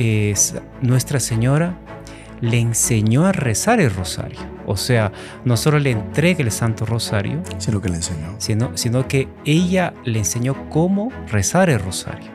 es, 0.00 0.54
Nuestra 0.80 1.20
Señora 1.20 1.76
le 2.40 2.58
enseñó 2.58 3.26
a 3.26 3.32
rezar 3.32 3.80
el 3.80 3.90
rosario. 3.94 4.38
O 4.66 4.76
sea, 4.76 5.12
no 5.44 5.56
solo 5.56 5.78
le 5.78 5.90
entrega 5.90 6.42
el 6.42 6.50
Santo 6.50 6.86
Rosario, 6.86 7.42
sino 7.58 7.80
que 7.80 7.88
le 7.88 7.96
enseñó. 7.96 8.34
Sino, 8.38 8.76
sino 8.76 9.06
que 9.08 9.28
ella 9.44 9.92
le 10.04 10.20
enseñó 10.20 10.68
cómo 10.70 11.10
rezar 11.28 11.70
el 11.70 11.80
rosario. 11.80 12.30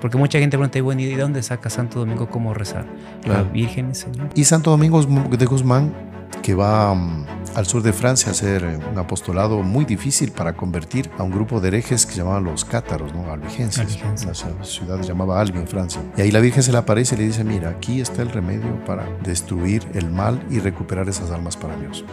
Porque 0.00 0.18
mucha 0.18 0.38
gente 0.38 0.58
pregunta, 0.58 0.82
bueno, 0.82 1.00
¿y 1.00 1.06
de 1.06 1.16
dónde 1.16 1.42
saca 1.42 1.70
Santo 1.70 1.98
Domingo 1.98 2.28
cómo 2.28 2.52
rezar? 2.52 2.84
La 3.26 3.42
Virgen 3.42 3.86
enseñó. 3.86 4.28
Y 4.34 4.44
Santo 4.44 4.70
Domingo 4.70 5.02
de 5.02 5.46
Guzmán 5.46 5.94
que 6.42 6.54
va 6.54 6.94
mm, 6.94 7.26
al 7.54 7.66
sur 7.66 7.82
de 7.82 7.92
Francia 7.92 8.28
a 8.28 8.32
hacer 8.32 8.64
eh, 8.64 8.78
un 8.90 8.98
apostolado 8.98 9.62
muy 9.62 9.84
difícil 9.84 10.32
para 10.32 10.56
convertir 10.56 11.10
a 11.18 11.22
un 11.22 11.30
grupo 11.30 11.60
de 11.60 11.68
herejes 11.68 12.04
que 12.06 12.12
se 12.12 12.18
llamaban 12.18 12.44
los 12.44 12.64
cátaros, 12.64 13.14
¿no? 13.14 13.32
albigenses. 13.32 14.00
La 14.26 14.34
ciudad 14.64 15.00
se 15.00 15.08
llamaba 15.08 15.40
Albi 15.40 15.58
en 15.58 15.68
Francia. 15.68 16.02
Y 16.16 16.22
ahí 16.22 16.30
la 16.30 16.40
Virgen 16.40 16.62
se 16.62 16.72
le 16.72 16.78
aparece 16.78 17.14
y 17.14 17.18
le 17.18 17.24
dice, 17.24 17.44
mira, 17.44 17.70
aquí 17.70 18.00
está 18.00 18.22
el 18.22 18.30
remedio 18.30 18.84
para 18.84 19.06
destruir 19.22 19.86
el 19.94 20.10
mal 20.10 20.44
y 20.50 20.58
recuperar 20.58 21.08
esas 21.08 21.30
almas 21.30 21.56
para 21.56 21.76
Dios. 21.76 22.04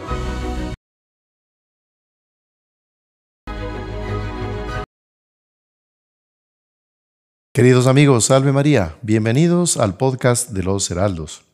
Queridos 7.54 7.86
amigos, 7.86 8.24
salve 8.24 8.50
María, 8.50 8.96
bienvenidos 9.02 9.76
al 9.76 9.98
podcast 9.98 10.52
de 10.52 10.62
los 10.62 10.90
Heraldos. 10.90 11.44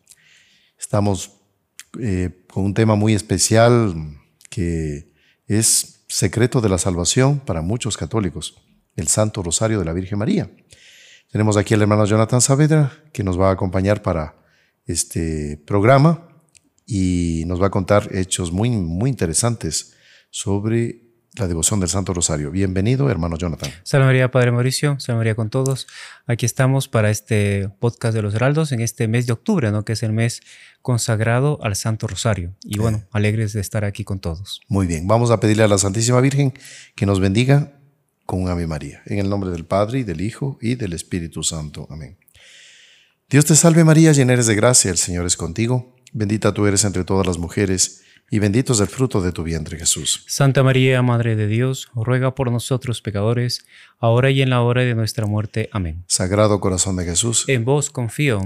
Estamos 0.78 1.37
eh, 1.98 2.44
con 2.52 2.64
un 2.64 2.74
tema 2.74 2.94
muy 2.94 3.14
especial 3.14 3.94
que 4.50 5.12
es 5.46 6.04
secreto 6.08 6.60
de 6.60 6.68
la 6.68 6.78
salvación 6.78 7.40
para 7.40 7.62
muchos 7.62 7.96
católicos, 7.96 8.54
el 8.96 9.08
Santo 9.08 9.42
Rosario 9.42 9.78
de 9.78 9.84
la 9.84 9.92
Virgen 9.92 10.18
María. 10.18 10.50
Tenemos 11.30 11.56
aquí 11.56 11.74
al 11.74 11.82
hermano 11.82 12.06
Jonathan 12.06 12.40
Saavedra 12.40 12.92
que 13.12 13.22
nos 13.22 13.38
va 13.38 13.50
a 13.50 13.52
acompañar 13.52 14.02
para 14.02 14.36
este 14.86 15.62
programa 15.66 16.28
y 16.86 17.44
nos 17.46 17.60
va 17.60 17.66
a 17.66 17.70
contar 17.70 18.08
hechos 18.14 18.50
muy, 18.50 18.70
muy 18.70 19.10
interesantes 19.10 19.94
sobre 20.30 21.07
la 21.38 21.48
devoción 21.48 21.80
del 21.80 21.88
Santo 21.88 22.12
Rosario. 22.12 22.50
Bienvenido, 22.50 23.10
hermano 23.10 23.36
Jonathan. 23.36 23.70
Salve 23.82 24.06
María, 24.06 24.30
Padre 24.30 24.52
Mauricio. 24.52 24.98
Salve 24.98 25.18
María 25.18 25.34
con 25.34 25.50
todos. 25.50 25.86
Aquí 26.26 26.46
estamos 26.46 26.88
para 26.88 27.10
este 27.10 27.70
podcast 27.78 28.14
de 28.14 28.22
los 28.22 28.34
Heraldos 28.34 28.72
en 28.72 28.80
este 28.80 29.08
mes 29.08 29.26
de 29.26 29.32
octubre, 29.32 29.70
¿no? 29.70 29.84
que 29.84 29.92
es 29.92 30.02
el 30.02 30.12
mes 30.12 30.40
consagrado 30.82 31.58
al 31.62 31.76
Santo 31.76 32.06
Rosario. 32.06 32.54
Y 32.62 32.78
bueno, 32.78 33.04
alegres 33.12 33.52
de 33.52 33.60
estar 33.60 33.84
aquí 33.84 34.04
con 34.04 34.20
todos. 34.20 34.60
Muy 34.68 34.86
bien, 34.86 35.06
vamos 35.06 35.30
a 35.30 35.40
pedirle 35.40 35.62
a 35.62 35.68
la 35.68 35.78
Santísima 35.78 36.20
Virgen 36.20 36.52
que 36.94 37.06
nos 37.06 37.20
bendiga 37.20 37.72
con 38.26 38.42
un 38.42 38.48
Ave 38.48 38.66
María. 38.66 39.02
En 39.06 39.18
el 39.18 39.30
nombre 39.30 39.50
del 39.50 39.64
Padre, 39.64 40.00
y 40.00 40.04
del 40.04 40.20
Hijo, 40.20 40.58
y 40.60 40.74
del 40.74 40.92
Espíritu 40.92 41.42
Santo. 41.42 41.86
Amén. 41.90 42.18
Dios 43.30 43.44
te 43.44 43.54
salve 43.54 43.84
María, 43.84 44.12
llena 44.12 44.32
eres 44.32 44.46
de 44.46 44.54
gracia, 44.54 44.90
el 44.90 44.98
Señor 44.98 45.26
es 45.26 45.36
contigo. 45.36 45.94
Bendita 46.12 46.52
tú 46.52 46.66
eres 46.66 46.84
entre 46.84 47.04
todas 47.04 47.26
las 47.26 47.38
mujeres 47.38 48.02
y 48.30 48.38
bendito 48.38 48.74
es 48.74 48.80
el 48.80 48.88
fruto 48.88 49.22
de 49.22 49.32
tu 49.32 49.42
vientre, 49.42 49.78
Jesús. 49.78 50.24
Santa 50.26 50.62
María, 50.62 51.00
Madre 51.02 51.34
de 51.34 51.46
Dios, 51.46 51.88
ruega 51.94 52.34
por 52.34 52.52
nosotros 52.52 53.00
pecadores, 53.00 53.64
ahora 53.98 54.30
y 54.30 54.42
en 54.42 54.50
la 54.50 54.60
hora 54.60 54.82
de 54.82 54.94
nuestra 54.94 55.26
muerte. 55.26 55.70
Amén. 55.72 56.04
Sagrado 56.06 56.60
corazón 56.60 56.96
de 56.96 57.04
Jesús, 57.04 57.44
en 57.48 57.64
vos 57.64 57.90
confío. 57.90 58.42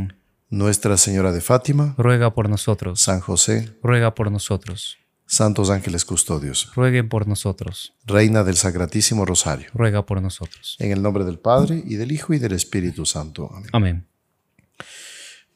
Nuestra 0.50 0.96
Señora 0.96 1.32
de 1.32 1.40
Fátima, 1.40 1.94
ruega 1.96 2.34
por 2.34 2.48
nosotros. 2.48 3.00
San 3.00 3.20
José, 3.20 3.70
ruega 3.82 4.14
por 4.14 4.30
nosotros. 4.30 4.98
Santos 5.26 5.70
ángeles 5.70 6.04
custodios, 6.04 6.70
rueguen 6.74 7.08
por 7.08 7.26
nosotros. 7.26 7.94
Reina 8.04 8.44
del 8.44 8.56
Sacratísimo 8.56 9.24
Rosario, 9.24 9.68
ruega 9.72 10.04
por 10.04 10.20
nosotros. 10.20 10.76
En 10.78 10.92
el 10.92 11.02
nombre 11.02 11.24
del 11.24 11.38
Padre, 11.38 11.82
y 11.86 11.94
del 11.94 12.12
Hijo, 12.12 12.34
y 12.34 12.38
del 12.38 12.52
Espíritu 12.52 13.06
Santo. 13.06 13.50
Amén. 13.50 13.70
Amén. 13.72 14.06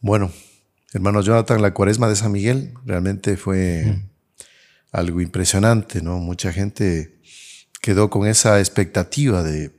Bueno, 0.01 0.33
hermano 0.95 1.21
Jonathan, 1.21 1.61
la 1.61 1.75
cuaresma 1.75 2.09
de 2.09 2.17
San 2.17 2.33
Miguel 2.33 2.73
realmente 2.87 3.37
fue 3.37 4.03
algo 4.97 5.21
impresionante, 5.21 6.01
¿no? 6.01 6.19
Mucha 6.19 6.53
gente 6.53 7.19
quedó 7.83 8.09
con 8.09 8.27
esa 8.27 8.59
expectativa 8.61 9.43
de, 9.43 9.73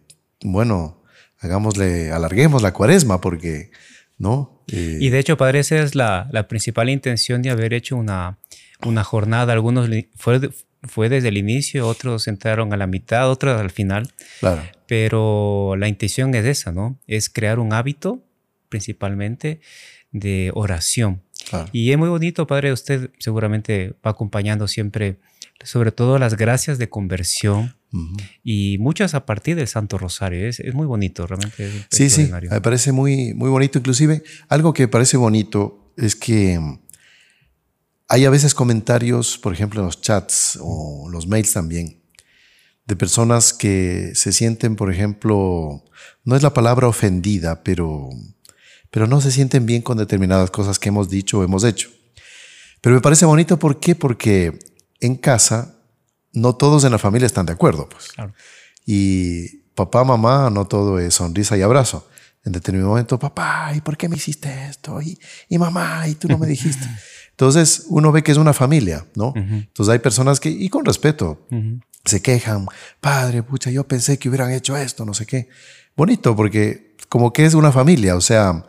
bueno, 0.44 1.04
hagámosle, 1.40 2.12
alarguemos 2.12 2.62
la 2.62 2.72
cuaresma 2.72 3.20
porque, 3.20 3.72
¿no? 4.20 4.64
Eh, 4.72 5.00
y 5.02 5.10
de 5.10 5.18
hecho, 5.18 5.36
padre, 5.36 5.60
esa 5.60 5.78
es 5.78 5.96
la, 5.96 6.46
principal 6.48 6.90
intención 6.90 7.42
de 7.42 7.50
haber 7.50 7.74
hecho 7.74 7.96
una, 7.96 8.38
una 8.86 9.04
jornada. 9.04 9.54
Algunos 9.54 9.90
fue, 10.16 10.52
fue 10.84 11.10
desde 11.10 11.30
el 11.30 11.38
inicio, 11.38 11.88
otros 11.88 12.28
entraron 12.28 12.72
a 12.72 12.78
la 12.78 12.86
mitad, 12.86 13.32
otros 13.32 13.60
al 13.60 13.72
final. 13.72 14.08
Claro. 14.40 14.62
Pero 14.86 15.76
la 15.78 15.88
intención 15.88 16.36
es 16.36 16.46
esa, 16.46 16.72
¿no? 16.72 17.00
Es 17.08 17.28
crear 17.32 17.58
un 17.58 17.74
hábito, 17.74 18.24
principalmente, 18.70 19.62
de 20.12 20.52
oración. 20.54 21.24
Y 21.72 21.92
es 21.92 21.98
muy 21.98 22.10
bonito, 22.10 22.48
Padre, 22.48 22.72
usted 22.72 23.12
seguramente 23.20 23.96
va 24.06 24.12
acompañando 24.12 24.68
siempre, 24.68 25.20
sobre 25.64 25.92
todo 25.92 26.20
las 26.20 26.36
gracias 26.36 26.78
de 26.78 26.90
conversión 26.90 27.76
y 28.44 28.78
muchas 28.80 29.16
a 29.16 29.26
partir 29.26 29.56
del 29.56 29.68
Santo 29.68 29.98
Rosario. 29.98 30.48
Es, 30.48 30.62
muy 30.74 30.86
bonito, 30.86 31.26
realmente. 31.26 31.86
sí, 31.90 32.10
sí, 32.10 32.30
me 32.50 32.62
parece 32.62 32.92
muy, 32.92 33.34
muy 33.34 33.50
bonito. 33.50 33.80
Inclusive, 33.80 34.24
algo 34.50 34.74
que 34.74 34.88
parece 34.88 35.18
bonito 35.18 35.94
es 35.98 36.16
que 36.16 36.60
hay 38.10 38.26
a 38.26 38.30
veces 38.30 38.54
comentarios, 38.54 39.38
por 39.38 39.54
ejemplo, 39.54 39.82
en 39.82 39.88
los 39.88 40.02
chats 40.02 40.58
o 40.62 41.10
los 41.10 41.28
mails 41.28 41.54
también, 41.54 42.02
de 42.86 42.96
personas 42.96 43.54
que 43.54 44.12
se 44.16 44.32
sienten, 44.32 44.76
por 44.76 44.92
ejemplo, 44.92 45.84
no 46.24 46.36
es 46.36 46.44
la 46.44 46.54
palabra 46.54 46.88
ofendida, 46.88 47.64
pero 47.64 48.10
pero 48.92 49.08
no 49.08 49.22
se 49.22 49.32
sienten 49.32 49.66
bien 49.66 49.82
con 49.82 49.98
determinadas 49.98 50.52
cosas 50.52 50.80
que 50.80 50.90
hemos 50.90 51.10
dicho 51.10 51.40
o 51.40 51.44
hemos 51.44 51.64
hecho. 51.64 51.90
Pero 52.82 52.96
me 52.96 53.02
parece 53.02 53.26
bonito, 53.26 53.58
¿por 53.58 53.80
qué? 53.80 53.96
Porque 53.96 54.60
en 55.00 55.16
casa 55.16 55.76
no 56.34 56.56
todos 56.56 56.84
en 56.84 56.92
la 56.92 57.00
familia 57.00 57.26
están 57.26 57.46
de 57.46 57.54
acuerdo. 57.54 57.90
Pues. 57.90 58.10
Y 58.86 59.48
papá, 59.76 60.04
mamá, 60.04 60.50
no 60.50 60.66
todo 60.66 61.00
es 61.00 61.16
sonrisa 61.16 61.58
y 61.58 61.62
abrazo. 61.62 62.08
En 62.46 62.54
determinado 62.54 62.92
momento, 62.92 63.20
papá, 63.20 63.74
¿y 63.76 63.82
por 63.82 63.98
qué 63.98 64.08
me 64.08 64.16
hiciste 64.16 64.68
esto? 64.70 65.02
Y, 65.02 65.20
y 65.50 65.58
mamá, 65.58 66.08
¿y 66.08 66.16
tú 66.16 66.28
no 66.28 66.38
me 66.38 66.48
dijiste? 66.48 66.88
Entonces 67.32 67.86
uno 67.90 68.12
ve 68.12 68.24
que 68.24 68.32
es 68.32 68.38
una 68.38 68.54
familia, 68.54 69.06
¿no? 69.16 69.34
Entonces 69.36 69.92
hay 69.94 70.00
personas 70.00 70.40
que, 70.40 70.50
y 70.50 70.70
con 70.70 70.86
respeto, 70.86 71.46
se 72.04 72.22
quejan, 72.22 72.66
padre, 73.00 73.44
pucha, 73.44 73.70
yo 73.70 73.88
pensé 73.88 74.18
que 74.18 74.30
hubieran 74.30 74.52
hecho 74.52 74.76
esto, 74.76 75.06
no 75.06 75.14
sé 75.14 75.28
qué. 75.28 75.50
Bonito, 75.96 76.36
porque 76.36 76.87
como 77.10 77.34
que 77.34 77.46
es 77.46 77.54
una 77.54 77.72
familia, 77.72 78.16
o 78.16 78.22
sea, 78.22 78.66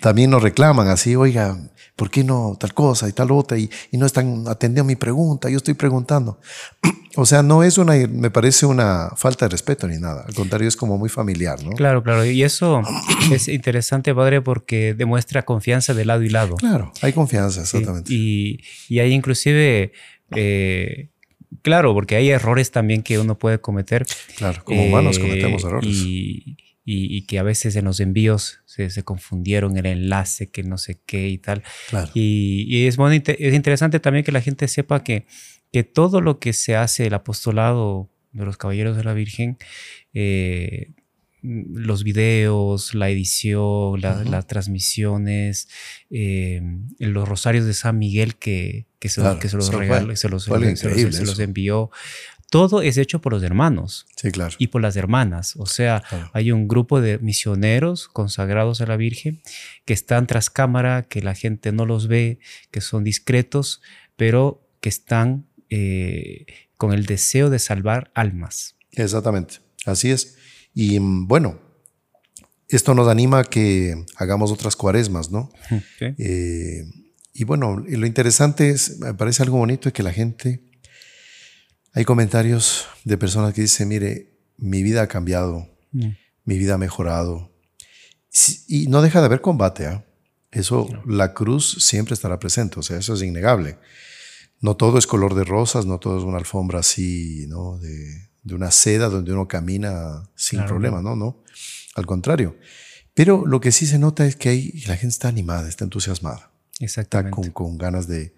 también 0.00 0.30
nos 0.30 0.42
reclaman 0.42 0.88
así, 0.88 1.14
oiga, 1.16 1.56
¿por 1.98 2.10
qué 2.10 2.24
no 2.24 2.56
tal 2.58 2.74
cosa 2.74 3.08
y 3.08 3.12
tal 3.12 3.30
otra? 3.32 3.58
Y, 3.58 3.70
no 3.92 4.06
están 4.06 4.46
atendiendo 4.46 4.84
mi 4.84 4.96
pregunta, 4.96 5.50
yo 5.50 5.56
estoy 5.56 5.74
preguntando. 5.74 6.40
o 7.16 7.26
sea, 7.26 7.42
no 7.42 7.62
es 7.62 7.76
una, 7.76 7.94
me 8.08 8.30
parece 8.30 8.66
una 8.66 9.10
falta 9.16 9.46
de 9.46 9.50
respeto 9.50 9.88
ni 9.88 9.98
nada, 9.98 10.24
al 10.26 10.34
contrario, 10.34 10.68
es 10.68 10.76
como 10.76 10.96
muy 10.96 11.08
familiar, 11.08 11.62
¿no? 11.62 11.72
Claro, 11.72 12.02
claro, 12.02 12.24
y 12.24 12.42
eso 12.42 12.82
es 13.32 13.48
interesante, 13.48 14.14
padre, 14.14 14.40
porque 14.40 14.94
demuestra 14.94 15.44
confianza 15.44 15.92
de 15.92 16.04
lado 16.04 16.22
y 16.22 16.30
lado. 16.30 16.54
Claro, 16.56 16.92
hay 17.02 17.12
confianza, 17.12 17.62
exactamente. 17.62 18.12
Y, 18.12 18.60
y 18.88 19.00
hay 19.00 19.12
inclusive... 19.12 19.92
Eh, 20.36 21.08
claro, 21.62 21.94
porque 21.94 22.16
hay 22.16 22.30
errores 22.30 22.70
también 22.70 23.02
que 23.02 23.18
uno 23.18 23.38
puede 23.38 23.60
cometer. 23.60 24.06
Claro, 24.36 24.62
como 24.62 24.84
humanos 24.84 25.18
cometemos 25.18 25.64
errores. 25.64 25.88
Y, 25.88 26.58
y, 26.90 27.22
que 27.22 27.38
a 27.38 27.42
veces 27.42 27.76
en 27.76 27.84
los 27.84 28.00
envíos 28.00 28.60
se, 28.64 28.88
se, 28.88 29.02
confundieron 29.02 29.76
el 29.76 29.84
enlace, 29.84 30.48
que 30.48 30.62
no 30.62 30.78
sé 30.78 30.98
qué 31.04 31.28
y 31.28 31.36
tal. 31.36 31.62
Y, 32.14 32.86
es, 32.86 32.96
muy, 32.96 33.22
es 33.26 33.54
interesante 33.54 34.00
también 34.00 34.24
que 34.24 34.32
la 34.32 34.40
gente 34.40 34.66
sepa 34.68 35.04
que, 35.04 35.26
que 35.70 35.84
todo 35.84 36.22
lo 36.22 36.38
que 36.38 36.54
se 36.54 36.76
hace, 36.76 37.06
el 37.06 37.12
apostolado 37.12 38.08
de 38.32 38.46
los 38.46 38.56
Caballeros 38.56 38.96
de 38.96 39.04
la 39.04 39.12
Virgen, 39.12 39.58
eh, 40.14 40.92
los 41.42 42.04
videos, 42.04 42.94
la 42.94 43.10
edición, 43.10 44.00
las 44.00 44.46
transmisiones, 44.46 45.68
eh, 46.08 46.62
los 46.98 47.28
rosarios 47.28 47.66
de 47.66 47.74
San 47.74 47.98
Miguel 47.98 48.36
que, 48.36 48.86
que, 48.98 49.10
se, 49.10 49.20
que 49.40 49.50
se, 49.50 49.58
los 49.58 49.72
regaló, 49.74 50.16
se 50.16 50.30
los, 50.30 50.44
se 50.44 51.26
los 51.26 51.38
envió 51.38 51.90
todo 52.50 52.80
es 52.80 52.96
hecho 52.96 53.20
por 53.20 53.32
los 53.32 53.42
hermanos 53.42 54.06
sí, 54.16 54.30
claro. 54.30 54.54
y 54.58 54.68
por 54.68 54.80
las 54.80 54.96
hermanas. 54.96 55.54
O 55.56 55.66
sea, 55.66 56.02
hay 56.32 56.50
un 56.50 56.66
grupo 56.66 57.00
de 57.00 57.18
misioneros 57.18 58.08
consagrados 58.08 58.80
a 58.80 58.86
la 58.86 58.96
Virgen 58.96 59.42
que 59.84 59.92
están 59.92 60.26
tras 60.26 60.48
cámara, 60.48 61.02
que 61.08 61.20
la 61.20 61.34
gente 61.34 61.72
no 61.72 61.84
los 61.84 62.08
ve, 62.08 62.38
que 62.70 62.80
son 62.80 63.04
discretos, 63.04 63.82
pero 64.16 64.66
que 64.80 64.88
están 64.88 65.46
eh, 65.68 66.46
con 66.76 66.92
el 66.92 67.06
deseo 67.06 67.50
de 67.50 67.58
salvar 67.58 68.10
almas. 68.14 68.76
Exactamente, 68.92 69.56
así 69.84 70.10
es. 70.10 70.36
Y 70.74 70.98
mm, 70.98 71.28
bueno, 71.28 71.60
esto 72.68 72.94
nos 72.94 73.08
anima 73.08 73.40
a 73.40 73.44
que 73.44 74.04
hagamos 74.16 74.52
otras 74.52 74.76
cuaresmas, 74.76 75.30
¿no? 75.30 75.50
Eh, 76.00 76.84
y 77.34 77.44
bueno, 77.44 77.76
lo 77.76 78.06
interesante 78.06 78.70
es, 78.70 78.98
me 78.98 79.14
parece 79.14 79.42
algo 79.42 79.58
bonito, 79.58 79.88
es 79.88 79.92
que 79.92 80.02
la 80.02 80.12
gente 80.12 80.67
hay 81.92 82.04
comentarios 82.04 82.86
de 83.04 83.18
personas 83.18 83.54
que 83.54 83.62
dicen, 83.62 83.88
mire, 83.88 84.38
mi 84.56 84.82
vida 84.82 85.02
ha 85.02 85.08
cambiado, 85.08 85.68
mm. 85.92 86.08
mi 86.44 86.58
vida 86.58 86.74
ha 86.74 86.78
mejorado. 86.78 87.52
Y 88.66 88.88
no 88.88 89.02
deja 89.02 89.20
de 89.20 89.26
haber 89.26 89.40
combate, 89.40 89.86
¿ah? 89.86 90.04
Eso, 90.50 90.88
la 91.06 91.34
cruz 91.34 91.76
siempre 91.80 92.14
estará 92.14 92.38
presente, 92.38 92.80
o 92.80 92.82
sea, 92.82 92.96
eso 92.98 93.14
es 93.14 93.22
innegable. 93.22 93.78
No 94.60 94.76
todo 94.76 94.98
es 94.98 95.06
color 95.06 95.34
de 95.34 95.44
rosas, 95.44 95.84
no 95.84 95.98
todo 95.98 96.18
es 96.18 96.24
una 96.24 96.38
alfombra 96.38 96.80
así, 96.80 97.46
¿no? 97.48 97.78
De, 97.78 98.28
una 98.50 98.70
seda 98.70 99.10
donde 99.10 99.30
uno 99.30 99.46
camina 99.46 100.26
sin 100.34 100.64
problema, 100.64 101.02
¿no? 101.02 101.14
No, 101.14 101.44
al 101.94 102.06
contrario. 102.06 102.56
Pero 103.12 103.44
lo 103.44 103.60
que 103.60 103.72
sí 103.72 103.86
se 103.86 103.98
nota 103.98 104.24
es 104.24 104.36
que 104.36 104.48
hay, 104.48 104.72
la 104.86 104.96
gente 104.96 105.12
está 105.12 105.28
animada, 105.28 105.68
está 105.68 105.84
entusiasmada. 105.84 106.50
Exactamente. 106.80 107.38
Está 107.40 107.52
con, 107.52 107.76
ganas 107.76 108.08
de, 108.08 108.34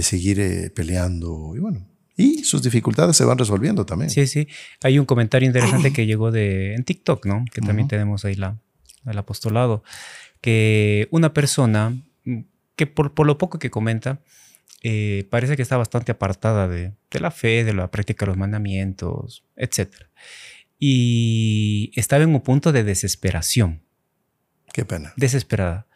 seguir 0.00 0.38
eh, 0.38 0.70
peleando 0.70 1.54
y 1.56 1.58
bueno, 1.58 1.88
y 2.18 2.42
sus 2.42 2.62
dificultades 2.62 3.16
se 3.16 3.24
van 3.24 3.38
resolviendo 3.38 3.86
también. 3.86 4.10
Sí, 4.10 4.26
sí. 4.26 4.48
Hay 4.82 4.98
un 4.98 5.06
comentario 5.06 5.46
interesante 5.46 5.92
que 5.92 6.04
llegó 6.04 6.32
de 6.32 6.74
en 6.74 6.82
TikTok, 6.82 7.24
¿no? 7.26 7.44
Que 7.54 7.60
también 7.60 7.86
tenemos 7.86 8.24
ahí 8.24 8.34
la, 8.34 8.58
el 9.06 9.16
apostolado, 9.16 9.84
que 10.40 11.06
una 11.12 11.32
persona 11.32 11.96
que 12.74 12.88
por, 12.88 13.14
por 13.14 13.24
lo 13.26 13.38
poco 13.38 13.60
que 13.60 13.70
comenta, 13.70 14.20
eh, 14.82 15.28
parece 15.30 15.54
que 15.54 15.62
está 15.62 15.76
bastante 15.76 16.10
apartada 16.10 16.66
de, 16.66 16.92
de, 17.10 17.20
la 17.20 17.30
fe, 17.30 17.62
de 17.62 17.72
la 17.72 17.88
práctica 17.90 18.24
de 18.24 18.30
los 18.30 18.36
mandamientos, 18.36 19.44
etc. 19.54 19.88
Y 20.76 21.92
estaba 21.94 22.24
en 22.24 22.34
un 22.34 22.40
punto 22.40 22.72
de 22.72 22.82
desesperación. 22.82 23.82
Qué 24.72 24.84
pena. 24.84 25.12
Desesperada. 25.16 25.87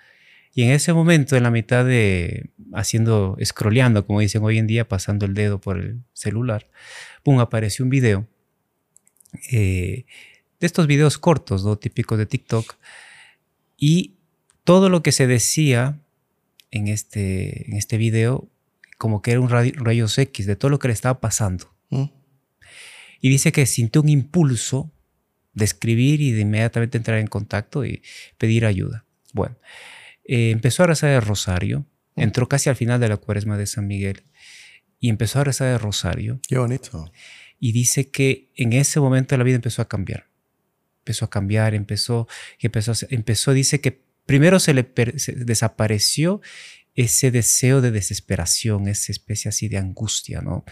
Y 0.55 0.65
en 0.65 0.71
ese 0.71 0.93
momento, 0.93 1.37
en 1.37 1.43
la 1.43 1.51
mitad 1.51 1.85
de 1.85 2.51
haciendo, 2.75 3.37
scrolleando, 3.43 4.07
como 4.07 4.21
dicen 4.21 4.43
hoy 4.43 4.59
en 4.59 4.67
día, 4.67 4.87
pasando 4.87 5.25
el 5.27 5.35
dedo 5.35 5.61
por 5.61 5.79
el 5.79 6.03
celular, 6.13 6.69
pum, 7.23 7.39
apareció 7.41 7.85
un 7.85 7.91
video 7.91 8.27
eh, 9.51 10.05
de 10.61 10.67
estos 10.67 10.87
videos 10.87 11.19
cortos, 11.19 11.65
¿no? 11.65 11.77
típicos 11.77 12.19
de 12.19 12.27
TikTok, 12.27 12.77
y 13.79 14.15
todo 14.65 14.89
lo 14.89 15.03
que 15.03 15.13
se 15.13 15.27
decía 15.27 15.99
en 16.71 16.89
este, 16.89 17.69
en 17.69 17.77
este 17.77 17.97
video, 17.97 18.49
como 18.99 19.23
que 19.23 19.33
era 19.33 19.41
un 19.41 19.49
rayos 19.49 20.17
X 20.19 20.47
de 20.47 20.57
todo 20.57 20.71
lo 20.71 20.79
que 20.79 20.89
le 20.89 20.95
estaba 20.95 21.21
pasando. 21.21 21.75
Mm. 21.91 22.05
Y 23.21 23.29
dice 23.29 23.53
que 23.53 23.67
sintió 23.67 24.03
un 24.03 24.09
impulso 24.09 24.93
de 25.55 25.65
escribir 25.65 26.21
y 26.21 26.33
de 26.33 26.43
inmediatamente 26.43 26.99
entrar 26.99 27.19
en 27.19 27.27
contacto 27.27 27.85
y 27.85 28.03
pedir 28.39 28.67
ayuda. 28.67 29.05
Bueno, 29.33 29.57
eh, 30.25 30.51
empezó 30.51 30.83
a 30.83 30.87
rezar 30.87 31.11
el 31.11 31.23
rosario, 31.23 31.87
mm. 32.17 32.21
entró 32.21 32.49
casi 32.49 32.71
al 32.71 32.77
final 32.77 33.01
de 33.01 33.09
la 33.09 33.17
cuaresma 33.17 33.57
de 33.57 33.67
San 33.67 33.87
Miguel 33.87 34.23
y 35.01 35.09
empezó 35.09 35.41
a 35.41 35.45
rezar 35.45 35.69
el 35.73 35.81
rosario. 35.81 36.41
Qué 36.49 36.59
bonito. 36.59 37.11
Y 37.59 37.73
dice 37.73 38.11
que 38.11 38.51
en 38.57 38.73
ese 38.73 39.01
momento 39.01 39.37
la 39.37 39.45
vida 39.45 39.57
empezó 39.57 39.83
a 39.83 39.89
cambiar 39.89 40.33
empezó 41.03 41.25
a 41.25 41.31
cambiar, 41.31 41.75
empezó, 41.75 42.29
empezó, 42.61 42.93
empezó 43.11 43.53
dice 43.53 43.81
que 43.81 44.01
primero 44.25 44.61
se 44.61 44.73
le 44.73 44.89
desapareció 45.37 46.41
ese 46.95 47.31
deseo 47.31 47.81
de 47.81 47.91
desesperación, 47.91 48.87
esa 48.87 49.11
especie 49.11 49.49
así 49.49 49.69
de 49.69 49.79
angustia, 49.79 50.43
¿no? 50.43 50.65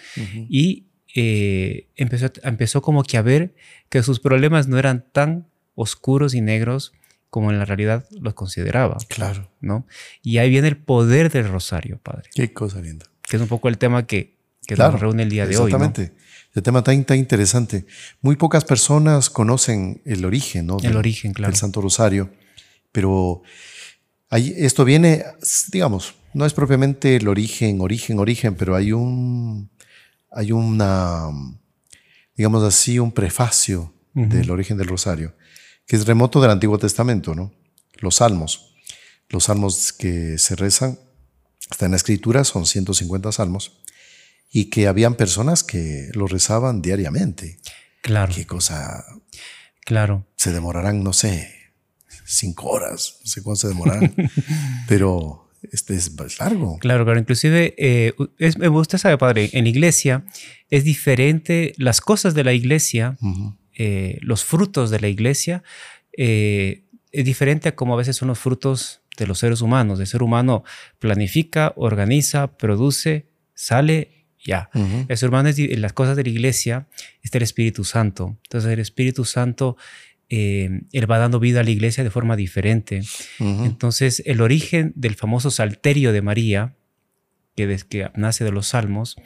Y 0.49 0.87
eh, 1.17 1.89
empezó, 1.97 2.31
empezó 2.45 2.83
como 2.83 3.03
que 3.03 3.17
a 3.17 3.23
ver 3.23 3.55
que 3.89 4.03
sus 4.03 4.21
problemas 4.21 4.69
no 4.69 4.79
eran 4.79 5.05
tan 5.13 5.49
oscuros 5.75 6.35
y 6.35 6.41
negros 6.41 6.93
como 7.31 7.51
en 7.51 7.59
la 7.59 7.65
realidad 7.65 8.07
los 8.21 8.35
consideraba. 8.35 8.99
Claro. 9.09 9.49
¿no? 9.61 9.87
Y 10.23 10.39
ahí 10.39 10.51
viene 10.51 10.69
el 10.69 10.77
poder 10.77 11.31
del 11.31 11.49
rosario, 11.49 11.99
Padre. 12.03 12.29
Qué 12.35 12.53
cosa 12.53 12.81
linda. 12.81 13.07
Que 13.23 13.37
es 13.37 13.43
un 13.43 13.49
poco 13.49 13.69
el 13.69 13.79
tema 13.79 14.07
que, 14.07 14.37
que 14.67 14.77
nos 14.77 15.01
reúne 15.01 15.23
el 15.23 15.31
día 15.31 15.47
de 15.47 15.57
hoy. 15.57 15.73
Exactamente. 15.73 16.13
El 16.53 16.63
tema 16.63 16.83
tan, 16.83 17.05
tan 17.05 17.17
interesante. 17.17 17.87
Muy 18.21 18.35
pocas 18.35 18.65
personas 18.65 19.31
conocen 19.31 20.03
el 20.05 20.25
origen, 20.25 20.67
¿no? 20.67 20.79
El 20.83 20.97
origen, 20.97 21.33
claro. 21.33 21.53
Del 21.53 21.59
Santo 21.59 21.81
Rosario. 21.81 22.31
Pero 22.91 23.43
ahí, 24.29 24.53
esto 24.57 24.85
viene, 24.85 25.25
digamos, 25.71 26.15
no 26.35 26.45
es 26.45 26.53
propiamente 26.53 27.17
el 27.17 27.29
origen, 27.29 27.81
origen, 27.81 28.19
origen, 28.19 28.57
pero 28.57 28.75
hay 28.75 28.93
un, 28.93 29.71
hay 30.31 30.51
una, 30.51 31.29
digamos 32.37 32.63
así, 32.65 32.99
un 32.99 33.13
prefacio 33.13 33.95
del 34.13 34.51
origen 34.51 34.77
del 34.77 34.89
Rosario, 34.89 35.35
que 35.91 35.97
es 35.97 36.07
remoto 36.07 36.41
del 36.41 36.53
Antiguo 36.53 36.79
Testamento, 36.79 37.35
¿no? 37.35 37.53
Los 37.95 38.15
salmos. 38.15 38.77
Los 39.29 39.47
salmos 39.47 39.93
que 39.93 40.39
se 40.39 40.55
rezan, 40.55 41.01
están 41.69 41.87
en 41.87 41.91
la 41.91 41.97
escritura, 41.97 42.45
son 42.45 42.65
150 42.65 43.33
salmos 43.33 43.73
y 44.53 44.67
que 44.67 44.87
habían 44.87 45.17
personas 45.17 45.65
que 45.65 46.09
lo 46.15 46.29
rezaban 46.29 46.81
diariamente. 46.81 47.59
Claro. 48.03 48.33
Qué 48.33 48.47
cosa. 48.47 49.05
Claro. 49.85 50.29
Se 50.37 50.53
demorarán, 50.53 51.03
no 51.03 51.13
sé, 51.13 51.53
cinco 52.25 52.69
horas, 52.69 53.17
no 53.23 53.27
sé 53.27 53.43
cuánto 53.43 53.63
se 53.63 53.69
demorarán, 53.69 54.15
pero 54.87 55.51
este 55.73 55.97
es 55.97 56.13
largo. 56.39 56.79
Claro, 56.79 57.05
claro. 57.05 57.19
Inclusive, 57.19 57.75
eh, 57.77 58.15
es, 58.39 58.55
usted 58.57 58.99
sabe, 58.99 59.19
padre, 59.19 59.51
en 59.55 59.65
la 59.65 59.71
iglesia 59.71 60.25
es 60.69 60.85
diferente, 60.85 61.73
las 61.79 62.01
cosas 62.01 62.35
de 62.35 62.45
la 62.45 62.53
iglesia, 62.53 63.19
eh, 63.83 64.19
los 64.21 64.45
frutos 64.45 64.91
de 64.91 65.01
la 65.01 65.09
iglesia, 65.09 65.63
eh, 66.15 66.85
es 67.13 67.25
diferente 67.25 67.71
a 67.71 67.75
como 67.75 67.95
a 67.95 67.97
veces 67.97 68.15
son 68.15 68.29
los 68.29 68.39
frutos 68.39 69.01
de 69.17 69.27
los 69.27 69.39
seres 69.39 69.63
humanos. 69.63 69.99
El 70.01 70.07
ser 70.07 70.23
humano 70.23 70.65
planifica, 70.99 71.73
organiza, 71.77 72.59
produce, 72.59 73.31
sale 73.55 74.27
ya. 74.39 74.69
Eso, 75.09 75.25
hermano, 75.25 75.49
en 75.49 75.81
las 75.81 75.95
cosas 75.95 76.15
de 76.19 76.25
la 76.25 76.29
iglesia 76.29 76.89
está 77.23 77.39
el 77.39 77.45
Espíritu 77.45 77.85
Santo. 77.85 78.37
Entonces, 78.43 78.71
el 78.71 78.81
Espíritu 78.81 79.25
Santo, 79.25 79.79
eh, 80.29 80.83
él 80.93 81.11
va 81.11 81.17
dando 81.17 81.41
vida 81.41 81.61
a 81.61 81.65
la 81.65 81.71
iglesia 81.71 82.05
de 82.05 82.11
forma 82.11 82.37
diferente. 82.37 83.01
Entonces, 83.39 84.23
el 84.27 84.43
origen 84.43 84.93
del 84.95 85.15
famoso 85.15 85.51
salterio 85.51 86.13
de 86.13 86.21
María, 86.21 86.77
que, 87.57 87.79
que 87.89 88.11
nace 88.15 88.45
de 88.45 88.53
los 88.53 88.67
salmos, 88.67 89.17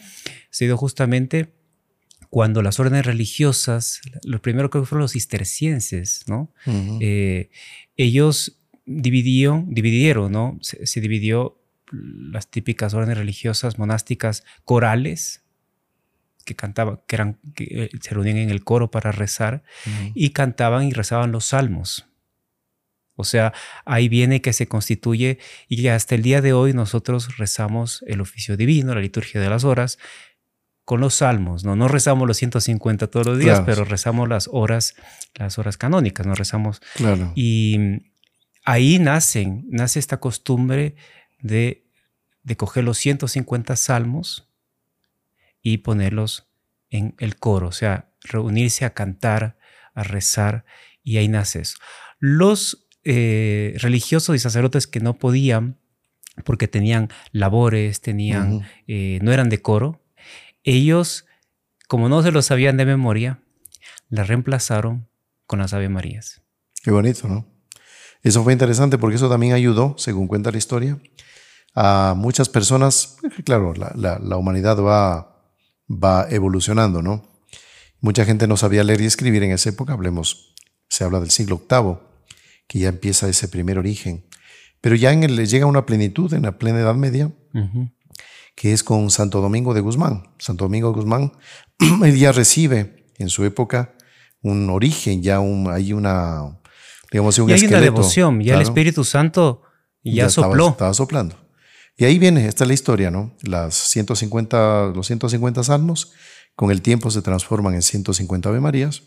se 0.51 0.67
dio 0.67 0.77
justamente 0.77 1.53
cuando 2.35 2.63
las 2.63 2.81
órdenes 2.81 3.07
religiosas, 3.07 4.01
los 4.25 4.41
primeros 4.41 4.69
que 4.69 4.81
fueron 4.81 5.03
los 5.03 5.13
cistercienses, 5.13 6.25
¿no? 6.27 6.53
Eh, 7.01 7.49
ellos 7.97 8.59
dividieron, 8.87 9.73
dividieron, 9.73 10.33
¿no? 10.33 10.59
se 10.61 11.01
dividió 11.01 11.63
las 11.93 12.51
típicas 12.51 12.93
órdenes 12.93 13.19
religiosas 13.19 13.79
monásticas 13.79 14.43
corales 14.65 15.45
que 16.45 16.57
cantaban, 16.57 17.03
que 17.07 17.15
eran 17.15 17.39
que 17.55 17.85
eh, 17.85 17.91
se 18.01 18.15
reunían 18.15 18.39
en 18.39 18.51
el 18.51 18.65
coro 18.65 18.91
para 18.91 19.13
rezar 19.13 19.63
y 20.13 20.31
cantaban 20.31 20.89
y 20.89 20.91
rezaban 20.91 21.31
los 21.31 21.45
salmos. 21.45 22.05
O 23.15 23.23
sea, 23.23 23.53
ahí 23.85 24.09
viene 24.09 24.41
que 24.41 24.53
se 24.53 24.67
constituye 24.67 25.39
y 25.69 25.83
que 25.83 25.93
hasta 25.93 26.17
el 26.17 26.23
día 26.23 26.41
de 26.41 26.53
hoy 26.53 26.73
nosotros 26.73 27.39
rezamos 27.39 28.03
el 28.09 28.21
oficio 28.21 28.57
divino, 28.57 28.93
la 28.93 29.03
liturgia 29.03 29.41
de 29.41 29.49
las 29.49 29.63
horas, 29.63 30.01
con 30.85 31.01
los 31.01 31.15
salmos, 31.15 31.65
¿no? 31.65 31.77
No 31.77 31.89
rezamos 31.89 32.29
los 32.29 32.37
150 32.37 33.07
todos 33.07 33.27
los 33.27 33.39
días, 33.39 33.63
pero 33.65 33.85
rezamos 33.85 34.29
las 34.29 34.49
horas, 34.53 34.95
las 35.35 35.59
horas 35.59 35.79
canónicas, 35.79 36.27
no 36.27 36.35
rezamos. 36.35 36.83
Claro. 36.95 37.33
Y 37.35 38.03
ahí 38.65 38.99
nacen, 38.99 39.65
nace 39.71 39.99
esta 39.99 40.21
costumbre 40.21 40.97
de, 41.41 41.87
de 42.43 42.57
coger 42.57 42.85
los 42.85 42.99
150 42.99 43.77
salmos 43.77 44.51
y 45.63 45.79
ponerlos 45.79 46.51
en 46.91 47.15
el 47.19 47.37
coro, 47.37 47.69
o 47.69 47.73
sea, 47.73 48.11
reunirse 48.23 48.85
a 48.85 48.93
cantar, 48.93 49.57
a 49.95 50.03
rezar, 50.03 50.65
y 51.03 51.17
ahí 51.17 51.29
nace 51.29 51.61
eso. 51.61 51.79
Los 52.19 52.87
eh, 53.05 53.75
religiosos 53.79 54.37
y 54.37 54.39
sacerdotes 54.39 54.87
que 54.87 55.01
no 55.01 55.19
podían, 55.19 55.79
porque 56.45 56.69
tenían 56.69 57.09
labores, 57.33 58.01
tenían, 58.01 58.67
eh, 58.87 59.19
no 59.23 59.33
eran 59.33 59.49
de 59.49 59.63
coro, 59.63 60.04
ellos, 60.65 61.27
como 61.89 62.09
no 62.09 62.23
se 62.23 62.33
lo 62.33 62.43
sabían 62.43 62.77
de 62.77 62.87
memoria, 62.87 63.41
la 64.09 64.25
reemplazaron 64.25 65.09
con 65.47 65.61
las 65.61 65.73
Ave 65.73 65.89
Marías. 65.89 66.43
Qué 66.83 66.91
bonito, 66.91 67.29
¿no? 67.29 67.47
Eso 68.23 68.43
fue 68.43 68.55
interesante 68.55 68.99
porque 68.99 69.17
eso 69.17 69.29
también 69.29 69.53
ayudó, 69.53 69.95
según 69.99 70.27
cuenta 70.27 70.51
la 70.51 70.59
historia, 70.59 70.99
a 71.75 72.15
muchas 72.17 72.49
personas, 72.49 73.19
claro, 73.45 73.75
la, 73.75 74.37
humanidad 74.37 74.79
va, 74.79 75.51
va 75.89 76.27
evolucionando, 76.31 77.03
¿no? 77.03 77.29
Mucha 78.01 78.25
gente 78.25 78.47
no 78.47 78.57
sabía 78.57 78.85
leer 78.85 79.01
y 79.03 79.07
escribir 79.07 79.43
en 79.43 79.53
esa 79.53 79.71
época, 79.71 79.93
hablemos, 79.93 80.55
se 80.89 81.05
habla 81.05 81.21
del 81.21 81.31
siglo 81.31 81.63
VIII, 81.69 81.99
que 82.67 82.79
ya 82.79 82.89
empieza 82.89 83.29
ese 83.29 83.49
primer 83.49 83.79
origen. 83.79 84.27
Pero 84.81 84.97
ya 84.97 85.13
en 85.13 85.23
el, 85.23 85.47
llega 85.47 85.67
una 85.67 85.87
plenitud 85.87 86.33
en 86.35 86.43
la 86.43 86.59
plena 86.59 86.81
Edad 86.81 86.95
Media, 86.95 87.33
que 88.55 88.73
es 88.73 88.83
con 88.83 89.11
Santo 89.11 89.41
Domingo 89.41 89.75
de 89.75 89.81
Guzmán. 89.81 90.29
Santo 90.39 90.65
Domingo 90.65 90.89
de 90.89 90.95
Guzmán, 90.95 91.33
él 92.05 92.17
ya 92.17 92.33
recibe 92.33 93.11
en 93.19 93.29
su 93.29 93.45
época 93.45 93.95
un 94.43 94.71
origen, 94.71 95.23
ya 95.23 95.41
un, 95.41 95.71
hay 95.71 95.93
una, 95.93 96.61
digamos, 97.11 97.39
un 97.39 97.51
y 97.51 97.55
hay 97.55 97.65
una 97.67 97.81
devoción, 97.81 98.41
ya 98.41 98.55
el 98.55 98.63
Espíritu 98.63 99.05
Santo 99.05 99.63
ya, 100.03 100.29
sopló. 100.29 100.69
estaba 100.71 100.93
soplando. 100.95 101.37
Y 101.97 102.05
ahí 102.05 102.19
viene, 102.19 102.47
esta 102.47 102.65
es 102.65 102.69
la 102.69 102.75
historia, 102.75 103.11
¿no? 103.11 103.37
Las 103.43 103.75
150, 103.75 104.93
los 104.95 105.07
150 105.07 105.63
salmos 105.63 106.13
con 106.57 106.71
el 106.71 106.83
tiempo 106.83 107.11
se 107.11 107.23
transforman 107.23 107.75
en 107.75 107.83
150 107.83 108.49
Ave 108.49 108.61
Marías. 108.61 109.03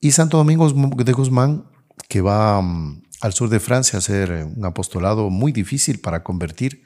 Y 0.00 0.12
Santo 0.12 0.38
Domingo 0.38 0.68
de 0.70 1.12
Guzmán 1.12 1.66
que 2.08 2.20
va 2.20 2.60
mm, 2.60 3.02
al 3.20 3.32
sur 3.32 3.48
de 3.48 3.60
Francia 3.60 3.96
a 3.96 3.98
hacer 3.98 4.30
eh, 4.30 4.44
un 4.44 4.64
apostolado 4.64 5.30
muy 5.30 5.52
difícil 5.52 6.00
para 6.00 6.22
convertir 6.22 6.82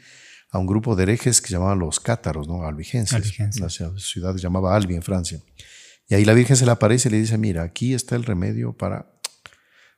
a 0.50 0.58
un 0.58 0.66
grupo 0.66 0.96
de 0.96 1.04
herejes 1.04 1.40
que 1.40 1.50
llamaban 1.50 1.78
los 1.78 2.00
cátaros, 2.00 2.48
¿no? 2.48 2.64
albigenses. 2.64 3.38
La 3.60 3.68
ciudad 3.68 4.34
se 4.34 4.40
llamaba 4.40 4.74
Albi 4.74 4.94
en 4.94 5.02
Francia. 5.02 5.40
Y 6.08 6.14
ahí 6.14 6.24
la 6.24 6.32
Virgen 6.32 6.56
se 6.56 6.64
le 6.64 6.70
aparece 6.70 7.08
y 7.08 7.12
le 7.12 7.18
dice, 7.18 7.36
mira, 7.36 7.62
aquí 7.62 7.92
está 7.92 8.16
el 8.16 8.24
remedio 8.24 8.72
para 8.72 9.12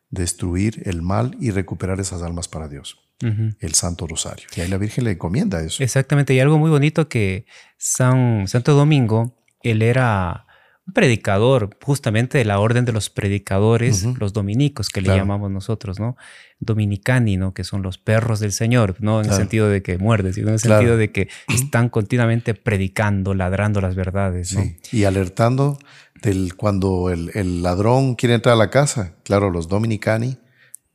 destruir 0.09 0.83
el 0.87 1.03
mal 1.03 1.37
y 1.41 1.53
recuperar 1.53 2.01
esas 2.01 2.23
almas 2.23 2.49
para 2.49 2.69
Dios. 2.69 2.99
El 3.21 3.75
Santo 3.75 4.07
Rosario. 4.07 4.47
Y 4.57 4.63
ahí 4.63 4.69
la 4.69 4.79
Virgen 4.79 5.05
le 5.05 5.11
encomienda 5.11 5.61
eso. 5.61 5.83
Exactamente. 5.83 6.33
Y 6.33 6.41
algo 6.41 6.57
muy 6.57 6.71
bonito 6.71 7.07
que 7.07 7.45
San, 7.77 8.49
Santo 8.49 8.73
Domingo, 8.73 9.45
él 9.63 9.83
era 9.83 10.47
predicador, 10.93 11.77
justamente 11.83 12.39
de 12.39 12.45
la 12.45 12.59
orden 12.61 12.85
de 12.85 12.93
los 12.93 13.11
predicadores, 13.11 14.05
los 14.19 14.33
dominicos, 14.33 14.89
que 14.89 15.01
le 15.01 15.09
llamamos 15.09 15.51
nosotros, 15.51 16.01
¿no? 16.01 16.17
Dominicani, 16.59 17.37
¿no? 17.37 17.55
Que 17.55 17.65
son 17.65 17.83
los 17.83 17.99
perros 17.99 18.41
del 18.41 18.53
Señor, 18.53 18.97
no 19.01 19.21
en 19.21 19.29
el 19.29 19.35
sentido 19.35 19.69
de 19.69 19.83
que 19.83 19.99
muerden, 19.99 20.33
sino 20.33 20.49
en 20.49 20.55
el 20.55 20.61
sentido 20.61 20.97
de 20.97 21.11
que 21.13 21.29
están 21.49 21.89
continuamente 21.89 22.55
predicando, 22.55 23.35
ladrando 23.35 23.81
las 23.81 23.95
verdades, 23.95 24.55
¿no? 24.55 24.63
Y 24.93 25.05
alertando 25.05 25.79
del 26.23 26.55
cuando 26.57 27.11
el, 27.11 27.63
ladrón 27.63 28.15
quiere 28.15 28.35
entrar 28.35 28.55
a 28.55 28.59
la 28.59 28.71
casa, 28.71 29.15
claro, 29.25 29.51
los 29.51 29.69
dominicani 29.69 30.39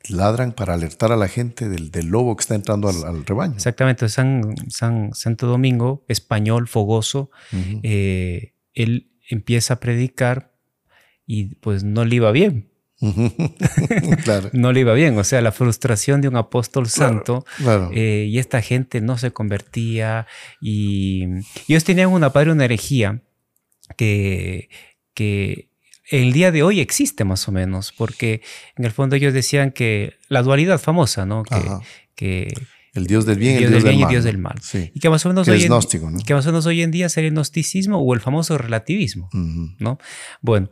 ladran 0.07 0.51
para 0.51 0.75
alertar 0.75 1.11
a 1.11 1.17
la 1.17 1.27
gente 1.27 1.67
del, 1.67 2.07
lobo 2.07 2.35
que 2.35 2.41
está 2.41 2.55
entrando 2.55 2.89
al, 2.89 3.25
rebaño. 3.25 3.55
Exactamente, 3.55 4.07
San, 4.09 4.55
San 4.69 5.13
Santo 5.13 5.47
Domingo, 5.47 6.03
español, 6.07 6.67
fogoso, 6.67 7.31
eh, 7.81 8.53
él 8.73 9.09
empieza 9.29 9.75
a 9.75 9.79
predicar 9.79 10.53
y 11.25 11.55
pues 11.55 11.83
no 11.83 12.05
le 12.05 12.15
iba 12.15 12.31
bien. 12.31 12.69
no 14.53 14.71
le 14.71 14.79
iba 14.79 14.93
bien, 14.93 15.17
o 15.17 15.23
sea, 15.23 15.41
la 15.41 15.51
frustración 15.51 16.21
de 16.21 16.29
un 16.29 16.37
apóstol 16.37 16.87
santo 16.87 17.45
eh, 17.93 18.25
y 18.29 18.39
esta 18.39 18.61
gente 18.61 19.01
no 19.01 19.17
se 19.17 19.31
convertía 19.31 20.27
y, 20.61 21.25
ellos 21.67 21.83
tenían 21.83 22.09
una 22.09 22.31
padre, 22.31 22.53
una 22.53 22.65
herejía 22.65 23.21
que, 23.97 24.69
que 25.13 25.69
el 26.09 26.31
día 26.31 26.51
de 26.51 26.63
hoy 26.63 26.79
existe 26.79 27.25
más 27.25 27.47
o 27.49 27.51
menos, 27.51 27.91
porque 27.91 28.41
en 28.77 28.85
el 28.85 28.91
fondo 28.91 29.17
ellos 29.17 29.33
decían 29.33 29.71
que 29.71 30.13
la 30.29 30.41
dualidad 30.41 30.79
famosa, 30.79 31.25
¿no? 31.25 31.43
que 32.15 32.53
el 32.95 33.07
Dios 33.07 33.25
del 33.25 33.37
bien, 33.37 33.59
y 33.59 33.63
el 33.63 33.71
Dios, 33.71 33.83
del, 33.83 33.99
mal. 33.99 34.09
Dios 34.09 34.23
del 34.23 34.37
mal. 34.37 34.55
Y 34.93 34.99
que 35.01 35.09
más 35.09 35.25
o 35.25 35.29
menos, 35.29 35.47
hoy 35.49 35.63
en, 35.63 36.19
que 36.25 36.33
más 36.33 36.45
o 36.45 36.49
menos 36.49 36.65
hoy 36.65 36.81
en 36.81 36.91
día 36.91 37.09
sería 37.09 37.27
el 37.27 37.33
gnosticismo 37.33 37.99
o 37.99 38.13
el 38.13 38.21
famoso 38.21 38.57
relativismo, 38.57 39.29
¿no? 39.79 39.99
Bueno, 40.41 40.69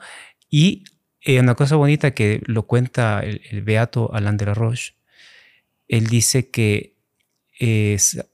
y 0.50 0.86
eh, 1.20 1.42
una 1.42 1.56
cosa 1.56 1.76
bonita 1.76 2.12
que 2.12 2.42
lo 2.46 2.66
cuenta 2.66 3.20
el, 3.20 3.62
beato 3.62 4.14
Alain 4.14 4.38
de 4.38 4.46
la 4.46 4.54
Roche, 4.54 4.96
él 5.90 6.08
dice 6.08 6.50
que 6.50 6.96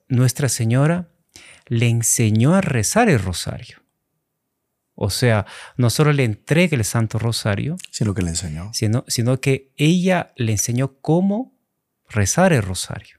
Nuestra 0.07 0.49
Señora 0.49 1.09
le 1.65 1.87
enseñó 1.87 2.53
a 2.53 2.61
rezar 2.61 3.09
el 3.09 3.19
rosario. 3.19 3.79
O 4.93 5.09
sea, 5.09 5.47
no 5.77 5.89
solo 5.89 6.13
le 6.13 6.25
entrega 6.25 6.77
el 6.77 6.83
Santo 6.83 7.17
Rosario, 7.17 7.77
sino 7.89 8.13
que 8.13 8.21
le 8.21 8.29
enseñó, 8.29 8.69
sino, 8.73 9.05
sino 9.07 9.39
que 9.39 9.71
ella 9.77 10.33
le 10.35 10.51
enseñó 10.51 10.99
cómo 10.99 11.57
rezar 12.07 12.53
el 12.53 12.61
rosario. 12.61 13.17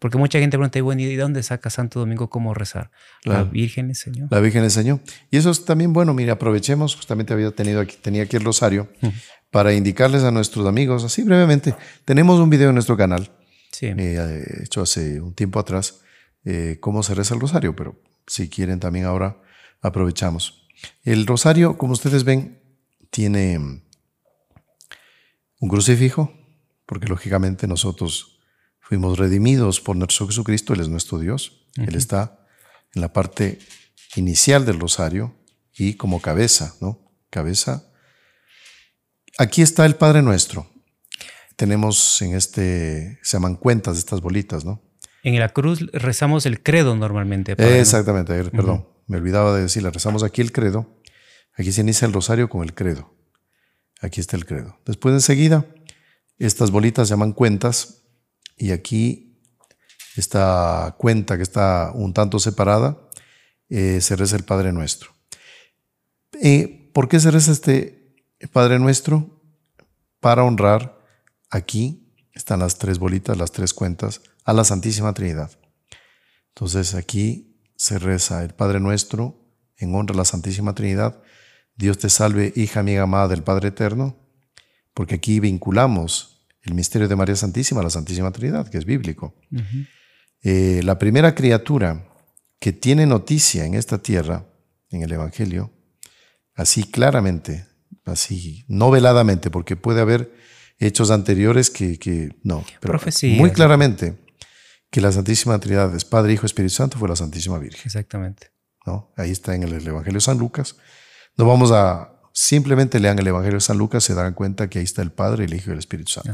Porque 0.00 0.16
mucha 0.16 0.38
gente 0.38 0.56
pregunta, 0.56 0.80
bueno, 0.80 1.02
¿y 1.02 1.14
de 1.14 1.16
dónde 1.18 1.42
saca 1.42 1.68
Santo 1.68 2.00
Domingo 2.00 2.30
cómo 2.30 2.54
rezar? 2.54 2.90
La 3.22 3.44
Virgen 3.44 3.88
enseñó. 3.88 4.28
La 4.30 4.40
Virgen 4.40 4.64
enseñó. 4.64 5.00
Y 5.30 5.36
eso 5.36 5.50
es 5.50 5.66
también 5.66 5.92
bueno, 5.92 6.14
mire, 6.14 6.30
aprovechemos, 6.30 6.96
justamente 6.96 7.34
había 7.34 7.50
tenido 7.50 7.80
aquí, 7.80 7.98
tenía 8.00 8.22
aquí 8.22 8.36
el 8.36 8.42
rosario, 8.42 8.88
para 9.50 9.74
indicarles 9.74 10.24
a 10.24 10.30
nuestros 10.30 10.66
amigos, 10.66 11.04
así 11.04 11.22
brevemente, 11.22 11.74
tenemos 12.06 12.40
un 12.40 12.48
video 12.48 12.70
en 12.70 12.76
nuestro 12.76 12.96
canal, 12.96 13.30
sí. 13.72 13.92
eh, 13.94 14.62
hecho 14.64 14.80
hace 14.80 15.20
un 15.20 15.34
tiempo 15.34 15.60
atrás, 15.60 16.00
eh, 16.46 16.78
cómo 16.80 17.02
se 17.02 17.14
reza 17.14 17.34
el 17.34 17.40
rosario, 17.40 17.76
pero 17.76 18.00
si 18.26 18.48
quieren 18.48 18.80
también 18.80 19.04
ahora 19.04 19.36
aprovechamos. 19.82 20.66
El 21.04 21.26
rosario, 21.26 21.76
como 21.76 21.92
ustedes 21.92 22.24
ven, 22.24 22.58
tiene 23.10 23.58
un 23.58 23.82
crucifijo, 25.68 26.32
porque 26.86 27.06
lógicamente 27.06 27.66
nosotros 27.66 28.39
Fuimos 28.90 29.20
redimidos 29.20 29.80
por 29.80 29.94
nuestro 29.94 30.26
Jesucristo, 30.26 30.74
Él 30.74 30.80
es 30.80 30.88
nuestro 30.88 31.20
Dios. 31.20 31.64
Él 31.76 31.94
está 31.94 32.40
en 32.92 33.00
la 33.00 33.12
parte 33.12 33.60
inicial 34.16 34.66
del 34.66 34.80
rosario 34.80 35.36
y 35.78 35.94
como 35.94 36.20
cabeza, 36.20 36.74
¿no? 36.80 37.00
Cabeza. 37.30 37.84
Aquí 39.38 39.62
está 39.62 39.86
el 39.86 39.94
Padre 39.94 40.22
Nuestro. 40.22 40.66
Tenemos 41.54 42.20
en 42.20 42.34
este, 42.34 43.20
se 43.22 43.36
llaman 43.36 43.54
cuentas 43.54 43.94
de 43.94 44.00
estas 44.00 44.22
bolitas, 44.22 44.64
¿no? 44.64 44.82
En 45.22 45.38
la 45.38 45.50
cruz 45.50 45.86
rezamos 45.92 46.44
el 46.44 46.60
credo 46.60 46.96
normalmente. 46.96 47.54
Exactamente, 47.78 48.42
perdón, 48.50 48.88
me 49.06 49.18
olvidaba 49.18 49.54
de 49.54 49.62
decirle, 49.62 49.90
rezamos 49.90 50.24
aquí 50.24 50.40
el 50.40 50.50
credo. 50.50 51.00
Aquí 51.56 51.70
se 51.70 51.82
inicia 51.82 52.06
el 52.06 52.12
rosario 52.12 52.48
con 52.48 52.64
el 52.64 52.74
credo. 52.74 53.14
Aquí 54.00 54.20
está 54.20 54.36
el 54.36 54.46
credo. 54.46 54.80
Después 54.84 55.12
enseguida, 55.12 55.64
estas 56.40 56.72
bolitas 56.72 57.06
se 57.06 57.12
llaman 57.12 57.34
cuentas 57.34 57.99
y 58.60 58.72
aquí 58.72 59.38
esta 60.16 60.94
cuenta 60.98 61.38
que 61.38 61.42
está 61.42 61.92
un 61.94 62.12
tanto 62.12 62.38
separada, 62.38 63.08
eh, 63.70 64.02
se 64.02 64.16
reza 64.16 64.36
el 64.36 64.44
Padre 64.44 64.70
Nuestro. 64.70 65.10
Eh, 66.42 66.90
¿Por 66.92 67.08
qué 67.08 67.18
se 67.20 67.30
reza 67.30 67.52
este 67.52 68.14
Padre 68.52 68.78
Nuestro? 68.78 69.40
Para 70.20 70.44
honrar 70.44 70.98
aquí, 71.48 72.12
están 72.34 72.60
las 72.60 72.76
tres 72.76 72.98
bolitas, 72.98 73.38
las 73.38 73.50
tres 73.50 73.72
cuentas, 73.72 74.20
a 74.44 74.52
la 74.52 74.64
Santísima 74.64 75.14
Trinidad. 75.14 75.50
Entonces 76.48 76.94
aquí 76.94 77.56
se 77.76 77.98
reza 77.98 78.44
el 78.44 78.52
Padre 78.52 78.78
Nuestro 78.78 79.40
en 79.78 79.94
honra 79.94 80.14
a 80.14 80.18
la 80.18 80.24
Santísima 80.26 80.74
Trinidad. 80.74 81.22
Dios 81.76 81.96
te 81.96 82.10
salve, 82.10 82.52
hija 82.56 82.80
amiga 82.80 83.04
amada 83.04 83.28
del 83.28 83.42
Padre 83.42 83.68
Eterno, 83.68 84.18
porque 84.92 85.14
aquí 85.14 85.40
vinculamos 85.40 86.39
el 86.70 86.74
misterio 86.74 87.08
de 87.08 87.16
María 87.16 87.34
Santísima, 87.34 87.82
la 87.82 87.90
Santísima 87.90 88.30
Trinidad, 88.30 88.68
que 88.68 88.78
es 88.78 88.84
bíblico. 88.84 89.34
Eh, 90.42 90.80
la 90.84 90.98
primera 90.98 91.34
criatura 91.34 92.06
que 92.60 92.72
tiene 92.72 93.06
noticia 93.06 93.64
en 93.64 93.74
esta 93.74 93.98
tierra, 93.98 94.46
en 94.90 95.02
el 95.02 95.12
Evangelio, 95.12 95.72
así 96.54 96.84
claramente, 96.84 97.66
así 98.04 98.64
no 98.68 98.90
veladamente, 98.90 99.50
porque 99.50 99.74
puede 99.76 100.00
haber 100.00 100.32
hechos 100.78 101.10
anteriores 101.10 101.70
que, 101.70 102.36
no, 102.44 102.64
pero 102.80 103.00
muy 103.36 103.50
claramente 103.50 104.16
que 104.90 105.00
la 105.00 105.10
Santísima 105.10 105.58
Trinidad 105.58 105.94
es 105.94 106.04
Padre, 106.04 106.32
Hijo, 106.32 106.46
Espíritu 106.46 106.74
Santo, 106.74 106.98
fue 106.98 107.08
la 107.08 107.16
Santísima 107.16 107.58
Virgen. 107.58 107.82
Exactamente. 107.84 108.52
¿no? 108.86 109.12
Ahí 109.16 109.30
está 109.30 109.54
en 109.54 109.64
el, 109.64 109.72
el 109.72 109.86
Evangelio 109.86 110.18
de 110.18 110.24
San 110.24 110.38
Lucas. 110.38 110.76
No 111.36 111.46
vamos 111.46 111.70
a 111.72 112.19
Simplemente 112.32 113.00
lean 113.00 113.18
el 113.18 113.26
Evangelio 113.26 113.56
de 113.56 113.62
San 113.62 113.78
Lucas, 113.78 114.04
se 114.04 114.14
darán 114.14 114.34
cuenta 114.34 114.68
que 114.70 114.78
ahí 114.78 114.84
está 114.84 115.02
el 115.02 115.12
Padre, 115.12 115.44
el 115.44 115.54
Hijo 115.54 115.70
y 115.70 115.72
el 115.72 115.78
Espíritu 115.78 116.12
Santo. 116.12 116.32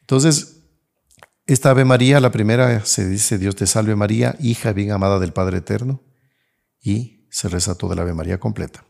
Entonces, 0.00 0.62
esta 1.46 1.70
Ave 1.70 1.84
María, 1.84 2.20
la 2.20 2.30
primera 2.30 2.84
se 2.84 3.08
dice, 3.08 3.38
Dios 3.38 3.56
te 3.56 3.66
salve 3.66 3.96
María, 3.96 4.36
hija 4.40 4.72
bien 4.72 4.92
amada 4.92 5.18
del 5.18 5.32
Padre 5.32 5.58
Eterno, 5.58 6.02
y 6.80 7.26
se 7.30 7.48
reza 7.48 7.76
toda 7.76 7.96
la 7.96 8.02
Ave 8.02 8.14
María 8.14 8.38
completa. 8.38 8.84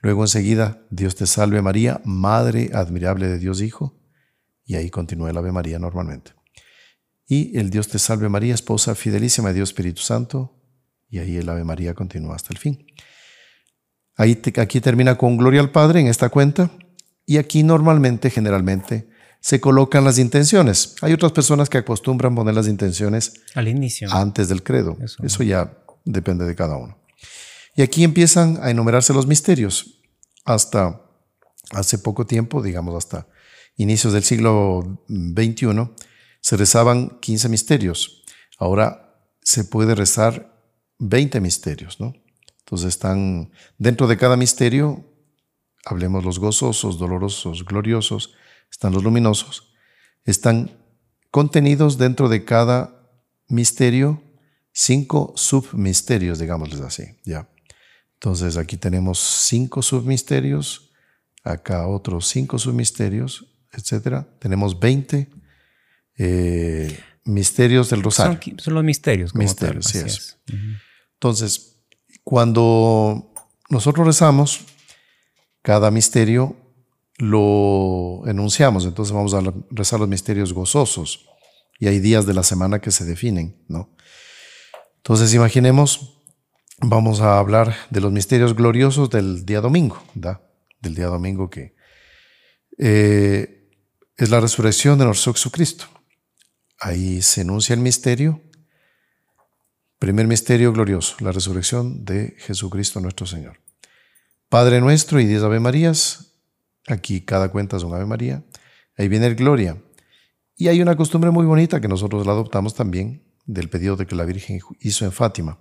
Luego 0.00 0.22
enseguida, 0.22 0.84
Dios 0.90 1.16
te 1.16 1.26
salve 1.26 1.60
María, 1.60 2.00
Madre 2.04 2.70
admirable 2.72 3.28
de 3.28 3.38
Dios 3.38 3.60
Hijo, 3.60 4.00
y 4.64 4.76
ahí 4.76 4.90
continúa 4.90 5.30
el 5.30 5.36
Ave 5.36 5.52
María 5.52 5.78
normalmente. 5.78 6.32
Y 7.26 7.58
el 7.58 7.70
Dios 7.70 7.88
te 7.88 7.98
salve 7.98 8.28
María, 8.28 8.54
esposa 8.54 8.94
fidelísima 8.94 9.48
de 9.48 9.54
Dios 9.54 9.70
Espíritu 9.70 10.02
Santo, 10.02 10.60
y 11.08 11.18
ahí 11.18 11.36
el 11.36 11.48
Ave 11.48 11.64
María 11.64 11.94
continúa 11.94 12.36
hasta 12.36 12.52
el 12.52 12.58
fin. 12.58 12.86
Ahí 14.22 14.40
aquí 14.58 14.80
termina 14.80 15.18
con 15.18 15.36
Gloria 15.36 15.60
al 15.60 15.72
Padre 15.72 15.98
en 15.98 16.06
esta 16.06 16.28
cuenta 16.28 16.70
y 17.26 17.38
aquí 17.38 17.64
normalmente, 17.64 18.30
generalmente, 18.30 19.08
se 19.40 19.60
colocan 19.60 20.04
las 20.04 20.16
intenciones. 20.16 20.94
Hay 21.02 21.12
otras 21.12 21.32
personas 21.32 21.68
que 21.68 21.78
acostumbran 21.78 22.32
poner 22.36 22.54
las 22.54 22.68
intenciones 22.68 23.32
al 23.56 23.66
inicio, 23.66 24.08
antes 24.12 24.48
del 24.48 24.62
credo. 24.62 24.96
Eso, 25.24 25.42
ya 25.42 25.76
depende 26.04 26.44
de 26.44 26.54
cada 26.54 26.76
uno. 26.76 26.96
Y 27.74 27.82
aquí 27.82 28.04
empiezan 28.04 28.60
a 28.62 28.70
enumerarse 28.70 29.12
los 29.12 29.26
misterios. 29.26 30.00
Hasta 30.44 31.02
hace 31.72 31.98
poco 31.98 32.24
tiempo, 32.24 32.62
digamos 32.62 32.94
hasta 32.94 33.26
inicios 33.74 34.12
del 34.12 34.22
siglo 34.22 35.04
XXI, 35.08 35.90
se 36.40 36.56
rezaban 36.56 37.18
15 37.18 37.48
misterios. 37.48 38.22
Ahora 38.56 39.16
se 39.42 39.64
puede 39.64 39.96
rezar 39.96 40.62
20 41.00 41.40
misterios, 41.40 41.98
¿no? 41.98 42.14
Entonces 42.72 42.94
están 42.94 43.50
dentro 43.76 44.06
de 44.06 44.16
cada 44.16 44.34
misterio, 44.34 45.04
hablemos 45.84 46.24
los 46.24 46.38
gozosos, 46.38 46.98
dolorosos, 46.98 47.66
gloriosos, 47.66 48.32
están 48.70 48.94
los 48.94 49.04
luminosos, 49.04 49.74
están 50.24 50.70
contenidos 51.30 51.98
dentro 51.98 52.30
de 52.30 52.46
cada 52.46 53.10
misterio 53.46 54.22
cinco 54.72 55.34
submisterios, 55.36 56.38
digámosles 56.38 56.80
así, 56.80 57.04
ya. 57.26 57.46
Entonces 58.14 58.56
aquí 58.56 58.78
tenemos 58.78 59.18
cinco 59.18 59.82
submisterios, 59.82 60.92
acá 61.44 61.86
otros 61.86 62.26
cinco 62.26 62.58
submisterios, 62.58 63.48
etcétera, 63.70 64.26
tenemos 64.38 64.80
20 64.80 65.28
eh, 66.16 66.98
misterios 67.26 67.90
del 67.90 68.02
rosario. 68.02 68.40
Son, 68.56 68.72
los 68.72 68.82
misterios. 68.82 69.32
Como 69.32 69.42
misterios, 69.42 69.84
sí 69.84 69.98
es. 69.98 70.38
Entonces, 71.16 71.71
cuando 72.24 73.32
nosotros 73.68 74.06
rezamos, 74.06 74.66
cada 75.62 75.90
misterio 75.90 76.56
lo 77.18 78.22
enunciamos, 78.26 78.84
entonces 78.84 79.14
vamos 79.14 79.34
a 79.34 79.42
rezar 79.70 80.00
los 80.00 80.08
misterios 80.08 80.52
gozosos 80.52 81.26
y 81.78 81.86
hay 81.88 82.00
días 82.00 82.26
de 82.26 82.34
la 82.34 82.42
semana 82.42 82.80
que 82.80 82.90
se 82.90 83.04
definen, 83.04 83.64
¿no? 83.68 83.94
Entonces, 84.98 85.34
imaginemos, 85.34 86.22
vamos 86.80 87.20
a 87.20 87.38
hablar 87.38 87.74
de 87.90 88.00
los 88.00 88.12
misterios 88.12 88.54
gloriosos 88.54 89.10
del 89.10 89.44
día 89.44 89.60
domingo, 89.60 90.00
¿da? 90.14 90.40
Del 90.80 90.94
día 90.94 91.06
domingo 91.06 91.50
que 91.50 91.74
eh, 92.78 93.68
es 94.16 94.30
la 94.30 94.38
resurrección 94.38 94.98
de 94.98 95.06
nuestro 95.06 95.32
Jesucristo. 95.32 95.86
Ahí 96.78 97.20
se 97.22 97.40
enuncia 97.40 97.74
el 97.74 97.80
misterio. 97.80 98.40
Primer 100.02 100.26
misterio 100.26 100.72
glorioso, 100.72 101.14
la 101.20 101.30
resurrección 101.30 102.04
de 102.04 102.34
Jesucristo 102.38 102.98
nuestro 102.98 103.24
Señor. 103.24 103.60
Padre 104.48 104.80
nuestro 104.80 105.20
y 105.20 105.26
diez 105.26 105.44
Ave 105.44 105.60
Marías. 105.60 106.32
Aquí 106.88 107.20
cada 107.20 107.52
cuenta 107.52 107.76
es 107.76 107.84
un 107.84 107.94
Ave 107.94 108.04
María. 108.04 108.42
Ahí 108.98 109.06
viene 109.06 109.26
el 109.26 109.36
Gloria. 109.36 109.80
Y 110.56 110.66
hay 110.66 110.82
una 110.82 110.96
costumbre 110.96 111.30
muy 111.30 111.46
bonita 111.46 111.80
que 111.80 111.86
nosotros 111.86 112.26
la 112.26 112.32
adoptamos 112.32 112.74
también 112.74 113.22
del 113.46 113.70
pedido 113.70 113.94
de 113.94 114.06
que 114.08 114.16
la 114.16 114.24
Virgen 114.24 114.58
hizo 114.80 115.04
en 115.04 115.12
Fátima, 115.12 115.60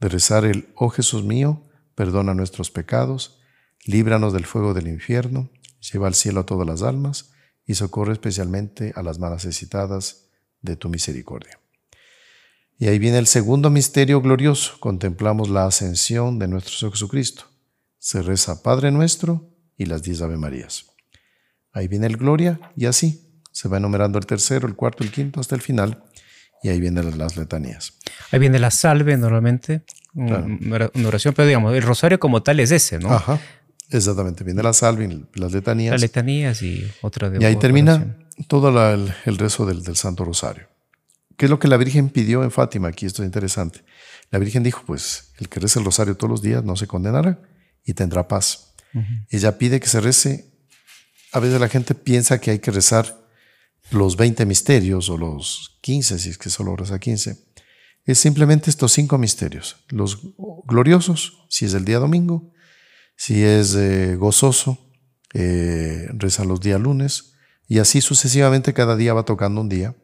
de 0.00 0.08
rezar 0.08 0.44
el 0.44 0.70
Oh 0.74 0.88
Jesús 0.88 1.22
mío, 1.22 1.62
perdona 1.94 2.34
nuestros 2.34 2.72
pecados, 2.72 3.38
líbranos 3.84 4.32
del 4.32 4.44
fuego 4.44 4.74
del 4.74 4.88
infierno, 4.88 5.50
lleva 5.92 6.08
al 6.08 6.14
cielo 6.16 6.40
a 6.40 6.46
todas 6.46 6.66
las 6.66 6.82
almas 6.82 7.30
y 7.64 7.74
socorre 7.74 8.14
especialmente 8.14 8.92
a 8.96 9.04
las 9.04 9.20
más 9.20 9.30
necesitadas 9.30 10.30
de 10.62 10.74
tu 10.74 10.88
misericordia. 10.88 11.57
Y 12.78 12.86
ahí 12.86 12.98
viene 12.98 13.18
el 13.18 13.26
segundo 13.26 13.70
misterio 13.70 14.20
glorioso. 14.20 14.78
Contemplamos 14.78 15.48
la 15.48 15.66
ascensión 15.66 16.38
de 16.38 16.46
nuestro 16.46 16.74
Señor 16.74 16.92
Jesucristo. 16.92 17.44
Se 17.98 18.22
reza 18.22 18.62
Padre 18.62 18.92
nuestro 18.92 19.50
y 19.76 19.86
las 19.86 20.02
diez 20.02 20.22
Ave 20.22 20.36
Marías. 20.36 20.86
Ahí 21.72 21.88
viene 21.88 22.06
el 22.06 22.16
gloria 22.16 22.60
y 22.76 22.86
así 22.86 23.28
se 23.52 23.68
va 23.68 23.78
enumerando 23.78 24.18
el 24.18 24.26
tercero, 24.26 24.68
el 24.68 24.76
cuarto, 24.76 25.02
el 25.02 25.10
quinto 25.10 25.40
hasta 25.40 25.56
el 25.56 25.60
final. 25.60 26.04
Y 26.62 26.68
ahí 26.68 26.80
vienen 26.80 27.18
las 27.18 27.36
letanías. 27.36 27.98
Ahí 28.30 28.38
viene 28.38 28.58
la 28.58 28.70
salve 28.70 29.16
normalmente, 29.16 29.82
una 30.14 30.88
oración, 31.06 31.34
pero 31.34 31.46
digamos, 31.46 31.74
el 31.74 31.82
rosario 31.82 32.18
como 32.18 32.42
tal 32.42 32.60
es 32.60 32.70
ese, 32.70 32.98
¿no? 32.98 33.12
Ajá, 33.12 33.40
exactamente. 33.90 34.44
Viene 34.44 34.62
la 34.62 34.72
salve, 34.72 35.22
las 35.34 35.52
letanías. 35.52 35.92
Las 35.92 36.00
letanías 36.00 36.62
y 36.62 36.88
otra 37.00 37.30
de 37.30 37.40
Y 37.40 37.44
ahí 37.44 37.56
termina 37.56 38.16
todo 38.46 38.68
el, 38.92 39.38
rezo 39.38 39.66
del, 39.66 39.84
Santo 39.96 40.24
Rosario. 40.24 40.66
¿Qué 41.38 41.46
es 41.46 41.50
lo 41.50 41.60
que 41.60 41.68
la 41.68 41.76
Virgen 41.76 42.10
pidió 42.10 42.42
en 42.42 42.50
Fátima? 42.50 42.88
Aquí 42.88 43.06
esto 43.06 43.22
es 43.22 43.26
interesante. 43.26 43.84
La 44.32 44.40
Virgen 44.40 44.64
dijo, 44.64 44.82
pues 44.84 45.32
el 45.38 45.48
que 45.48 45.60
reza 45.60 45.78
el 45.78 45.84
rosario 45.84 46.16
todos 46.16 46.30
los 46.30 46.42
días 46.42 46.64
no 46.64 46.74
se 46.74 46.88
condenará 46.88 47.40
y 47.84 47.94
tendrá 47.94 48.26
paz. 48.26 48.74
Ella 49.30 49.56
pide 49.56 49.78
que 49.78 49.86
se 49.86 50.00
rece. 50.00 50.52
A 51.30 51.38
veces 51.38 51.60
la 51.60 51.68
gente 51.68 51.94
piensa 51.94 52.40
que 52.40 52.50
hay 52.50 52.58
que 52.58 52.72
rezar 52.72 53.24
los 53.92 54.16
20 54.16 54.46
misterios 54.46 55.08
o 55.10 55.16
los 55.16 55.78
15, 55.82 56.18
si 56.18 56.30
es 56.30 56.38
que 56.38 56.50
solo 56.50 56.74
reza 56.74 56.98
15. 56.98 57.38
Es 58.04 58.18
simplemente 58.18 58.68
estos 58.68 58.90
cinco 58.90 59.16
misterios. 59.16 59.76
Los 59.90 60.18
gloriosos, 60.66 61.46
si 61.48 61.66
es 61.66 61.74
el 61.74 61.84
día 61.84 62.00
domingo, 62.00 62.52
si 63.14 63.44
es 63.44 63.76
eh, 63.76 64.16
gozoso, 64.16 64.90
eh, 65.34 66.08
reza 66.14 66.44
los 66.44 66.60
días 66.60 66.80
lunes, 66.80 67.34
y 67.68 67.78
así 67.78 68.00
sucesivamente 68.00 68.74
cada 68.74 68.96
día 68.96 69.14
va 69.14 69.24
tocando 69.24 69.60
un 69.60 69.68
día, 69.68 69.94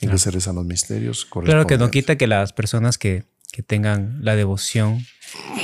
En 0.00 0.10
que 0.10 0.18
se 0.18 0.30
rezan 0.30 0.56
los 0.56 0.64
misterios. 0.64 1.26
Claro 1.26 1.66
que 1.66 1.78
no 1.78 1.90
quita 1.90 2.16
que 2.16 2.26
las 2.26 2.52
personas 2.52 2.98
que, 2.98 3.24
que 3.52 3.62
tengan 3.62 4.18
la 4.22 4.36
devoción, 4.36 5.04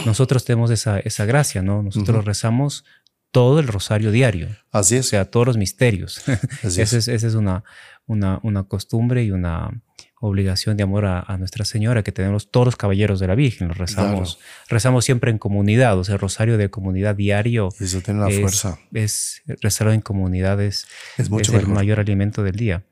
nosotros 0.04 0.44
tenemos 0.44 0.70
esa, 0.70 0.98
esa 1.00 1.24
gracia, 1.24 1.62
¿no? 1.62 1.82
Nosotros 1.82 2.24
rezamos 2.24 2.84
todo 3.30 3.60
el 3.60 3.68
rosario 3.68 4.10
diario. 4.10 4.48
Así 4.72 4.96
es. 4.96 5.06
O 5.06 5.08
sea, 5.10 5.26
todos 5.26 5.46
los 5.46 5.56
misterios. 5.56 6.22
Así 6.62 6.80
es, 6.80 6.92
esa 6.92 7.14
es 7.14 7.34
una, 7.34 7.64
una, 8.06 8.40
una, 8.42 8.64
costumbre 8.64 9.24
y 9.24 9.30
una 9.30 9.82
obligación 10.20 10.78
de 10.78 10.84
amor 10.84 11.04
a, 11.04 11.36
Nuestra 11.36 11.66
Señora 11.66 12.02
que 12.02 12.12
tenemos 12.12 12.50
todos 12.50 12.66
los 12.66 12.76
caballeros 12.76 13.20
de 13.20 13.26
la 13.26 13.34
Virgen. 13.34 13.68
Los 13.68 13.76
rezamos, 13.76 14.38
rezamos 14.68 15.04
siempre 15.04 15.30
en 15.30 15.36
comunidad. 15.36 15.98
O 15.98 16.04
sea, 16.04 16.14
el 16.14 16.20
rosario 16.20 16.56
de 16.56 16.70
comunidad 16.70 17.14
diario. 17.14 17.68
Eso 17.78 18.00
tiene 18.00 18.20
una 18.20 18.30
fuerza. 18.30 18.78
Es 18.92 19.42
rezarlo 19.60 19.92
en 19.92 20.00
comunidades. 20.00 20.86
Es, 21.18 21.28
mucho 21.28 21.56
el 21.58 21.66
mayor 21.66 22.00
alimento 22.00 22.42
del 22.42 22.56
día. 22.56 22.84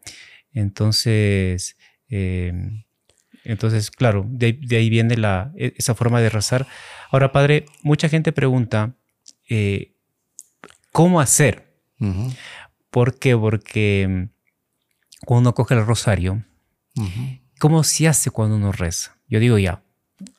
Entonces, 0.55 1.77
em, 2.09 2.85
entonces 3.45 3.91
claro, 3.91 4.25
de, 4.29 4.59
ahí 4.71 4.89
viene 4.89 5.17
la, 5.17 5.53
e, 5.57 5.75
esa 5.77 5.95
forma 5.95 6.21
de 6.21 6.31
rezar. 6.31 6.67
Ahora, 7.11 7.33
Padre, 7.33 7.67
mucha 7.83 8.09
gente 8.09 8.33
pregunta, 8.33 8.95
eh, 9.49 9.95
¿cómo 10.93 11.21
hacer? 11.21 11.75
¿Por 12.91 13.19
qué? 13.19 13.37
Porque 13.37 14.29
cuando 15.25 15.49
uno 15.49 15.55
coge 15.55 15.75
el 15.75 15.85
rosario, 15.87 16.45
¿cómo 17.59 17.83
se 17.83 18.09
hace 18.09 18.31
cuando 18.31 18.57
uno 18.57 18.73
reza? 18.73 19.19
Yo 19.29 19.41
digo 19.41 19.59
ya, 19.59 19.83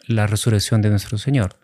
la 0.08 0.28
resurrección 0.28 0.82
de 0.82 0.89
nuestro 0.89 1.17
Señor. 1.17 1.60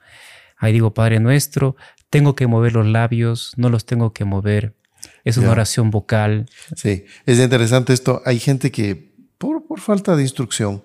Ahí 0.57 0.73
digo, 0.73 0.93
Padre 0.93 1.19
nuestro, 1.19 1.75
tengo 2.09 2.35
que 2.35 2.47
mover 2.47 2.73
los 2.73 2.85
labios, 2.85 3.53
no 3.57 3.69
los 3.69 3.85
tengo 3.85 4.13
que 4.13 4.25
mover. 4.25 4.75
Es 5.23 5.37
una 5.37 5.51
oración 5.51 5.91
vocal. 5.91 6.49
Sí, 6.75 7.05
es 7.25 7.39
interesante 7.39 7.93
esto. 7.93 8.21
Hay 8.25 8.39
gente 8.39 8.71
que, 8.71 9.13
por, 9.37 9.67
por, 9.67 9.79
falta 9.79 10.15
de 10.15 10.23
instrucción, 10.23 10.83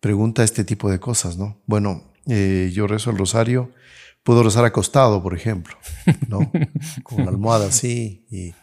pregunta 0.00 0.44
este 0.44 0.64
tipo 0.64 0.90
de 0.90 0.98
cosas, 0.98 1.36
¿no? 1.36 1.60
Bueno, 1.66 2.12
eh, 2.26 2.70
yo 2.72 2.86
rezo 2.86 3.10
el 3.10 3.18
rosario, 3.18 3.72
puedo 4.22 4.42
rezar 4.42 4.64
acostado, 4.64 5.22
por 5.22 5.34
ejemplo, 5.34 5.76
¿no? 6.28 6.50
Con 7.02 7.24
la 7.24 7.30
almohada 7.30 7.68
así 7.68 8.26
y 8.30 8.54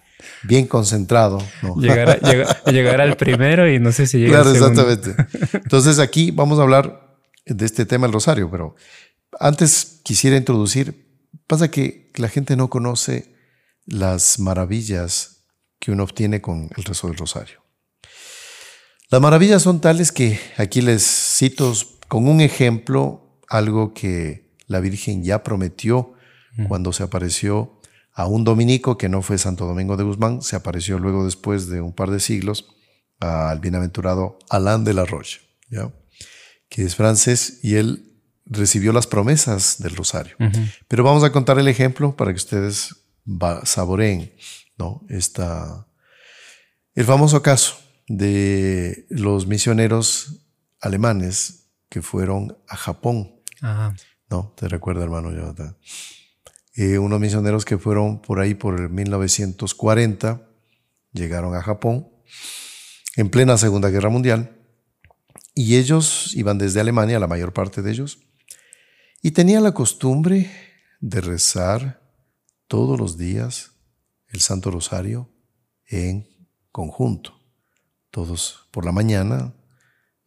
bien 0.43 0.67
concentrado. 0.67 1.41
¿no? 1.61 1.75
Llegará, 1.77 3.03
al 3.03 3.17
primero 3.17 3.71
y 3.71 3.79
no 3.79 3.91
sé 3.91 4.07
si 4.07 4.19
llega 4.19 4.41
Claro, 4.41 4.51
exactamente. 4.51 5.15
Entonces 5.53 5.99
aquí 5.99 6.31
vamos 6.31 6.59
a 6.59 6.63
hablar 6.63 7.17
de 7.45 7.65
este 7.65 7.85
tema 7.85 8.07
del 8.07 8.13
rosario, 8.13 8.49
pero 8.49 8.75
antes 9.39 10.01
quisiera 10.03 10.37
introducir, 10.37 11.07
pasa 11.47 11.69
que 11.69 12.11
la 12.15 12.29
gente 12.29 12.55
no 12.55 12.69
conoce 12.69 13.34
las 13.85 14.39
maravillas 14.39 15.43
que 15.79 15.91
uno 15.91 16.03
obtiene 16.03 16.41
con 16.41 16.69
el 16.75 16.83
rezo 16.83 17.07
del 17.07 17.17
rosario. 17.17 17.63
Las 19.09 19.21
maravillas 19.21 19.61
son 19.61 19.81
tales 19.81 20.11
que 20.11 20.39
aquí 20.57 20.81
les 20.81 21.03
cito 21.03 21.73
con 22.07 22.27
un 22.27 22.41
ejemplo 22.41 23.39
algo 23.47 23.93
que 23.93 24.55
la 24.67 24.79
Virgen 24.79 25.23
ya 25.23 25.43
prometió 25.43 26.13
cuando 26.67 26.93
se 26.93 27.03
apareció 27.03 27.81
a 28.13 28.27
un 28.27 28.45
dominico 28.45 28.97
que 28.97 29.09
no 29.09 29.21
fue 29.21 29.37
Santo 29.37 29.65
Domingo 29.65 29.97
de 29.97 30.05
Guzmán, 30.05 30.41
se 30.41 30.55
apareció 30.55 30.99
luego 30.99 31.25
después 31.25 31.67
de 31.67 31.81
un 31.81 31.93
par 31.93 32.09
de 32.11 32.21
siglos 32.21 32.65
al 33.19 33.59
bienaventurado 33.59 34.39
Alain 34.49 34.85
de 34.85 34.93
la 34.93 35.05
Roche, 35.05 35.41
que 36.69 36.83
es 36.83 36.95
francés 36.95 37.59
y 37.61 37.75
él 37.75 38.13
recibió 38.45 38.93
las 38.93 39.05
promesas 39.05 39.77
del 39.79 39.95
rosario. 39.95 40.37
Pero 40.87 41.03
vamos 41.03 41.23
a 41.23 41.31
contar 41.31 41.59
el 41.59 41.67
ejemplo 41.67 42.15
para 42.15 42.31
que 42.31 42.37
ustedes 42.37 42.95
saboreen 43.63 44.31
¿no? 44.77 45.05
Esta, 45.09 45.87
el 46.93 47.05
famoso 47.05 47.41
caso 47.41 47.77
de 48.07 49.05
los 49.09 49.47
misioneros 49.47 50.47
alemanes 50.81 51.69
que 51.89 52.01
fueron 52.01 52.57
a 52.67 52.75
Japón. 52.75 53.41
¿No? 54.29 54.53
¿Te 54.57 54.67
recuerda, 54.67 55.03
hermano 55.03 55.31
Jonathan? 55.31 55.77
Eh, 56.75 56.97
unos 56.97 57.19
misioneros 57.19 57.63
que 57.63 57.77
fueron 57.77 58.21
por 58.21 58.39
ahí 58.39 58.53
por 58.53 58.89
1940, 58.89 60.41
llegaron 61.13 61.55
a 61.55 61.61
Japón 61.61 62.09
en 63.15 63.29
plena 63.29 63.57
Segunda 63.57 63.89
Guerra 63.89 64.09
Mundial 64.09 64.59
y 65.53 65.77
ellos 65.77 66.35
iban 66.35 66.57
desde 66.57 66.81
Alemania, 66.81 67.17
la 67.17 67.27
mayor 67.27 67.53
parte 67.53 67.81
de 67.81 67.91
ellos, 67.91 68.19
y 69.21 69.31
tenían 69.31 69.63
la 69.63 69.73
costumbre 69.73 70.51
de 70.99 71.21
rezar 71.21 72.04
todos 72.67 72.99
los 72.99 73.17
días 73.17 73.71
el 74.27 74.41
Santo 74.41 74.71
Rosario 74.71 75.29
en 75.87 76.27
conjunto. 76.71 77.39
Todos 78.09 78.67
por 78.71 78.85
la 78.85 78.91
mañana 78.91 79.53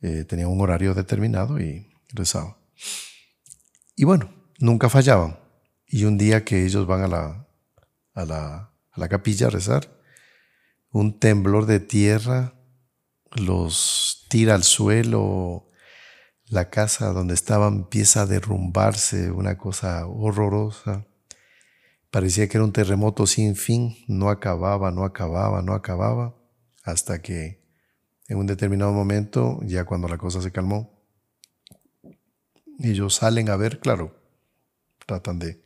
eh, 0.01 0.25
tenían 0.25 0.49
un 0.49 0.61
horario 0.61 0.95
determinado 0.95 1.61
y 1.61 1.91
rezaban. 2.09 2.57
Y 3.97 4.05
bueno, 4.05 4.33
nunca 4.59 4.89
fallaban. 4.89 5.39
Y 5.87 6.05
un 6.05 6.19
día 6.19 6.45
que 6.45 6.65
ellos 6.65 6.87
van 6.87 7.03
a 7.03 7.09
la, 7.09 7.49
a 8.15 8.25
la, 8.25 8.73
a 8.91 9.01
la 9.01 9.09
capilla 9.09 9.49
a 9.49 9.51
rezar, 9.51 9.99
un 10.91 11.19
temblor 11.19 11.67
de 11.67 11.81
tierra 11.81 12.55
los 13.33 14.27
tira 14.29 14.55
al 14.55 14.63
suelo, 14.63 15.69
la 16.47 16.71
casa 16.71 17.13
donde 17.13 17.35
estaban 17.35 17.75
empieza 17.75 18.23
a 18.23 18.27
derrumbarse, 18.27 19.31
una 19.31 19.59
cosa 19.59 20.07
horrorosa. 20.07 21.08
Parecía 22.11 22.49
que 22.49 22.57
era 22.57 22.65
un 22.65 22.73
terremoto 22.73 23.27
sin 23.27 23.55
fin, 23.55 23.97
no 24.07 24.31
acababa, 24.31 24.91
no 24.91 25.05
acababa, 25.05 25.63
no 25.63 25.75
acababa, 25.75 26.37
hasta 26.83 27.21
que 27.21 27.63
en 28.29 28.39
un 28.39 28.47
determinado 28.47 28.93
momento, 28.93 29.61
ya 29.63 29.85
cuando 29.85 30.09
la 30.09 30.19
cosa 30.19 30.41
se 30.41 30.53
calmó, 30.53 31.05
ellos 32.79 33.15
salen 33.15 33.51
a 33.51 33.57
ver, 33.57 33.81
claro, 33.81 34.17
tratan 35.07 35.39
de 35.39 35.63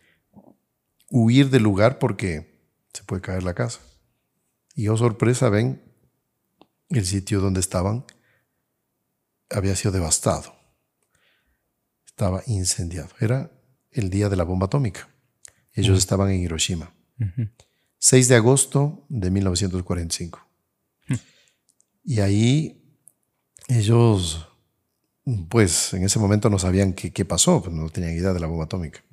huir 1.11 1.51
del 1.51 1.63
lugar 1.63 1.99
porque 1.99 2.53
se 2.93 3.05
puede 3.05 3.23
caer 3.23 3.43
la 3.43 3.55
casa. 3.55 3.81
Y 4.75 4.89
oh 4.89 4.97
sorpresa, 4.97 5.49
ven, 5.49 5.83
el 6.89 7.07
sitio 7.07 7.41
donde 7.41 7.61
estaban 7.61 8.05
había 9.51 9.77
sido 9.77 9.93
devastado. 9.93 10.55
Estaba 12.07 12.43
incendiado. 12.47 13.11
Era 13.21 13.51
el 13.91 14.11
día 14.11 14.29
de 14.29 14.37
la 14.37 14.45
bomba 14.45 14.67
atómica. 14.67 15.12
Ellos 15.75 15.99
estaban 15.99 16.31
en 16.31 16.41
Hiroshima. 16.41 16.93
6 17.99 18.29
de 18.29 18.37
agosto 18.37 19.07
de 19.09 19.31
1945. 19.31 20.47
Y 22.05 22.21
ahí 22.21 22.83
ellos, 23.69 24.49
pues 25.49 25.95
en 25.95 26.05
ese 26.05 26.19
momento 26.19 26.51
no 26.51 26.59
sabían 26.59 26.95
qué, 26.95 27.13
qué 27.13 27.25
pasó, 27.25 27.63
pues 27.63 27.75
no 27.75 27.89
tenían 27.91 28.15
idea 28.15 28.33
de 28.33 28.41
la 28.41 28.49
bomba 28.49 28.65
atómica. 28.65 29.05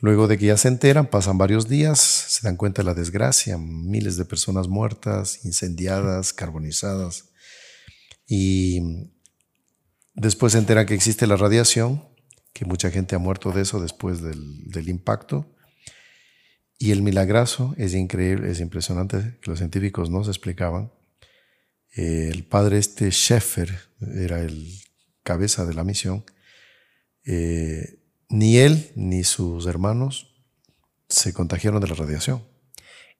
Luego 0.00 0.26
de 0.26 0.36
que 0.36 0.46
ya 0.46 0.56
se 0.56 0.66
enteran, 0.66 1.06
pasan 1.06 1.38
varios 1.38 1.68
días, 1.68 2.00
se 2.00 2.40
dan 2.42 2.56
cuenta 2.56 2.82
de 2.82 2.86
la 2.86 2.94
desgracia, 2.94 3.56
miles 3.56 4.16
de 4.16 4.24
personas 4.24 4.66
muertas, 4.66 5.44
incendiadas, 5.44 6.32
carbonizadas. 6.32 7.26
Y 8.26 9.10
después 10.14 10.54
se 10.54 10.58
enteran 10.58 10.86
que 10.86 10.94
existe 10.94 11.26
la 11.28 11.36
radiación, 11.36 12.02
que 12.52 12.64
mucha 12.64 12.90
gente 12.90 13.14
ha 13.14 13.18
muerto 13.18 13.50
de 13.52 13.62
eso 13.62 13.80
después 13.80 14.20
del, 14.22 14.88
impacto. 14.88 15.46
Y 16.78 16.90
el 16.90 17.02
milagroso 17.02 17.74
es 17.78 17.94
increíble, 17.94 18.50
es 18.50 18.60
impresionante, 18.60 19.38
que 19.40 19.50
los 19.50 19.58
científicos 19.58 20.10
no 20.10 20.24
se 20.24 20.30
explicaban. 20.30 20.92
Eh, 21.94 22.28
el 22.30 22.44
padre 22.44 22.78
este 22.78 23.10
Sheffer 23.10 23.78
era 24.00 24.40
el 24.40 24.68
cabeza 25.22 25.64
de 25.64 25.74
la 25.74 25.84
misión. 25.84 26.24
Eh, 27.24 28.00
ni 28.28 28.56
él 28.56 28.90
ni 28.96 29.24
sus 29.24 29.66
hermanos 29.66 30.34
se 31.08 31.32
contagiaron 31.32 31.80
de 31.80 31.88
la 31.88 31.94
radiación. 31.94 32.42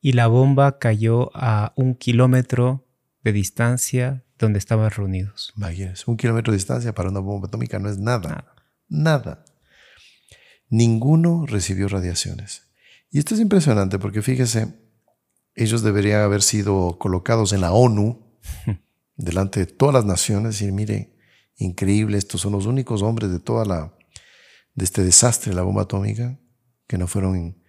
Y 0.01 0.13
la 0.13 0.27
bomba 0.27 0.79
cayó 0.79 1.31
a 1.35 1.73
un 1.77 1.95
kilómetro 1.95 2.89
de 3.23 3.33
distancia 3.33 4.25
donde 4.39 4.59
estaban 4.59 4.91
reunidos. 4.91 5.53
Imagínense, 5.57 6.05
un 6.07 6.17
kilómetro 6.17 6.51
de 6.51 6.57
distancia 6.57 6.93
para 6.93 7.11
una 7.11 7.21
bomba 7.21 7.47
atómica 7.47 7.79
no 7.79 7.89
es 7.89 7.99
nada. 7.99 8.29
Nada. 8.29 8.52
Ninguno 10.69 11.47
recibió 11.47 11.89
radiaciones. 11.89 12.69
Y 13.11 13.19
esto 13.19 13.35
es 13.35 13.41
impresionante 13.41 13.99
porque 13.99 14.23
fíjese, 14.23 14.75
ellos 15.55 15.83
deberían 15.83 16.23
haber 16.23 16.43
sido 16.43 16.99
colocados 16.99 17.53
en 17.53 17.61
la 17.61 17.73
ONU, 17.73 18.39
delante 19.17 19.61
de 19.61 19.67
todas 19.67 19.95
las 19.95 20.05
naciones, 20.05 20.63
y 20.63 20.73
mire, 20.73 21.15
increíble, 21.57 22.17
estos 22.17 22.41
son 22.41 22.53
los 22.53 22.67
únicos 22.67 23.03
hombres 23.03 23.31
de 23.31 23.39
toda 23.39 23.65
la 23.65 23.95
de 24.75 24.85
este 24.85 25.05
desastre, 25.05 25.53
la 25.53 25.63
bomba 25.63 25.83
atómica, 25.83 26.39
que 26.87 26.97
no 26.97 27.07
fueron 27.07 27.63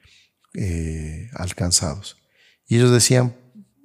eh, 0.54 1.30
alcanzados. 1.34 2.18
Y 2.68 2.78
ellos 2.78 2.92
decían, 2.92 3.36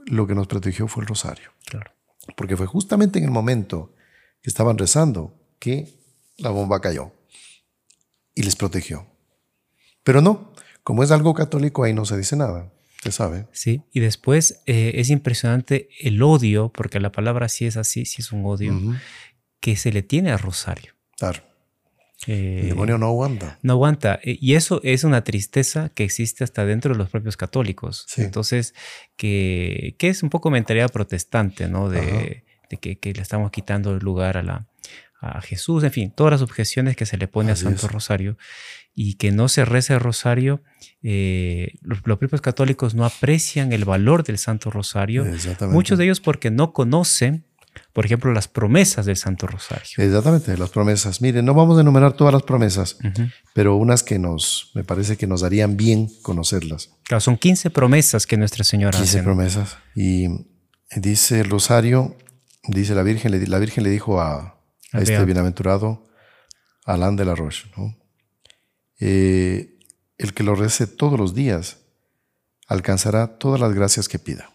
lo 0.06 0.26
que 0.26 0.36
nos 0.36 0.46
protegió 0.46 0.86
fue 0.86 1.02
el 1.02 1.08
rosario. 1.08 1.50
Claro. 1.64 1.90
Porque 2.36 2.56
fue 2.56 2.66
justamente 2.66 3.18
en 3.18 3.24
el 3.24 3.30
momento 3.30 3.94
que 4.42 4.50
estaban 4.50 4.78
rezando 4.78 5.34
que 5.58 5.98
la 6.36 6.50
bomba 6.50 6.80
cayó 6.80 7.12
y 8.38 8.42
les 8.42 8.56
protegió. 8.56 9.06
Pero 10.02 10.22
no, 10.22 10.52
como 10.82 11.02
es 11.02 11.10
algo 11.10 11.34
católico, 11.34 11.84
ahí 11.84 11.92
no 11.92 12.04
se 12.04 12.16
dice 12.16 12.36
nada. 12.36 12.72
Se 13.02 13.12
sabe. 13.12 13.46
Sí, 13.52 13.82
y 13.92 14.00
después 14.00 14.62
eh, 14.66 14.92
es 14.94 15.10
impresionante 15.10 15.88
el 16.00 16.22
odio, 16.22 16.70
porque 16.72 16.98
la 17.00 17.12
palabra 17.12 17.48
sí 17.48 17.66
es 17.66 17.76
así, 17.76 18.04
sí 18.04 18.22
es 18.22 18.32
un 18.32 18.44
odio, 18.44 18.74
que 19.60 19.76
se 19.76 19.92
le 19.92 20.02
tiene 20.02 20.32
a 20.32 20.36
Rosario. 20.36 20.94
Claro 21.18 21.48
el 22.26 22.68
demonio 22.68 22.98
no 22.98 23.06
aguanta. 23.06 23.58
No 23.62 23.74
aguanta. 23.74 24.18
E, 24.22 24.38
y 24.40 24.54
eso 24.54 24.80
es 24.82 25.04
una 25.04 25.22
tristeza 25.22 25.90
que 25.90 26.04
existe 26.04 26.44
hasta 26.44 26.64
dentro 26.64 26.92
de 26.92 26.98
los 26.98 27.08
propios 27.08 27.36
católicos. 27.36 28.06
Entonces, 28.16 28.74
que, 29.16 29.94
que, 29.98 30.08
es 30.08 30.22
un 30.22 30.30
poco 30.30 30.50
mentalidad 30.50 30.90
protestante, 30.90 31.68
¿no? 31.68 31.88
De, 31.88 32.44
que, 32.80 32.98
le 33.14 33.22
estamos 33.22 33.50
quitando 33.50 33.92
el 33.92 34.00
lugar 34.00 34.36
a, 34.36 34.42
la, 34.42 34.66
a 35.20 35.40
Jesús, 35.40 35.82
en 35.84 35.90
fin, 35.90 36.12
todas 36.14 36.32
las 36.32 36.42
objeciones 36.42 36.96
que 36.96 37.06
se 37.06 37.16
le 37.16 37.28
pone 37.28 37.52
a 37.52 37.56
Santo 37.56 37.88
Rosario 37.88 38.36
y 38.94 39.14
que 39.14 39.32
no 39.32 39.48
se 39.48 39.64
reza 39.64 39.94
el 39.94 40.00
Rosario, 40.00 40.62
eh, 41.02 41.74
los, 41.82 42.02
propios 42.02 42.40
católicos 42.40 42.94
no 42.94 43.04
aprecian 43.04 43.72
el 43.72 43.84
valor 43.84 44.24
del 44.24 44.38
Santo 44.38 44.70
Rosario. 44.70 45.24
Muchos 45.70 45.98
de 45.98 46.04
ellos 46.04 46.20
porque 46.20 46.50
no 46.50 46.72
conocen 46.72 47.44
por 47.92 48.04
ejemplo, 48.04 48.32
las 48.32 48.48
promesas 48.48 49.06
del 49.06 49.16
Santo 49.16 49.46
Rosario. 49.46 49.84
Exactamente, 49.98 50.56
las 50.56 50.70
promesas. 50.70 51.20
Miren, 51.20 51.44
no 51.44 51.54
vamos 51.54 51.78
a 51.78 51.82
enumerar 51.82 52.12
todas 52.14 52.32
las 52.32 52.42
promesas, 52.42 52.98
pero 53.54 53.76
unas 53.76 54.02
que 54.02 54.18
nos, 54.18 54.72
me 54.74 54.84
parece 54.84 55.16
que 55.16 55.26
nos 55.26 55.42
darían 55.42 55.76
bien 55.76 56.08
conocerlas. 56.22 56.90
Claro, 57.04 57.20
son 57.20 57.36
15 57.36 57.70
promesas 57.70 58.26
que 58.26 58.36
Nuestra 58.36 58.64
Señora 58.64 58.98
15 58.98 59.22
promesas. 59.22 59.76
Y 59.94 60.26
dice 60.96 61.40
el 61.40 61.50
Rosario, 61.50 62.16
dice 62.66 62.94
la 62.94 63.02
Virgen, 63.02 63.50
la 63.50 63.58
Virgen 63.58 63.84
le 63.84 63.90
dijo 63.90 64.20
a, 64.20 64.57
este 64.92 65.24
bienaventurado, 65.24 66.08
Alain 66.84 67.16
de 67.16 67.24
la 67.24 67.34
Roche, 67.34 67.70
¿no? 67.76 67.96
Eh, 69.00 69.78
el 70.16 70.34
que 70.34 70.42
lo 70.42 70.54
rece 70.54 70.86
todos 70.86 71.18
los 71.18 71.34
días 71.34 71.78
alcanzará 72.66 73.38
todas 73.38 73.60
las 73.60 73.72
gracias 73.72 74.08
que 74.08 74.18
pida. 74.18 74.50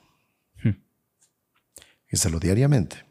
Y 2.12 2.30
lo 2.30 2.40
diariamente. 2.40 3.06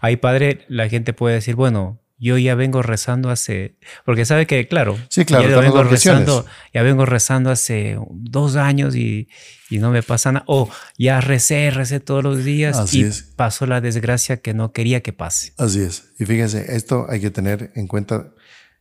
Ahí, 0.00 0.16
padre, 0.16 0.64
la 0.68 0.88
gente 0.88 1.12
puede 1.12 1.36
decir, 1.36 1.54
bueno, 1.54 2.00
yo 2.18 2.38
ya 2.38 2.54
vengo 2.54 2.82
rezando 2.82 3.30
hace, 3.30 3.76
porque 4.04 4.24
sabe 4.24 4.46
que, 4.46 4.66
claro, 4.68 4.98
sí, 5.10 5.24
claro 5.24 5.48
ya, 5.48 5.60
vengo 5.60 5.82
rezando, 5.82 6.46
ya 6.72 6.82
vengo 6.82 7.04
rezando 7.04 7.50
hace 7.50 7.98
dos 8.10 8.56
años 8.56 8.96
y, 8.96 9.28
no 9.70 9.90
me 9.90 10.02
pasa 10.02 10.32
nada, 10.32 10.44
o 10.48 10.70
ya 10.96 11.20
recé, 11.20 11.70
recé 11.70 12.00
todos 12.00 12.24
los 12.24 12.44
días 12.44 12.94
y 12.94 13.04
pasó 13.36 13.66
la 13.66 13.80
desgracia 13.80 14.38
que 14.38 14.54
no 14.54 14.72
quería 14.72 15.02
que 15.02 15.12
pase. 15.12 15.52
Así 15.58 15.80
es. 15.80 16.14
Y 16.18 16.24
fíjense, 16.24 16.76
esto 16.76 17.06
hay 17.10 17.20
que 17.20 17.30
tener 17.30 17.72
en 17.74 17.86
cuenta. 17.86 18.32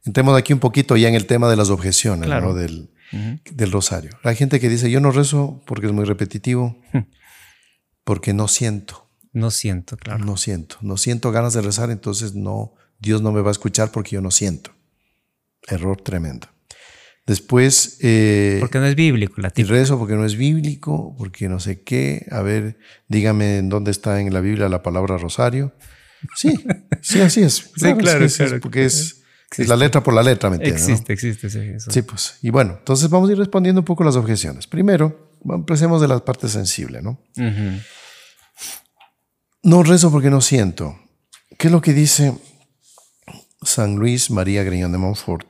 Entremos 0.05 0.37
aquí 0.37 0.53
un 0.53 0.59
poquito 0.59 0.95
ya 0.95 1.09
en 1.09 1.15
el 1.15 1.25
tema 1.25 1.49
de 1.49 1.55
las 1.55 1.69
objeciones 1.69 2.29
del, 2.29 2.91
del 3.51 3.71
rosario. 3.71 4.11
La 4.23 4.33
gente 4.35 4.59
que 4.59 4.69
dice, 4.69 4.89
yo 4.89 5.01
no 5.01 5.11
rezo 5.11 5.61
porque 5.65 5.87
es 5.87 5.91
muy 5.91 6.05
repetitivo, 6.05 6.79
porque 8.03 8.33
no 8.33 8.47
siento. 8.47 9.09
No 9.33 9.51
siento, 9.51 9.97
claro. 9.97 10.23
No 10.23 10.37
siento. 10.37 10.77
No 10.81 10.95
siento 10.95 11.33
ganas 11.33 11.53
de 11.53 11.61
rezar, 11.61 11.89
entonces 11.89 12.35
no, 12.35 12.73
Dios 13.05 13.21
no 13.21 13.31
me 13.31 13.41
va 13.41 13.49
a 13.49 13.51
escuchar 13.51 13.91
porque 13.91 14.15
yo 14.15 14.21
no 14.21 14.31
siento. 14.31 14.71
Error 15.67 16.01
tremendo. 16.01 16.47
Después... 17.25 17.99
Eh, 18.01 18.57
porque 18.59 18.79
no 18.79 18.85
es 18.85 18.95
bíblico. 18.95 19.39
La 19.39 19.53
y 19.55 19.63
rezo 19.63 19.97
porque 19.97 20.15
no 20.15 20.25
es 20.25 20.35
bíblico, 20.35 21.15
porque 21.17 21.47
no 21.47 21.59
sé 21.59 21.83
qué. 21.83 22.25
A 22.31 22.41
ver, 22.41 22.77
dígame 23.07 23.59
en 23.59 23.69
dónde 23.69 23.91
está 23.91 24.19
en 24.19 24.33
la 24.33 24.41
Biblia 24.41 24.69
la 24.69 24.83
palabra 24.83 25.17
rosario. 25.17 25.73
Sí, 26.35 26.65
sí, 27.01 27.21
así 27.21 27.41
es. 27.41 27.71
sí, 27.75 27.93
claro, 27.93 28.25
porque 28.61 28.85
es, 28.85 29.21
la 29.57 29.75
letra 29.75 30.01
por 30.01 30.13
la 30.13 30.23
letra, 30.23 30.49
¿me 30.49 30.55
entiendes? 30.55 30.89
Existe, 30.89 31.13
existe, 31.13 31.49
sí. 31.49 31.91
Sí, 31.91 32.01
pues. 32.01 32.39
Y 32.41 32.49
bueno, 32.49 32.75
entonces 32.79 33.09
vamos 33.09 33.29
a 33.29 33.33
ir 33.33 33.37
respondiendo 33.37 33.81
un 33.81 33.85
poco 33.85 34.03
las 34.03 34.15
objeciones. 34.15 34.65
Primero, 34.65 35.37
empecemos 35.47 36.01
de 36.01 36.07
la 36.07 36.25
parte 36.25 36.47
sensible, 36.47 37.01
¿no? 37.03 37.19
No 39.61 39.83
rezo 39.83 40.11
porque 40.11 40.31
no 40.31 40.41
siento. 40.41 40.99
¿Qué 41.57 41.67
es 41.67 41.71
lo 41.71 41.81
que 41.81 41.93
dice 41.93 42.33
San 43.65 43.95
Luis 43.95 44.29
María 44.29 44.63
Griñón 44.63 44.91
de 44.91 44.97
Montfort 44.97 45.47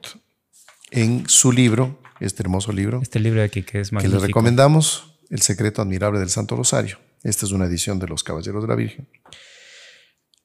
en 0.92 1.28
su 1.28 1.52
libro, 1.52 2.00
este 2.20 2.44
hermoso 2.44 2.72
libro? 2.72 3.02
Este 3.02 3.20
libro 3.20 3.40
de 3.40 3.46
aquí 3.46 3.64
que 3.64 3.82
es 3.82 3.92
magnífico. 3.92 4.18
Que 4.18 4.22
le 4.22 4.28
recomendamos, 4.28 5.12
El 5.30 5.42
secreto 5.42 5.82
admirable 5.82 6.20
del 6.20 6.30
Santo 6.30 6.56
Rosario. 6.56 7.00
Esta 7.24 7.46
es 7.46 7.52
una 7.52 7.66
edición 7.66 7.98
de 8.00 8.08
los 8.08 8.24
Caballeros 8.24 8.62
de 8.62 8.68
la 8.68 8.76
Virgen. 8.76 9.10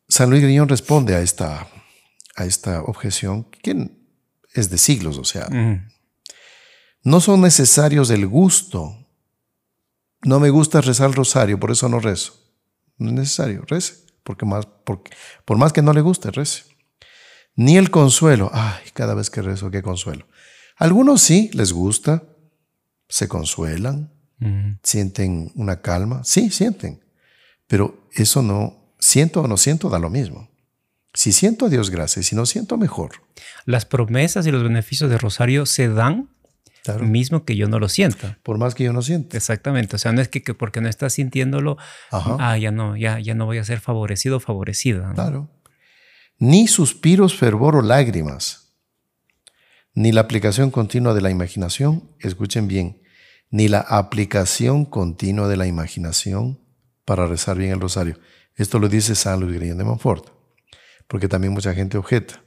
San 0.09 0.31
Luis 0.31 0.43
Griñón 0.43 0.69
responde 0.69 1.15
a 1.15 1.21
esta, 1.21 1.69
a 2.35 2.45
esta 2.47 2.83
objeción, 2.83 3.45
que 3.63 3.91
es 4.55 4.71
de 4.71 4.79
siglos, 4.79 5.19
o 5.19 5.25
sea, 5.25 5.49
no 7.03 7.21
son 7.21 7.43
necesarios 7.43 8.11
el 8.11 8.27
gusto. 8.27 8.97
No 10.23 10.41
me 10.41 10.51
gusta 10.51 10.81
rezar 10.81 11.09
el 11.09 11.15
rosario, 11.15 11.61
por 11.61 11.71
eso 11.71 11.89
no 11.89 12.01
rezo. 12.01 12.35
No 12.99 13.09
es 13.09 13.15
necesario, 13.15 13.63
rece, 13.67 13.95
porque 14.25 14.45
más, 14.45 14.67
porque, 14.67 15.13
por 15.45 15.57
más 15.57 15.73
que 15.73 15.83
no 15.83 15.93
le 15.93 16.01
guste, 16.01 16.31
rece. 16.31 16.65
Ni 17.57 17.77
el 17.77 17.91
consuelo, 17.91 18.51
ay, 18.53 18.85
cada 18.95 19.15
vez 19.15 19.31
que 19.31 19.43
rezo, 19.43 19.71
qué 19.71 19.83
consuelo. 19.83 20.27
Algunos 20.77 21.21
sí 21.21 21.51
les 21.53 21.73
gusta, 21.73 22.25
se 23.09 23.29
consuelan, 23.29 24.13
sienten 24.83 25.53
una 25.55 25.83
calma, 25.83 26.25
sí, 26.25 26.51
sienten, 26.51 27.05
pero 27.67 28.09
eso 28.13 28.43
no, 28.43 28.95
siento 28.99 29.43
o 29.43 29.49
no 29.49 29.57
siento, 29.57 29.91
da 29.91 29.99
lo 29.99 30.09
mismo. 30.09 30.49
Si 31.13 31.33
siento 31.33 31.67
a 31.67 31.69
Dios 31.69 31.91
gracias, 31.91 32.27
si 32.27 32.37
no 32.37 32.47
siento 32.47 32.77
mejor. 32.77 33.11
Las 33.67 33.85
promesas 33.85 34.47
y 34.47 34.53
los 34.53 34.63
beneficios 34.63 35.11
de 35.11 35.19
Rosario 35.19 35.67
se 35.67 35.89
dan 35.89 36.31
mismo 37.01 37.45
que 37.45 37.57
yo 37.57 37.69
no 37.69 37.79
lo 37.79 37.89
sienta. 37.89 38.39
Por 38.43 38.59
más 38.59 38.75
que 38.75 38.85
yo 38.85 38.93
no 38.93 39.03
sienta. 39.03 39.37
Exactamente. 39.37 39.97
O 39.97 39.99
sea, 39.99 40.13
no 40.13 40.21
es 40.21 40.29
que, 40.29 40.41
porque 40.55 40.81
no 40.81 40.89
estás 40.89 41.15
sintiéndolo, 41.15 41.77
ah, 42.11 42.57
ya 42.59 42.71
no, 42.71 42.97
ya, 42.97 43.19
ya 43.19 43.35
no 43.35 43.47
voy 43.47 43.59
a 43.59 43.65
ser 43.65 43.81
favorecido 43.81 44.39
o 44.39 44.41
favorecida. 44.41 45.13
Claro. 45.15 45.51
Ni 46.41 46.69
suspiros, 46.69 47.37
fervor 47.37 47.77
o 47.77 47.83
lágrimas, 47.83 48.73
ni 49.93 50.11
la 50.11 50.23
aplicación 50.23 50.71
continua 50.71 51.13
de 51.13 51.21
la 51.21 51.29
imaginación, 51.29 52.17
escuchen 52.19 52.67
bien, 52.67 53.03
ni 53.51 53.69
la 53.69 53.81
aplicación 53.81 54.87
continua 54.87 55.49
de 55.49 55.59
la 55.59 55.67
imaginación 55.67 56.59
para 57.05 57.27
rezar 57.27 57.59
bien 57.59 57.73
el 57.73 57.81
rosario. 57.81 58.19
Esto 58.57 58.79
lo 58.79 58.89
dice 58.89 59.15
San 59.15 59.39
Luis 59.39 59.61
Guillén 59.61 59.77
de 59.77 59.85
Montfort, 59.85 60.31
porque 61.09 61.29
también 61.29 61.53
mucha 61.53 61.75
gente 61.75 61.99
objeta. 61.99 62.43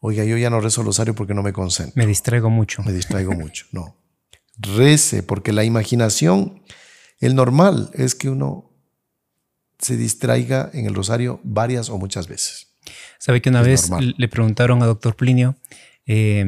Oiga, 0.00 0.22
yo 0.24 0.36
ya 0.36 0.50
no 0.50 0.60
rezo 0.60 0.82
el 0.82 0.88
rosario 0.88 1.14
porque 1.14 1.32
no 1.32 1.42
me 1.42 1.54
concentro. 1.54 1.94
Me 1.96 2.06
distraigo 2.06 2.50
mucho. 2.50 2.82
Me 2.82 2.92
distraigo 2.92 3.32
mucho. 3.32 3.64
No. 3.72 3.96
Rece, 4.58 5.22
porque 5.22 5.54
la 5.54 5.64
imaginación, 5.64 6.62
el 7.20 7.34
normal 7.34 7.90
es 7.94 8.14
que 8.14 8.28
uno 8.28 8.70
se 9.78 9.96
distraiga 9.96 10.68
en 10.74 10.84
el 10.84 10.94
rosario 10.94 11.40
varias 11.42 11.88
o 11.88 11.96
muchas 11.96 12.28
veces. 12.28 12.73
Sabe 13.18 13.40
que 13.40 13.50
una 13.50 13.62
vez 13.62 13.90
le 13.90 14.28
preguntaron 14.28 14.82
a 14.82 14.86
doctor 14.86 15.16
Plinio, 15.16 15.56
eh, 16.06 16.44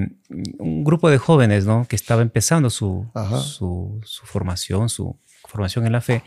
un 0.59 0.85
grupo 0.85 1.09
de 1.09 1.19
jóvenes 1.19 1.65
¿no? 1.65 1.87
que 1.89 1.97
estaba 1.97 2.21
empezando 2.21 2.69
su, 2.69 3.11
su, 3.43 4.01
su, 4.05 4.27
formación, 4.27 4.91
su 4.91 5.19
formación 5.49 5.87
en 5.87 5.93
la 5.93 6.03
fe, 6.03 6.23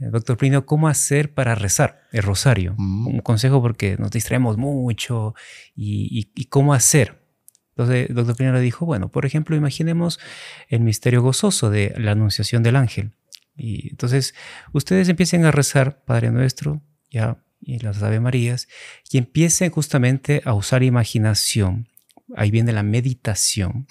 eh, 0.00 0.08
doctor 0.10 0.36
Plinio, 0.36 0.64
¿cómo 0.64 0.88
hacer 0.88 1.34
para 1.34 1.54
rezar 1.54 2.02
el 2.12 2.22
rosario? 2.22 2.74
Mm. 2.78 3.06
Un 3.08 3.20
consejo 3.20 3.60
porque 3.60 3.96
nos 3.98 4.10
distraemos 4.10 4.56
mucho 4.56 5.34
y, 5.76 6.30
y, 6.34 6.44
cómo 6.46 6.72
hacer. 6.72 7.20
Entonces, 7.70 8.14
doctor 8.14 8.36
Plinio 8.36 8.54
le 8.54 8.60
dijo, 8.60 8.86
bueno, 8.86 9.10
por 9.10 9.26
ejemplo, 9.26 9.56
imaginemos 9.56 10.18
el 10.68 10.80
misterio 10.80 11.22
gozoso 11.22 11.70
de 11.70 11.94
la 11.98 12.12
anunciación 12.12 12.62
del 12.62 12.76
ángel. 12.76 13.12
Y 13.54 13.90
entonces, 13.90 14.34
ustedes 14.72 15.08
empiecen 15.08 15.44
a 15.44 15.50
rezar, 15.50 16.02
Padre 16.04 16.30
Nuestro, 16.30 16.80
ya, 17.10 17.38
y 17.62 17.78
las 17.78 18.02
Ave 18.02 18.20
Marías, 18.20 18.68
y 19.10 19.18
empiecen 19.18 19.70
justamente 19.70 20.42
a 20.44 20.54
usar 20.54 20.82
imaginación. 20.82 21.88
Ahí 22.36 22.50
viene 22.50 22.72
la 22.72 22.82
meditación. 22.82 23.86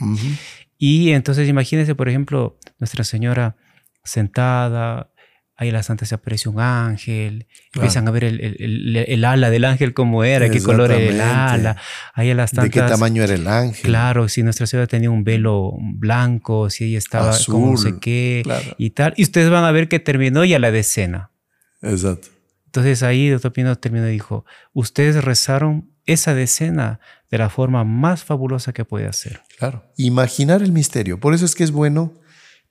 Y 0.77 1.11
entonces 1.11 1.47
imagínense, 1.47 1.95
por 1.95 2.09
ejemplo, 2.09 2.57
Nuestra 2.79 3.03
Señora 3.03 3.55
sentada, 4.03 5.11
ahí 5.61 5.69
a 5.69 5.73
la 5.73 5.83
santa 5.83 6.07
se 6.07 6.15
aparece 6.15 6.49
un 6.49 6.59
ángel, 6.59 7.45
empiezan 7.71 8.07
a 8.07 8.11
ver 8.11 8.23
el, 8.23 9.25
ala 9.25 9.51
del 9.51 9.63
ángel 9.65 9.93
como 9.93 10.23
era, 10.23 10.49
qué 10.49 10.59
color 10.59 10.91
era 10.91 11.03
el 11.03 11.21
ala, 11.21 11.77
ahí 12.15 12.31
a 12.31 12.35
las 12.35 12.51
tantas, 12.51 12.73
¿De 12.73 12.81
qué 12.81 12.87
tamaño 12.87 13.21
era 13.21 13.35
el 13.35 13.47
ángel? 13.47 13.83
Claro, 13.83 14.27
si 14.27 14.41
Nuestra 14.41 14.65
Señora 14.65 14.87
tenía 14.87 15.11
un 15.11 15.23
velo 15.23 15.73
blanco, 15.79 16.71
si 16.71 16.85
ella 16.85 16.97
estaba 16.97 17.29
Azul, 17.29 17.53
como 17.53 17.71
no 17.73 17.77
sé 17.77 17.99
qué 17.99 18.41
y 18.79 18.89
tal, 18.89 19.13
y 19.17 19.21
ustedes 19.21 19.51
van 19.51 19.63
a 19.63 19.71
ver 19.71 19.87
que 19.87 19.99
terminó 19.99 20.43
ya 20.45 20.57
la 20.57 20.71
decena. 20.71 21.29
Exacto. 21.83 22.29
Entonces 22.71 23.03
ahí 23.03 23.27
Doctor 23.27 23.51
Pino 23.51 23.77
terminó 23.77 24.07
y 24.07 24.13
dijo, 24.13 24.45
ustedes 24.71 25.21
rezaron 25.23 25.91
esa 26.05 26.33
decena 26.33 27.01
de 27.29 27.37
la 27.37 27.49
forma 27.49 27.83
más 27.83 28.23
fabulosa 28.23 28.71
que 28.71 28.85
puede 28.85 29.07
hacer. 29.07 29.41
Claro, 29.57 29.83
imaginar 29.97 30.61
el 30.61 30.71
misterio. 30.71 31.19
Por 31.19 31.33
eso 31.33 31.43
es 31.43 31.53
que 31.53 31.65
es 31.65 31.71
bueno 31.71 32.13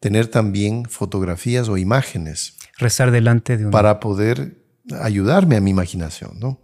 tener 0.01 0.29
también 0.29 0.87
fotografías 0.87 1.69
o 1.69 1.77
imágenes 1.77 2.57
rezar 2.79 3.11
delante 3.11 3.59
de 3.59 3.67
un... 3.67 3.71
Para 3.71 4.01
poder 4.01 4.65
ayudarme 5.01 5.57
a 5.57 5.61
mi 5.61 5.71
imaginación, 5.71 6.41
¿no? 6.41 6.59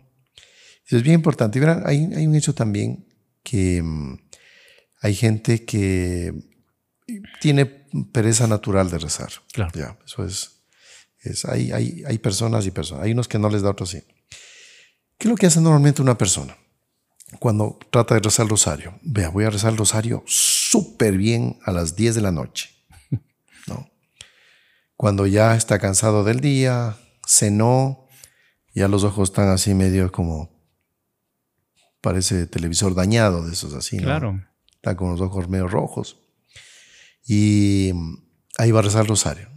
Eso 0.87 0.96
es 0.96 1.03
bien 1.03 1.16
importante. 1.16 1.61
hay, 1.85 2.11
hay 2.14 2.27
un 2.27 2.35
hecho 2.35 2.55
también 2.55 3.07
que 3.42 3.83
mm, 3.83 4.18
hay 5.03 5.14
gente 5.14 5.64
que 5.64 6.33
tiene 7.40 7.66
pereza 7.66 8.46
natural 8.46 8.90
de 8.90 8.99
rezar. 8.99 9.31
Claro. 9.53 9.70
Ya, 9.75 9.99
eso 10.05 10.25
es. 10.25 10.56
Es 11.31 11.45
hay, 11.45 11.73
hay, 11.73 12.03
hay, 12.07 12.19
personas 12.19 12.67
y 12.67 12.71
personas. 12.71 13.05
Hay 13.05 13.12
unos 13.12 13.29
que 13.29 13.39
no 13.39 13.49
les 13.49 13.62
da 13.62 13.71
otros 13.71 13.91
sí. 13.91 14.03
¿Qué 15.19 15.29
es 15.29 15.31
lo 15.31 15.37
que 15.37 15.47
hace 15.47 15.61
normalmente 15.61 16.03
una 16.03 16.19
persona 16.19 16.57
cuando 17.39 17.79
trata 17.91 18.15
de 18.15 18.21
rezar 18.21 18.45
el 18.45 18.51
rosario? 18.51 18.99
Vea, 19.03 19.31
voy 19.31 19.45
a 19.45 19.51
rezar 19.51 19.73
el 19.73 19.79
rosario 19.79 20.23
súper 20.27 21.17
bien 21.17 21.59
a 21.65 21.73
las 21.73 21.97
10 21.97 22.17
de 22.17 22.21
la 22.21 22.33
noche. 22.33 22.71
Cuando 24.97 25.27
ya 25.27 25.55
está 25.55 25.79
cansado 25.79 26.25
del 26.25 26.41
día, 26.41 26.97
cenó, 27.27 28.07
ya 28.75 28.89
los 28.89 29.05
ojos 29.05 29.29
están 29.29 29.49
así 29.49 29.75
medio 29.75 30.11
como, 30.11 30.51
parece 32.01 32.47
televisor 32.47 32.95
dañado 32.95 33.45
de 33.45 33.53
esos 33.53 33.75
así, 33.75 33.99
¿no? 33.99 34.05
Claro. 34.05 34.43
Está 34.75 34.97
con 34.97 35.11
los 35.11 35.21
ojos 35.21 35.49
medio 35.49 35.69
rojos. 35.69 36.19
Y 37.27 37.93
ahí 38.57 38.71
va 38.71 38.79
a 38.79 38.83
rezar 38.83 39.03
el 39.03 39.09
rosario. 39.09 39.49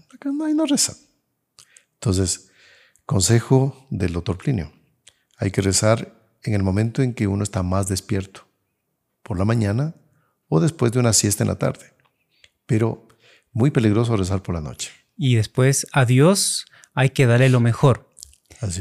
Ahí 0.46 0.54
no 0.54 0.66
reza. 0.66 0.96
Entonces, 2.02 2.52
consejo 3.06 3.88
del 3.90 4.14
doctor 4.14 4.38
Plinio. 4.38 4.72
Hay 5.38 5.52
que 5.52 5.62
rezar 5.62 6.16
en 6.44 6.54
el 6.54 6.64
momento 6.64 7.02
en 7.02 7.14
que 7.14 7.28
uno 7.28 7.44
está 7.44 7.64
más 7.64 7.88
despierto, 7.88 8.48
por 9.24 9.38
la 9.38 9.46
mañana 9.46 9.96
o 10.48 10.60
después 10.60 10.92
de 10.92 11.00
una 11.00 11.14
siesta 11.14 11.44
en 11.44 11.50
la 11.50 11.58
tarde. 11.58 11.94
Pero 12.66 13.08
muy 13.52 13.72
peligroso 13.72 14.16
rezar 14.16 14.42
por 14.42 14.56
la 14.56 14.62
noche 14.62 14.92
y 15.20 15.36
después 15.36 15.86
a 15.92 16.06
Dios 16.06 16.66
hay 16.96 17.10
que 17.10 17.28
darle 17.28 17.50
lo 17.50 17.60
mejor. 17.60 18.08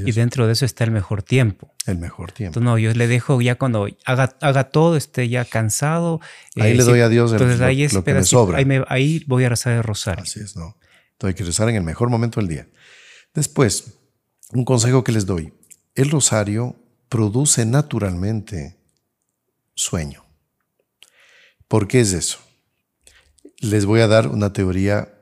Y 0.04 0.12
dentro 0.12 0.46
de 0.46 0.54
eso 0.54 0.64
está 0.64 0.84
el 0.84 0.90
mejor 0.90 1.22
tiempo. 1.22 1.74
El 1.86 1.98
mejor 1.98 2.32
tiempo. 2.32 2.58
Entonces, 2.58 2.64
no, 2.64 2.78
yo 2.78 2.92
le 2.94 3.06
dejo 3.06 3.40
ya 3.40 3.56
cuando 3.56 3.86
haga, 4.06 4.36
haga 4.40 4.70
todo, 4.70 4.96
esté 4.96 5.28
ya 5.28 5.44
cansado. 5.44 6.20
Ahí 6.56 6.74
le 6.74 6.82
eh, 6.82 6.86
doy 6.86 7.00
a 7.00 7.08
Dios 7.08 7.32
el, 7.32 7.40
entonces, 7.40 7.60
ahí 7.60 7.86
lo, 7.88 8.02
que 8.02 8.14
me 8.14 8.24
sobra. 8.24 8.58
Ahí, 8.88 9.24
voy 9.26 9.44
a 9.44 9.50
rezar 9.50 9.74
el 9.74 9.82
rosario. 9.82 10.22
Así 10.22 10.40
es, 10.40 10.56
¿no? 10.56 10.76
Entonces 11.12 11.34
hay 11.34 11.34
que 11.34 11.44
rezar 11.44 11.68
en 11.68 11.76
el 11.76 11.82
mejor 11.82 12.08
momento 12.08 12.40
del 12.40 12.48
día. 12.48 12.68
Después, 13.34 13.94
un 14.52 14.64
consejo 14.64 15.04
que 15.04 15.12
les 15.12 15.26
doy. 15.26 15.52
El 15.94 16.10
rosario 16.10 16.76
produce 17.08 17.64
naturalmente 17.66 18.76
sueño. 19.74 20.24
¿Por 21.66 21.86
qué 21.86 22.00
es 22.00 22.12
eso? 22.12 22.38
Les 23.60 23.84
voy 23.84 24.00
a 24.00 24.08
dar 24.08 24.28
una 24.28 24.52
teoría 24.52 25.14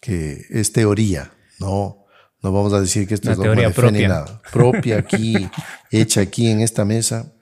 que 0.00 0.46
es 0.50 0.72
teoría, 0.72 1.32
no, 1.58 2.06
no 2.42 2.52
vamos 2.52 2.72
a 2.72 2.80
decir 2.80 3.08
que 3.08 3.14
esto 3.14 3.30
es 3.30 3.38
teoría 3.38 3.70
propia. 3.70 4.08
nada, 4.08 4.42
propia 4.52 4.98
aquí, 4.98 5.48
hecha 5.90 6.20
aquí 6.20 6.48
en 6.48 6.60
esta 6.60 6.84
mesa. 6.84 7.32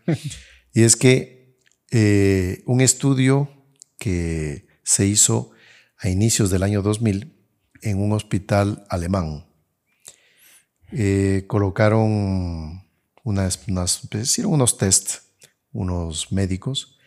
Y 0.73 0.83
es 0.83 0.97
que 0.97 1.59
eh, 1.90 2.62
un 2.67 2.81
estudio 2.81 3.51
que 3.99 4.67
se 4.83 5.07
hizo 5.07 5.51
a 5.99 6.09
inicios 6.09 6.51
del 6.51 6.62
año 6.62 6.83
2000 6.83 7.33
en 7.83 7.99
un 8.01 8.12
hospital 8.12 8.85
alemán, 8.88 9.47
eh, 10.96 11.44
colocaron 11.48 12.85
unas, 13.24 13.61
unas, 13.66 14.09
unos 14.44 14.78
test, 14.78 15.16
unos 15.72 16.30
médicos, 16.30 16.98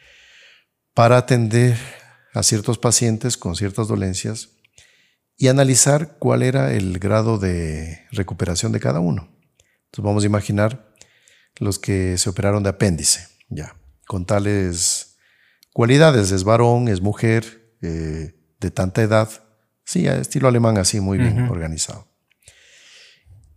para 0.93 1.17
atender 1.17 1.77
a 2.33 2.43
ciertos 2.43 2.77
pacientes 2.77 3.37
con 3.37 3.55
ciertas 3.55 3.87
dolencias 3.87 4.49
y 5.37 5.47
analizar 5.47 6.17
cuál 6.19 6.43
era 6.43 6.73
el 6.73 6.99
grado 6.99 7.37
de 7.37 8.05
recuperación 8.11 8.73
de 8.73 8.79
cada 8.79 8.99
uno. 8.99 9.29
Entonces 9.85 10.03
vamos 10.03 10.23
a 10.23 10.27
imaginar 10.27 10.93
los 11.55 11.79
que 11.79 12.17
se 12.17 12.29
operaron 12.29 12.63
de 12.63 12.69
apéndice, 12.69 13.27
ya, 13.47 13.75
con 14.05 14.25
tales 14.25 15.17
cualidades, 15.71 16.31
es 16.31 16.43
varón, 16.43 16.89
es 16.89 16.99
mujer, 16.99 17.73
eh, 17.81 18.35
de 18.59 18.71
tanta 18.71 19.01
edad, 19.01 19.29
sí, 19.85 20.07
estilo 20.07 20.47
alemán 20.47 20.77
así, 20.77 20.99
muy 20.99 21.17
bien 21.17 21.47
organizado. 21.49 22.16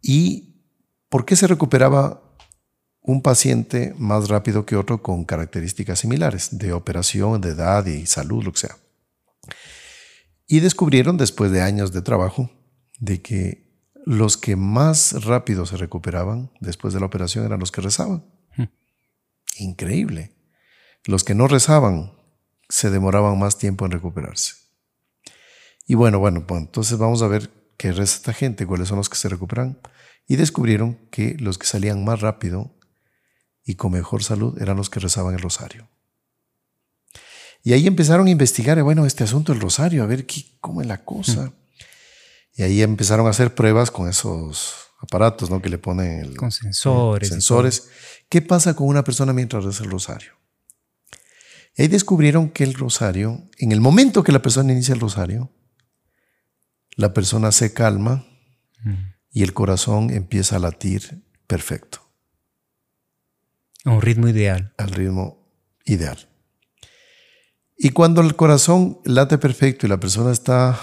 ¿Y 0.02 0.56
por 1.08 1.24
qué 1.24 1.36
se 1.36 1.46
recuperaba 1.46 2.22
un 3.02 3.22
paciente 3.22 3.94
más 3.98 4.28
rápido 4.28 4.66
que 4.66 4.76
otro 4.76 5.02
con 5.02 5.24
características 5.24 6.00
similares 6.00 6.58
de 6.58 6.72
operación, 6.72 7.40
de 7.40 7.50
edad 7.50 7.86
y 7.86 8.06
salud, 8.06 8.44
lo 8.44 8.52
que 8.52 8.60
sea? 8.60 8.76
Y 10.46 10.60
descubrieron 10.60 11.16
después 11.16 11.52
de 11.52 11.62
años 11.62 11.92
de 11.92 12.02
trabajo 12.02 12.50
de 12.98 13.22
que 13.22 13.70
los 14.04 14.36
que 14.36 14.56
más 14.56 15.24
rápido 15.24 15.66
se 15.66 15.76
recuperaban 15.76 16.50
después 16.60 16.94
de 16.94 17.00
la 17.00 17.06
operación 17.06 17.44
eran 17.44 17.60
los 17.60 17.70
que 17.70 17.80
rezaban. 17.80 18.24
Hmm. 18.56 18.64
Increíble. 19.58 20.32
Los 21.04 21.24
que 21.24 21.34
no 21.34 21.48
rezaban 21.48 22.12
se 22.68 22.90
demoraban 22.90 23.38
más 23.38 23.58
tiempo 23.58 23.84
en 23.84 23.92
recuperarse. 23.92 24.54
Y 25.86 25.94
bueno, 25.94 26.18
bueno, 26.18 26.46
pues 26.46 26.60
entonces 26.60 26.98
vamos 26.98 27.22
a 27.22 27.28
ver 27.28 27.50
qué 27.80 27.92
reza 27.92 28.16
esta 28.16 28.34
gente, 28.34 28.66
cuáles 28.66 28.88
son 28.88 28.98
los 28.98 29.08
que 29.08 29.16
se 29.16 29.30
recuperan. 29.30 29.78
Y 30.28 30.36
descubrieron 30.36 30.98
que 31.10 31.34
los 31.40 31.56
que 31.56 31.66
salían 31.66 32.04
más 32.04 32.20
rápido 32.20 32.76
y 33.64 33.76
con 33.76 33.92
mejor 33.92 34.22
salud 34.22 34.60
eran 34.60 34.76
los 34.76 34.90
que 34.90 35.00
rezaban 35.00 35.34
el 35.34 35.40
rosario. 35.40 35.88
Y 37.62 37.72
ahí 37.72 37.86
empezaron 37.86 38.26
a 38.26 38.30
investigar, 38.30 38.82
bueno, 38.82 39.06
este 39.06 39.24
asunto 39.24 39.52
del 39.52 39.62
rosario, 39.62 40.02
a 40.02 40.06
ver 40.06 40.26
qué, 40.26 40.44
cómo 40.60 40.82
es 40.82 40.88
la 40.88 41.06
cosa. 41.06 41.54
Y 42.52 42.62
ahí 42.62 42.82
empezaron 42.82 43.26
a 43.26 43.30
hacer 43.30 43.54
pruebas 43.54 43.90
con 43.90 44.10
esos 44.10 44.74
aparatos, 45.00 45.48
¿no? 45.48 45.62
Que 45.62 45.70
le 45.70 45.78
ponen 45.78 46.20
el, 46.20 46.36
con 46.36 46.52
sensores. 46.52 47.30
sensores. 47.30 47.88
¿Qué 48.28 48.42
pasa 48.42 48.76
con 48.76 48.88
una 48.88 49.04
persona 49.04 49.32
mientras 49.32 49.64
reza 49.64 49.84
el 49.84 49.90
rosario? 49.90 50.32
Y 51.78 51.82
ahí 51.82 51.88
descubrieron 51.88 52.50
que 52.50 52.64
el 52.64 52.74
rosario, 52.74 53.48
en 53.56 53.72
el 53.72 53.80
momento 53.80 54.22
que 54.22 54.32
la 54.32 54.42
persona 54.42 54.70
inicia 54.70 54.92
el 54.92 55.00
rosario, 55.00 55.50
la 56.96 57.12
persona 57.12 57.53
se 57.53 57.72
calma 57.72 58.26
y 59.31 59.42
el 59.42 59.53
corazón 59.53 60.11
empieza 60.11 60.57
a 60.57 60.61
latir 60.61 61.22
perfecto. 61.46 62.00
A 63.85 63.90
un 63.90 64.03
ritmo 64.03 64.29
ideal. 64.29 64.74
Al 64.76 64.90
ritmo 64.90 65.48
ideal. 65.85 66.29
Y 67.76 67.90
cuando 67.90 68.20
el 68.20 68.37
corazón 68.37 69.00
late 69.05 69.38
perfecto 69.38 69.87
y 69.87 69.88
la 69.88 69.98
persona 69.98 70.33
está 70.33 70.79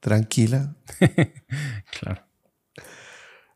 tranquila, 0.00 0.74
claro. 2.00 2.24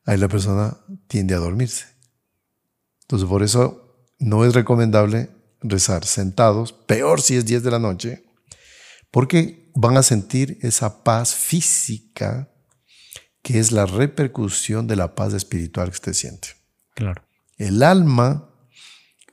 ahí 0.05 0.19
la 0.19 0.29
persona 0.29 0.77
tiende 1.07 1.35
a 1.35 1.39
dormirse. 1.39 1.87
Entonces, 3.03 3.29
por 3.29 3.43
eso 3.43 4.07
no 4.19 4.45
es 4.45 4.55
recomendable 4.55 5.31
rezar 5.61 6.05
sentados, 6.05 6.73
peor 6.73 7.23
si 7.23 7.37
es 7.37 7.47
10 7.47 7.63
de 7.63 7.71
la 7.71 7.79
noche, 7.79 8.25
porque 9.11 9.64
van 9.75 9.97
a 9.97 10.03
sentir 10.03 10.59
esa 10.63 11.03
paz 11.03 11.35
física 11.35 12.49
que 13.43 13.59
es 13.59 13.73
la 13.73 13.87
repercusión 13.87 14.87
de 14.87 14.97
la 14.97 15.15
paz 15.15 15.35
espiritual 15.35 15.89
que 15.89 15.95
usted 15.95 16.13
siente. 16.15 16.49
Claro. 16.95 17.23
El 17.59 17.83
alma 17.83 18.51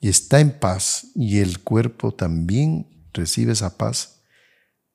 está 0.01 0.39
en 0.39 0.59
paz 0.59 1.07
y 1.15 1.39
el 1.39 1.59
cuerpo 1.59 2.13
también 2.13 3.07
recibe 3.13 3.53
esa 3.53 3.77
paz 3.77 4.21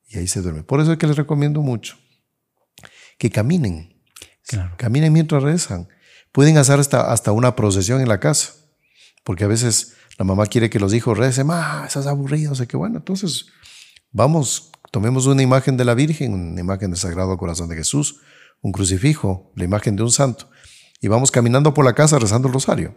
y 0.09 0.19
ahí 0.19 0.29
se 0.29 0.43
duerme. 0.43 0.63
Por 0.63 0.81
eso 0.81 0.93
es 0.93 0.99
que 0.99 1.07
les 1.07 1.17
recomiendo 1.17 1.63
mucho 1.63 1.97
que 3.19 3.31
caminen. 3.31 3.95
Caminen 4.77 5.13
mientras 5.13 5.43
rezan. 5.43 5.89
Pueden 6.31 6.59
hacer 6.59 6.79
hasta, 6.79 7.13
hasta 7.13 7.33
una 7.33 7.57
procesión 7.57 8.01
en 8.01 8.09
la 8.09 8.21
casa, 8.21 8.53
porque 9.25 9.45
a 9.45 9.49
veces 9.49 9.95
la 10.19 10.25
mamá 10.25 10.47
quiere 10.47 10.71
que 10.71 10.79
los 10.79 10.95
hijos 10.95 11.17
recen, 11.19 11.49
ah, 11.51 11.85
estás 11.87 12.07
aburrido, 12.07 12.55
sé 12.55 12.67
que 12.67 12.77
bueno, 12.77 12.99
entonces 12.99 13.47
vamos, 14.13 14.71
tomemos 14.97 15.27
una 15.27 15.43
imagen 15.43 15.77
de 15.77 15.85
la 15.85 15.93
Virgen, 15.93 16.33
una 16.33 16.59
imagen 16.59 16.91
del 16.91 16.99
Sagrado 16.99 17.37
Corazón 17.37 17.69
de 17.69 17.77
Jesús, 17.77 18.23
un 18.63 18.73
crucifijo, 18.73 19.53
la 19.55 19.65
imagen 19.65 19.95
de 19.95 20.03
un 20.03 20.11
santo, 20.11 20.49
y 21.03 21.09
vamos 21.09 21.31
caminando 21.31 21.75
por 21.75 21.85
la 21.85 21.93
casa 21.93 22.19
rezando 22.19 22.49
el 22.49 22.55
rosario. 22.55 22.95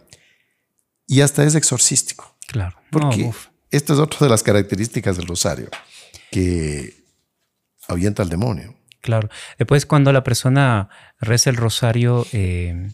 Y 1.06 1.20
hasta 1.20 1.44
es 1.44 1.54
exorcístico. 1.56 2.38
Claro. 2.46 2.80
Porque 2.90 3.30
esta 3.70 3.92
es 3.92 3.98
otra 3.98 4.20
de 4.20 4.30
las 4.30 4.42
características 4.42 5.18
del 5.18 5.26
rosario, 5.26 5.68
que 6.30 7.04
ahuyenta 7.86 8.22
al 8.22 8.30
demonio. 8.30 8.74
Claro. 9.02 9.28
Después 9.58 9.84
cuando 9.84 10.10
la 10.10 10.24
persona 10.24 10.88
reza 11.20 11.50
el 11.50 11.56
rosario, 11.56 12.26
eh, 12.32 12.88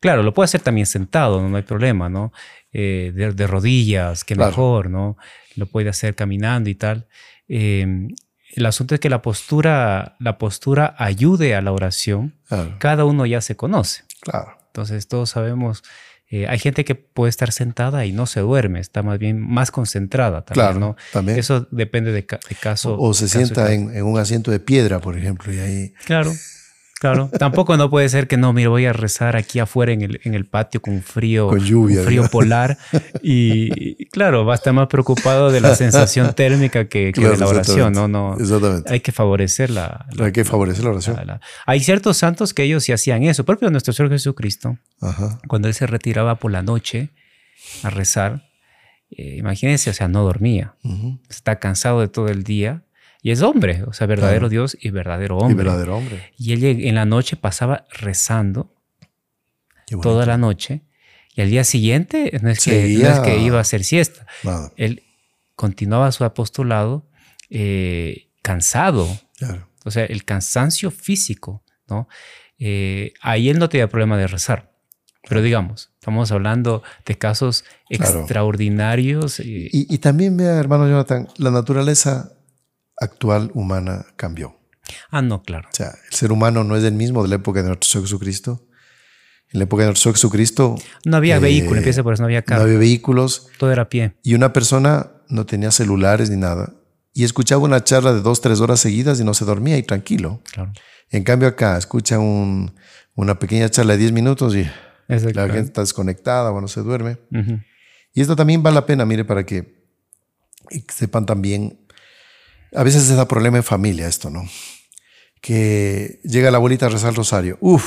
claro, 0.00 0.24
lo 0.24 0.34
puede 0.34 0.46
hacer 0.46 0.62
también 0.62 0.86
sentado, 0.86 1.48
no, 1.48 1.56
hay 1.56 1.62
problema, 1.62 2.08
¿no? 2.08 2.32
Eh, 2.72 3.12
de, 3.14 3.46
rodillas, 3.46 4.24
que 4.24 4.34
mejor, 4.34 4.90
¿no? 4.90 5.16
Lo 5.54 5.66
puede 5.66 5.90
hacer 5.90 6.16
caminando 6.16 6.70
y 6.70 6.74
tal. 6.74 7.06
Eh, 7.46 8.08
el 8.52 8.66
asunto 8.66 8.94
es 8.94 9.00
que 9.00 9.10
la 9.10 9.22
postura, 9.22 10.16
la 10.18 10.38
postura 10.38 10.94
ayude 10.98 11.54
a 11.54 11.62
la 11.62 11.72
oración. 11.72 12.34
Cada 12.78 13.04
uno 13.04 13.26
ya 13.26 13.40
se 13.40 13.56
conoce. 13.56 14.04
Claro. 14.20 14.56
Entonces 14.66 15.08
todos 15.08 15.30
sabemos 15.30 15.82
eh, 16.32 16.46
hay 16.48 16.58
gente 16.58 16.86
que 16.86 16.94
puede 16.94 17.28
estar 17.28 17.52
sentada 17.52 18.06
y 18.06 18.12
no 18.12 18.24
se 18.24 18.40
duerme, 18.40 18.80
está 18.80 19.02
más 19.02 19.18
bien 19.18 19.38
más 19.38 19.70
concentrada 19.70 20.46
también, 20.46 20.66
claro, 20.66 20.80
¿no? 20.80 20.96
También. 21.12 21.38
Eso 21.38 21.68
depende 21.70 22.10
de, 22.10 22.24
caso. 22.24 22.98
O, 22.98 23.12
se 23.12 23.28
sienta 23.28 23.70
en, 23.74 23.94
en, 23.94 24.04
un 24.04 24.18
asiento 24.18 24.50
de 24.50 24.58
piedra, 24.58 24.98
por 24.98 25.18
ejemplo, 25.18 25.52
y 25.52 25.58
ahí... 25.58 25.94
Claro, 26.06 26.32
Claro, 27.02 27.28
tampoco 27.36 27.76
no 27.76 27.90
puede 27.90 28.08
ser 28.08 28.28
que 28.28 28.36
no, 28.36 28.52
mira, 28.52 28.68
voy 28.68 28.86
a 28.86 28.92
rezar 28.92 29.34
aquí 29.34 29.58
afuera 29.58 29.90
en 29.90 30.02
el, 30.02 30.20
en 30.22 30.34
el 30.34 30.46
patio 30.46 30.80
con 30.80 31.02
frío, 31.02 31.48
con 31.48 31.58
lluvia, 31.58 32.04
frío 32.04 32.28
polar. 32.30 32.78
Y, 33.20 34.06
claro, 34.06 34.44
va 34.44 34.52
a 34.52 34.54
estar 34.54 34.72
más 34.72 34.86
preocupado 34.86 35.50
de 35.50 35.60
la 35.60 35.74
sensación 35.74 36.32
térmica 36.34 36.84
que, 36.84 37.10
de 37.10 37.36
la 37.36 37.48
oración, 37.48 37.92
¿no? 37.92 38.06
no 38.06 38.36
exactamente. 38.38 38.92
Hay 38.92 39.00
que 39.00 39.10
favorecer 39.10 39.70
la, 39.70 40.06
Hay 40.16 40.30
que 40.30 40.44
favorecer 40.44 40.84
la 40.84 40.90
oración. 40.90 41.16
hay 41.66 41.80
ciertos 41.80 42.18
santos 42.18 42.54
que 42.54 42.62
ellos 42.62 42.84
sí 42.84 42.92
hacían 42.92 43.24
eso. 43.24 43.44
Por 43.44 43.54
ejemplo, 43.54 43.70
nuestro 43.72 43.92
Señor 43.92 44.12
Jesucristo, 44.12 44.78
cuando 45.48 45.66
él 45.66 45.74
se 45.74 45.88
retiraba 45.88 46.36
por 46.36 46.52
la 46.52 46.62
noche 46.62 47.10
a 47.82 47.90
rezar, 47.90 48.48
eh, 49.10 49.38
imagínense, 49.38 49.90
o 49.90 49.92
sea, 49.92 50.06
no 50.06 50.22
dormía. 50.22 50.76
Está 51.28 51.58
cansado 51.58 52.00
de 52.00 52.06
todo 52.06 52.28
el 52.28 52.44
día 52.44 52.84
y 53.22 53.30
es 53.30 53.40
hombre, 53.42 53.84
o 53.86 53.92
sea, 53.92 54.08
verdadero 54.08 54.48
Dios 54.48 54.76
y 54.80 54.90
verdadero 54.90 55.38
hombre. 55.38 55.52
Y 55.52 55.56
verdadero 55.56 55.96
hombre. 55.96 56.32
Y 56.36 56.52
él 56.54 56.64
en 56.64 56.96
la 56.96 57.04
noche 57.04 57.36
pasaba 57.36 57.86
rezando 57.90 58.74
toda 60.02 60.26
la 60.26 60.36
noche. 60.36 60.82
Y 61.34 61.40
al 61.40 61.48
día 61.48 61.62
siguiente 61.62 62.36
no 62.42 62.50
es, 62.50 62.64
que, 62.64 62.82
que 63.24 63.38
iba 63.38 63.58
a 63.58 63.60
hacer 63.60 63.84
siesta. 63.84 64.26
Él 64.76 65.04
continuaba 65.54 66.10
su 66.10 66.24
apostolado 66.24 67.08
eh, 67.48 68.28
cansado. 68.42 69.08
O 69.84 69.92
sea, 69.92 70.04
el 70.04 70.24
cansancio 70.24 70.90
físico, 70.90 71.62
¿no? 71.88 72.08
Eh, 72.58 73.14
ahí 73.20 73.48
él 73.48 73.58
no 73.60 73.68
tenía 73.68 73.88
problema 73.88 74.18
de 74.18 74.26
rezar. 74.26 74.72
Pero 75.28 75.42
digamos, 75.42 75.92
estamos 76.00 76.32
hablando 76.32 76.82
de 77.06 77.16
casos 77.16 77.64
extraordinarios. 77.88 79.38
Y, 79.38 79.68
y, 79.70 79.98
también 79.98 80.36
vea, 80.36 80.58
hermano 80.58 80.88
Jonathan, 80.88 81.28
la 81.36 81.52
naturaleza 81.52 82.32
actual 83.02 83.50
humana 83.54 84.06
cambió. 84.16 84.58
Ah, 85.10 85.22
no, 85.22 85.42
claro. 85.42 85.68
O 85.72 85.74
sea, 85.74 85.92
el 86.10 86.14
ser 86.14 86.32
humano 86.32 86.64
no 86.64 86.76
es 86.76 86.84
el 86.84 86.94
mismo 86.94 87.22
de 87.22 87.28
la 87.28 87.36
época 87.36 87.62
de 87.62 87.68
nuestro 87.68 87.88
Señor 87.88 88.06
Jesucristo. 88.06 88.66
En 89.52 89.58
la 89.60 89.64
época 89.64 89.82
de 89.82 89.88
nuestro 89.88 90.04
Señor 90.04 90.16
Jesucristo. 90.16 90.76
No 91.04 91.16
había 91.16 91.38
vehículos, 91.38 91.60
vehículo, 91.60 91.78
empieza 91.78 92.02
por 92.02 92.14
eso, 92.14 92.22
no 92.22 92.26
había 92.26 92.42
carro. 92.42 92.62
No 92.62 92.66
había 92.66 92.78
vehículos. 92.78 93.48
Todo 93.58 93.72
era 93.72 93.82
a 93.82 93.88
pie. 93.88 94.14
Y 94.22 94.34
una 94.34 94.52
persona 94.52 95.10
no 95.28 95.46
tenía 95.46 95.70
celulares 95.70 96.30
ni 96.30 96.36
nada. 96.36 96.72
Y 97.14 97.24
escuchaba 97.24 97.62
una 97.62 97.84
charla 97.84 98.14
de 98.14 98.22
dos, 98.22 98.40
tres 98.40 98.60
horas 98.60 98.80
seguidas 98.80 99.20
y 99.20 99.24
no 99.24 99.34
se 99.34 99.44
dormía 99.44 99.76
y 99.76 99.82
tranquilo. 99.82 100.40
Claro. 100.52 100.72
En 101.10 101.24
cambio, 101.24 101.48
acá 101.48 101.76
escucha 101.76 102.18
un, 102.18 102.74
una 103.14 103.38
pequeña 103.38 103.68
charla 103.68 103.92
de 103.92 103.98
diez 103.98 104.12
minutos 104.12 104.54
y 104.56 104.66
la 105.08 105.46
gente 105.46 105.60
está 105.60 105.82
desconectada, 105.82 106.50
bueno, 106.50 106.68
se 106.68 106.80
duerme. 106.80 107.18
Y 108.14 108.22
esto 108.22 108.34
también 108.34 108.62
vale 108.62 108.76
la 108.76 108.86
pena, 108.86 109.04
mire, 109.04 109.24
para 109.24 109.44
que 109.44 109.82
sepan 110.88 111.26
también 111.26 111.81
a 112.74 112.82
veces 112.82 113.04
se 113.04 113.14
da 113.14 113.28
problema 113.28 113.58
en 113.58 113.64
familia 113.64 114.08
esto, 114.08 114.30
¿no? 114.30 114.48
Que 115.40 116.20
llega 116.24 116.50
la 116.50 116.58
abuelita 116.58 116.86
a 116.86 116.88
rezar 116.88 117.10
el 117.10 117.16
rosario. 117.16 117.58
Uf, 117.60 117.84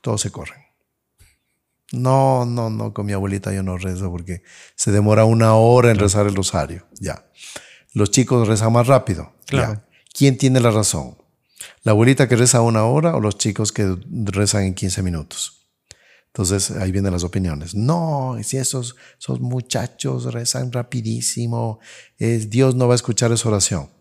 todos 0.00 0.20
se 0.20 0.30
corren. 0.30 0.60
No, 1.92 2.44
no, 2.44 2.68
no, 2.68 2.92
con 2.92 3.06
mi 3.06 3.12
abuelita 3.12 3.52
yo 3.52 3.62
no 3.62 3.78
rezo 3.78 4.10
porque 4.10 4.42
se 4.74 4.90
demora 4.90 5.24
una 5.24 5.54
hora 5.54 5.90
en 5.90 5.98
rezar 5.98 6.26
el 6.26 6.34
rosario. 6.34 6.86
Ya. 7.00 7.30
Los 7.92 8.10
chicos 8.10 8.48
rezan 8.48 8.72
más 8.72 8.88
rápido. 8.88 9.32
Claro. 9.46 9.82
¿Quién 10.12 10.36
tiene 10.36 10.60
la 10.60 10.70
razón? 10.70 11.16
¿La 11.82 11.92
abuelita 11.92 12.28
que 12.28 12.36
reza 12.36 12.60
una 12.60 12.84
hora 12.84 13.14
o 13.14 13.20
los 13.20 13.38
chicos 13.38 13.72
que 13.72 13.96
rezan 14.10 14.64
en 14.64 14.74
15 14.74 15.02
minutos? 15.02 15.68
Entonces 16.26 16.72
ahí 16.72 16.92
vienen 16.92 17.12
las 17.12 17.24
opiniones. 17.24 17.74
No, 17.74 18.36
si 18.42 18.58
esos, 18.58 18.96
esos 19.18 19.40
muchachos 19.40 20.34
rezan 20.34 20.72
rapidísimo, 20.72 21.78
es, 22.18 22.50
Dios 22.50 22.74
no 22.74 22.88
va 22.88 22.94
a 22.94 22.96
escuchar 22.96 23.32
esa 23.32 23.48
oración 23.48 23.95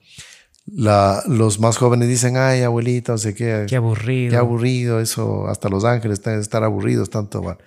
los 0.66 1.60
más 1.60 1.78
jóvenes 1.78 2.10
dicen, 2.10 2.38
ay, 2.38 2.62
abuelita, 2.62 3.14
o 3.14 3.18
sea, 3.18 3.34
qué, 3.34 3.66
qué 3.68 3.76
aburrido. 3.76 4.32
Qué 4.32 4.38
aburrido, 4.38 5.00
eso, 5.00 5.48
hasta 5.48 5.70
los 5.70 5.86
ángeles 5.86 6.20
están 6.20 6.40
estar 6.40 6.64
aburridos, 6.64 7.10
tanto. 7.10 7.42
Bueno. 7.42 7.60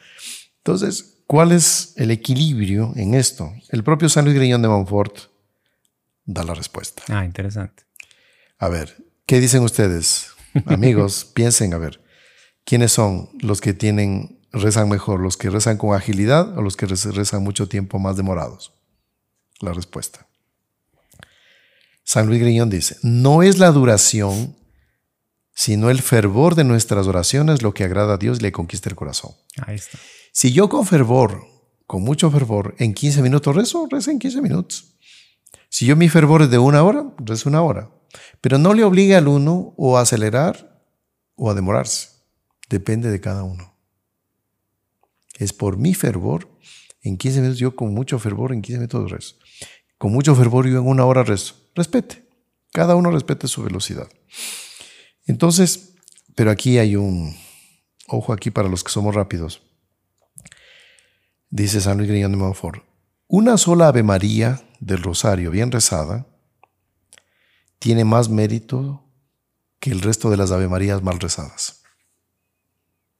Entonces, 0.59 1.23
¿cuál 1.27 1.53
es 1.53 1.93
el 1.97 2.11
equilibrio 2.11 2.93
en 2.97 3.15
esto? 3.15 3.53
El 3.71 3.85
propio 3.85 4.09
San 4.09 4.25
Luis 4.25 4.37
Griñón 4.37 4.63
de 4.63 4.69
Montfort 4.69 5.17
da 6.25 6.43
la 6.45 6.55
respuesta. 6.55 7.03
Ah, 7.09 7.25
interesante. 7.25 7.85
A 8.59 8.69
ver, 8.69 8.97
¿qué 9.27 9.41
dicen 9.41 9.63
ustedes? 9.63 10.33
Amigos, 10.67 11.25
piensen, 11.25 11.75
a 11.75 11.79
ver, 11.79 12.03
¿quiénes 12.65 12.93
son 12.93 13.31
los 13.41 13.61
que 13.61 13.75
tienen, 13.75 14.41
rezan 14.53 14.89
mejor? 14.89 15.21
¿Los 15.21 15.37
que 15.37 15.51
rezan 15.51 15.79
con 15.79 15.95
agilidad 15.95 16.59
o 16.59 16.63
los 16.63 16.77
que 16.77 16.87
rezan 16.87 17.43
mucho 17.43 17.69
tiempo 17.69 17.99
más 17.99 18.17
demorados? 18.17 18.75
La 19.61 19.73
respuesta. 19.73 20.28
San 22.09 22.27
Luis 22.27 22.41
Griñón 22.41 22.71
dice, 22.71 22.97
no 23.03 23.43
es 23.43 23.59
la 23.59 23.71
duración, 23.71 24.57
sino 25.55 25.91
el 25.91 26.01
fervor 26.01 26.55
de 26.55 26.65
nuestras 26.65 27.07
oraciones 27.07 27.61
lo 27.61 27.75
que 27.75 27.85
agrada 27.85 28.15
a 28.15 28.17
Dios 28.17 28.39
y 28.39 28.45
le 28.45 28.51
conquista 28.51 28.89
el 28.89 28.97
corazón. 28.97 29.33
Ahí 29.67 29.75
está. 29.75 29.99
Si 30.33 30.51
yo 30.51 30.71
con 30.71 30.87
fervor, 30.87 31.45
con 31.87 32.01
mucho 32.01 32.31
fervor, 32.31 32.75
en 32.79 32.95
15 32.95 33.21
minutos 33.21 33.55
rezo, 33.55 33.87
rezo 33.91 34.11
en 34.11 34.19
15 34.19 34.41
minutos. 34.41 34.95
Si 35.69 35.85
yo 35.85 35.97
mi 35.97 36.09
fervor 36.09 36.41
es 36.41 36.51
de 36.51 36.57
una 36.57 36.83
hora, 36.83 37.13
rezo 37.19 37.51
una 37.51 37.61
hora. 37.61 37.91
Pero 38.41 38.57
no 38.57 38.73
le 38.73 38.85
obligue 38.85 39.15
al 39.15 39.29
uno 39.29 39.75
o 39.77 39.99
a 39.99 40.01
acelerar 40.01 40.83
o 41.35 41.51
a 41.51 41.55
demorarse. 41.55 42.09
Depende 42.71 43.11
de 43.11 43.21
cada 43.21 43.43
uno. 43.43 43.77
Es 45.35 45.53
por 45.53 45.77
mi 45.77 45.93
fervor. 45.93 46.49
En 47.03 47.19
15 47.19 47.41
minutos, 47.43 47.59
yo 47.59 47.77
con 47.77 47.93
mucho 47.93 48.19
fervor, 48.19 48.55
en 48.55 48.63
15 48.63 48.79
minutos 48.79 49.11
rezo. 49.11 49.35
Con 49.99 50.13
mucho 50.13 50.35
fervor, 50.35 50.67
yo 50.69 50.79
en 50.79 50.87
una 50.87 51.05
hora 51.05 51.25
rezo 51.25 51.55
respete. 51.79 52.29
Cada 52.73 52.97
uno 52.97 53.11
respete 53.11 53.49
su 53.49 53.63
velocidad. 53.63 54.09
Entonces, 55.27 55.95
pero 56.35 56.51
aquí 56.51 56.79
hay 56.79 56.97
un 56.97 57.37
ojo 58.07 58.33
aquí 58.33 58.51
para 58.51 58.69
los 58.69 58.85
que 58.85 58.91
somos 58.91 59.15
rápidos. 59.15 59.63
Dice 61.51 61.81
San 61.81 61.97
Luis 61.97 62.11
Griñón 62.11 62.33
de 62.33 62.39
Montfort, 62.39 62.85
una 63.27 63.57
sola 63.57 63.89
Ave 63.89 64.03
María 64.03 64.63
del 64.81 65.03
Rosario 65.03 65.51
bien 65.51 65.73
rezada 65.73 66.27
tiene 67.79 68.05
más 68.05 68.29
mérito 68.29 69.05
que 69.81 69.91
el 69.91 70.01
resto 70.01 70.31
de 70.31 70.37
las 70.37 70.51
Ave 70.51 70.69
Marías 70.69 71.03
mal 71.03 71.21
rezadas. 71.21 71.83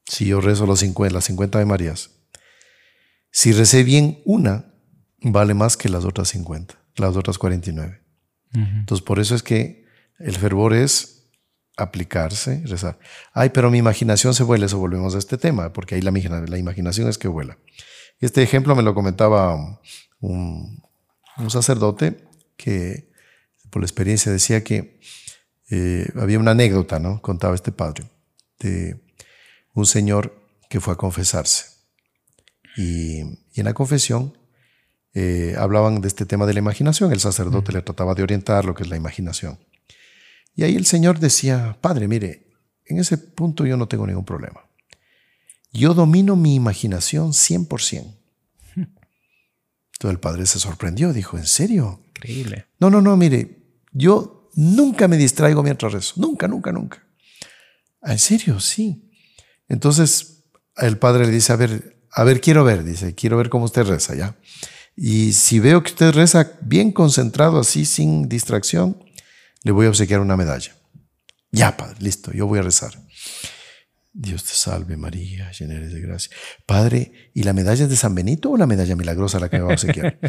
Si 0.05 0.25
yo 0.25 0.41
rezo 0.41 0.65
las 0.65 0.79
50, 0.79 1.13
las 1.13 1.25
50 1.25 1.57
Ave 1.57 1.65
Marías, 1.65 2.11
si 3.31 3.51
recé 3.51 3.83
bien 3.83 4.21
una, 4.25 4.68
vale 5.21 5.53
más 5.53 5.77
que 5.77 5.89
las 5.89 6.05
otras 6.05 6.29
50, 6.29 6.75
las 6.95 7.15
otras 7.15 7.37
49. 7.37 8.01
Entonces, 8.53 9.05
por 9.05 9.19
eso 9.19 9.35
es 9.35 9.43
que 9.43 9.85
el 10.17 10.35
fervor 10.35 10.73
es 10.73 11.27
aplicarse, 11.77 12.63
rezar. 12.65 12.99
Ay, 13.31 13.49
pero 13.49 13.69
mi 13.69 13.77
imaginación 13.77 14.33
se 14.33 14.43
vuela, 14.43 14.65
eso 14.65 14.79
volvemos 14.79 15.15
a 15.15 15.19
este 15.19 15.37
tema, 15.37 15.71
porque 15.71 15.95
ahí 15.95 16.01
la, 16.01 16.11
la 16.11 16.57
imaginación 16.57 17.07
es 17.07 17.17
que 17.17 17.27
vuela. 17.27 17.57
Este 18.19 18.43
ejemplo 18.43 18.75
me 18.75 18.83
lo 18.83 18.93
comentaba 18.93 19.79
un, 20.19 20.83
sacerdote 21.47 22.27
que 22.57 23.09
por 23.69 23.81
la 23.81 23.85
experiencia 23.85 24.31
decía 24.31 24.63
que 24.63 24.99
eh, 25.69 26.07
había 26.15 26.39
una 26.39 26.51
anécdota, 26.51 26.99
¿no? 26.99 27.21
Contaba 27.21 27.55
este 27.55 27.71
padre, 27.71 28.03
de 28.59 28.99
un 29.73 29.85
señor 29.85 30.35
que 30.69 30.81
fue 30.81 30.93
a 30.93 30.97
confesarse. 30.97 31.65
Y, 32.75 33.19
en 33.19 33.65
la 33.65 33.73
confesión 33.73 34.37
eh, 35.13 35.55
hablaban 35.57 36.01
de 36.01 36.07
este 36.07 36.25
tema 36.25 36.45
de 36.45 36.53
la 36.53 36.59
imaginación. 36.59 37.11
El 37.11 37.19
sacerdote 37.19 37.71
le 37.71 37.81
trataba 37.81 38.13
de 38.15 38.23
orientar 38.23 38.65
lo 38.65 38.75
que 38.75 38.83
es 38.83 38.89
la 38.89 38.95
imaginación. 38.97 39.59
Y 40.55 40.63
ahí 40.63 40.75
el 40.75 40.85
Señor 40.85 41.19
decía, 41.19 41.77
Padre, 41.81 42.07
mire, 42.07 42.47
en 42.85 42.99
ese 42.99 43.17
punto 43.17 43.65
yo 43.65 43.77
no 43.77 43.87
tengo 43.87 44.05
ningún 44.05 44.25
problema. 44.25 44.65
Yo 45.71 45.93
domino 45.93 46.35
mi 46.35 46.55
imaginación 46.55 47.31
100%. 47.31 47.67
Entonces 48.75 48.95
el 50.01 50.19
padre 50.19 50.45
se 50.45 50.59
sorprendió, 50.59 51.13
dijo, 51.13 51.37
¿en 51.37 51.45
serio? 51.45 52.01
Increíble. 52.07 52.65
No, 52.79 52.89
no, 52.89 53.01
no, 53.01 53.15
mire, 53.15 53.63
yo 53.91 54.49
nunca 54.55 55.07
me 55.07 55.17
distraigo 55.17 55.61
mientras 55.63 55.93
rezo, 55.93 56.15
nunca, 56.17 56.47
nunca, 56.47 56.71
nunca. 56.71 57.03
¿En 58.01 58.19
serio? 58.19 58.59
Sí. 58.59 59.11
Entonces 59.67 60.43
el 60.77 60.97
padre 60.97 61.25
le 61.25 61.31
dice, 61.31 61.53
a 61.53 61.57
ver, 61.57 61.97
a 62.11 62.23
ver, 62.23 62.41
quiero 62.41 62.63
ver, 62.63 62.83
dice, 62.83 63.13
quiero 63.13 63.37
ver 63.37 63.49
cómo 63.49 63.65
usted 63.65 63.85
reza, 63.85 64.15
¿ya? 64.15 64.35
Y 65.01 65.31
si 65.31 65.61
veo 65.61 65.81
que 65.81 65.91
usted 65.91 66.11
reza 66.11 66.51
bien 66.59 66.91
concentrado, 66.91 67.61
así, 67.61 67.85
sin 67.85 68.27
distracción, 68.27 69.01
le 69.63 69.71
voy 69.71 69.85
a 69.85 69.89
obsequiar 69.89 70.19
una 70.19 70.35
medalla. 70.35 70.75
Ya, 71.53 71.77
padre, 71.77 71.95
listo, 72.01 72.33
yo 72.33 72.47
voy 72.47 72.59
a 72.59 72.63
rezar. 72.63 72.91
Dios 74.11 74.43
te 74.43 74.53
salve 74.53 74.97
María, 74.97 75.51
llena 75.51 75.75
eres 75.75 75.93
de 75.93 76.01
gracia. 76.01 76.35
Padre, 76.65 77.31
¿y 77.33 77.43
la 77.43 77.53
medalla 77.53 77.85
es 77.85 77.89
de 77.89 77.95
San 77.95 78.13
Benito 78.13 78.51
o 78.51 78.57
la 78.57 78.67
medalla 78.67 78.97
milagrosa 78.97 79.39
la 79.39 79.49
que 79.49 79.59
me 79.59 79.63
va 79.63 79.69
a 79.69 79.73
obsequiar? 79.75 80.19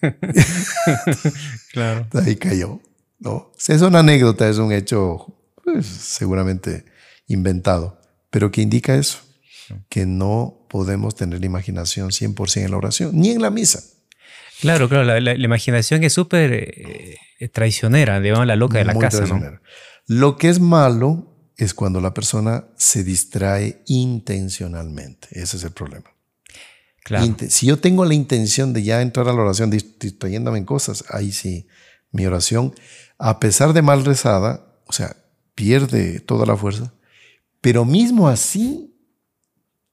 claro. 1.72 2.06
Ahí 2.24 2.36
cayó. 2.36 2.80
¿no? 3.18 3.50
Es 3.66 3.82
una 3.82 3.98
anécdota, 3.98 4.48
es 4.48 4.58
un 4.58 4.70
hecho 4.70 5.26
pues, 5.64 5.86
seguramente 5.86 6.84
inventado, 7.26 8.00
pero 8.30 8.52
que 8.52 8.62
indica 8.62 8.94
eso, 8.94 9.18
que 9.88 10.06
no 10.06 10.57
podemos 10.68 11.14
tener 11.14 11.40
la 11.40 11.46
imaginación 11.46 12.10
100% 12.10 12.64
en 12.64 12.70
la 12.70 12.76
oración, 12.76 13.10
ni 13.14 13.30
en 13.30 13.42
la 13.42 13.50
misa. 13.50 13.82
Claro, 14.60 14.88
claro, 14.88 15.20
la, 15.20 15.34
imaginación 15.34 16.02
es 16.04 16.12
súper 16.12 16.52
eh, 16.52 17.48
traicionera, 17.52 18.20
digamos, 18.20 18.46
la 18.46 18.56
loca 18.56 18.78
de 18.78 18.84
la 18.84 18.94
casa. 18.94 19.24
¿no? 19.26 19.60
Lo 20.06 20.36
que 20.36 20.48
es 20.48 20.58
malo 20.58 21.52
es 21.56 21.74
cuando 21.74 22.00
la 22.00 22.14
persona 22.14 22.64
se 22.76 23.04
distrae 23.04 23.82
intencionalmente. 23.86 25.28
Ese 25.32 25.56
es 25.56 25.64
el 25.64 25.72
problema. 25.72 26.10
Claro. 27.04 27.36
Si 27.48 27.66
yo 27.66 27.78
tengo 27.78 28.04
la 28.04 28.14
intención 28.14 28.72
de 28.72 28.82
ya 28.82 29.00
entrar 29.00 29.28
a 29.28 29.32
la 29.32 29.42
oración 29.42 29.70
distrayéndome 29.70 30.58
en 30.58 30.64
cosas, 30.64 31.04
ahí 31.08 31.32
sí, 31.32 31.66
mi 32.10 32.26
oración, 32.26 32.74
a 33.18 33.40
pesar 33.40 33.72
de 33.72 33.82
mal 33.82 34.04
rezada, 34.04 34.74
o 34.86 34.92
sea, 34.92 35.16
pierde 35.54 36.20
toda 36.20 36.46
la 36.46 36.56
fuerza, 36.56 36.92
pero 37.60 37.84
mismo 37.84 38.28
así 38.28 38.87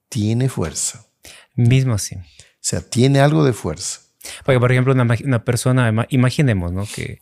tiene 0.10 0.50
fuerza. 0.50 1.06
Mismo 1.54 1.94
así. 1.94 2.16
O 2.16 2.24
sea, 2.60 2.82
tiene 2.82 3.20
algo 3.20 3.44
de 3.44 3.54
fuerza. 3.54 4.02
Porque, 4.44 4.60
por 4.60 4.72
ejemplo, 4.72 4.94
una, 4.94 5.46
persona, 5.46 5.94
imaginemos, 6.10 6.72
¿no? 6.72 6.86
Que, 6.88 7.22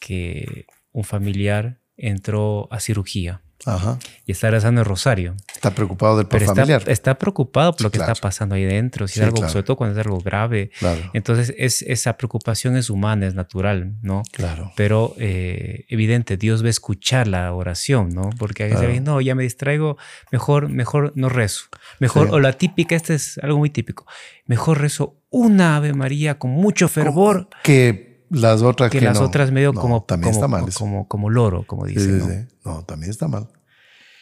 que 0.00 0.66
un 0.92 1.04
familiar 1.04 1.80
entró 1.96 2.68
a 2.72 2.80
cirugía 2.80 3.43
y 4.26 4.32
está 4.32 4.50
rezando 4.50 4.82
el 4.82 4.86
rosario. 4.86 5.34
Está 5.54 5.74
preocupado 5.74 6.18
del 6.18 6.26
Pero 6.26 6.46
familiar. 6.46 6.82
Está, 6.86 7.14
preocupado 7.18 7.72
por 7.72 7.82
lo 7.82 7.90
que 7.90 7.98
está 7.98 8.14
pasando 8.14 8.54
ahí 8.54 8.64
dentro, 8.64 9.08
si 9.08 9.20
es 9.20 9.26
algo, 9.26 9.48
sobre 9.48 9.62
todo 9.62 9.76
cuando 9.76 9.98
es 9.98 10.06
algo 10.06 10.18
grave. 10.20 10.70
Entonces, 11.12 11.54
es, 11.56 11.82
esa 11.82 12.16
preocupación 12.16 12.76
es 12.76 12.90
humana, 12.90 13.26
es 13.26 13.34
natural, 13.34 13.94
¿no? 14.02 14.22
Claro. 14.32 14.72
Pero 14.76 15.14
eh, 15.18 15.86
evidente, 15.88 16.36
Dios 16.36 16.62
va 16.62 16.66
a 16.66 16.70
escuchar 16.70 17.26
la 17.26 17.52
oración, 17.52 18.10
¿no? 18.10 18.30
Porque 18.38 18.64
a 18.64 18.66
veces 18.66 19.02
no, 19.02 19.20
ya 19.20 19.34
me 19.34 19.42
distraigo, 19.42 19.96
mejor, 20.30 20.68
mejor 20.68 21.12
no 21.14 21.28
rezo. 21.28 21.66
Mejor, 22.00 22.28
o 22.32 22.40
la 22.40 22.52
típica, 22.52 22.94
este 22.94 23.14
es 23.14 23.38
algo 23.38 23.58
muy 23.58 23.70
típico, 23.70 24.06
mejor 24.46 24.80
rezo 24.80 25.20
una 25.30 25.76
Ave 25.76 25.92
María 25.94 26.38
con 26.38 26.50
mucho 26.50 26.88
fervor. 26.88 27.48
Que 27.62 28.13
las 28.30 28.62
otras 28.62 28.90
que, 28.90 29.00
las 29.00 29.20
otras 29.20 29.50
medio 29.50 29.72
como, 29.72 30.02
también 30.02 30.32
como, 30.32 30.44
está 30.44 30.48
mal 30.48 30.72
como, 30.72 31.08
como, 31.08 31.30
loro, 31.30 31.66
como 31.66 31.86
dicen. 31.86 32.48
¿no? 32.64 32.84
también 32.84 33.10
está 33.10 33.28
mal. 33.28 33.48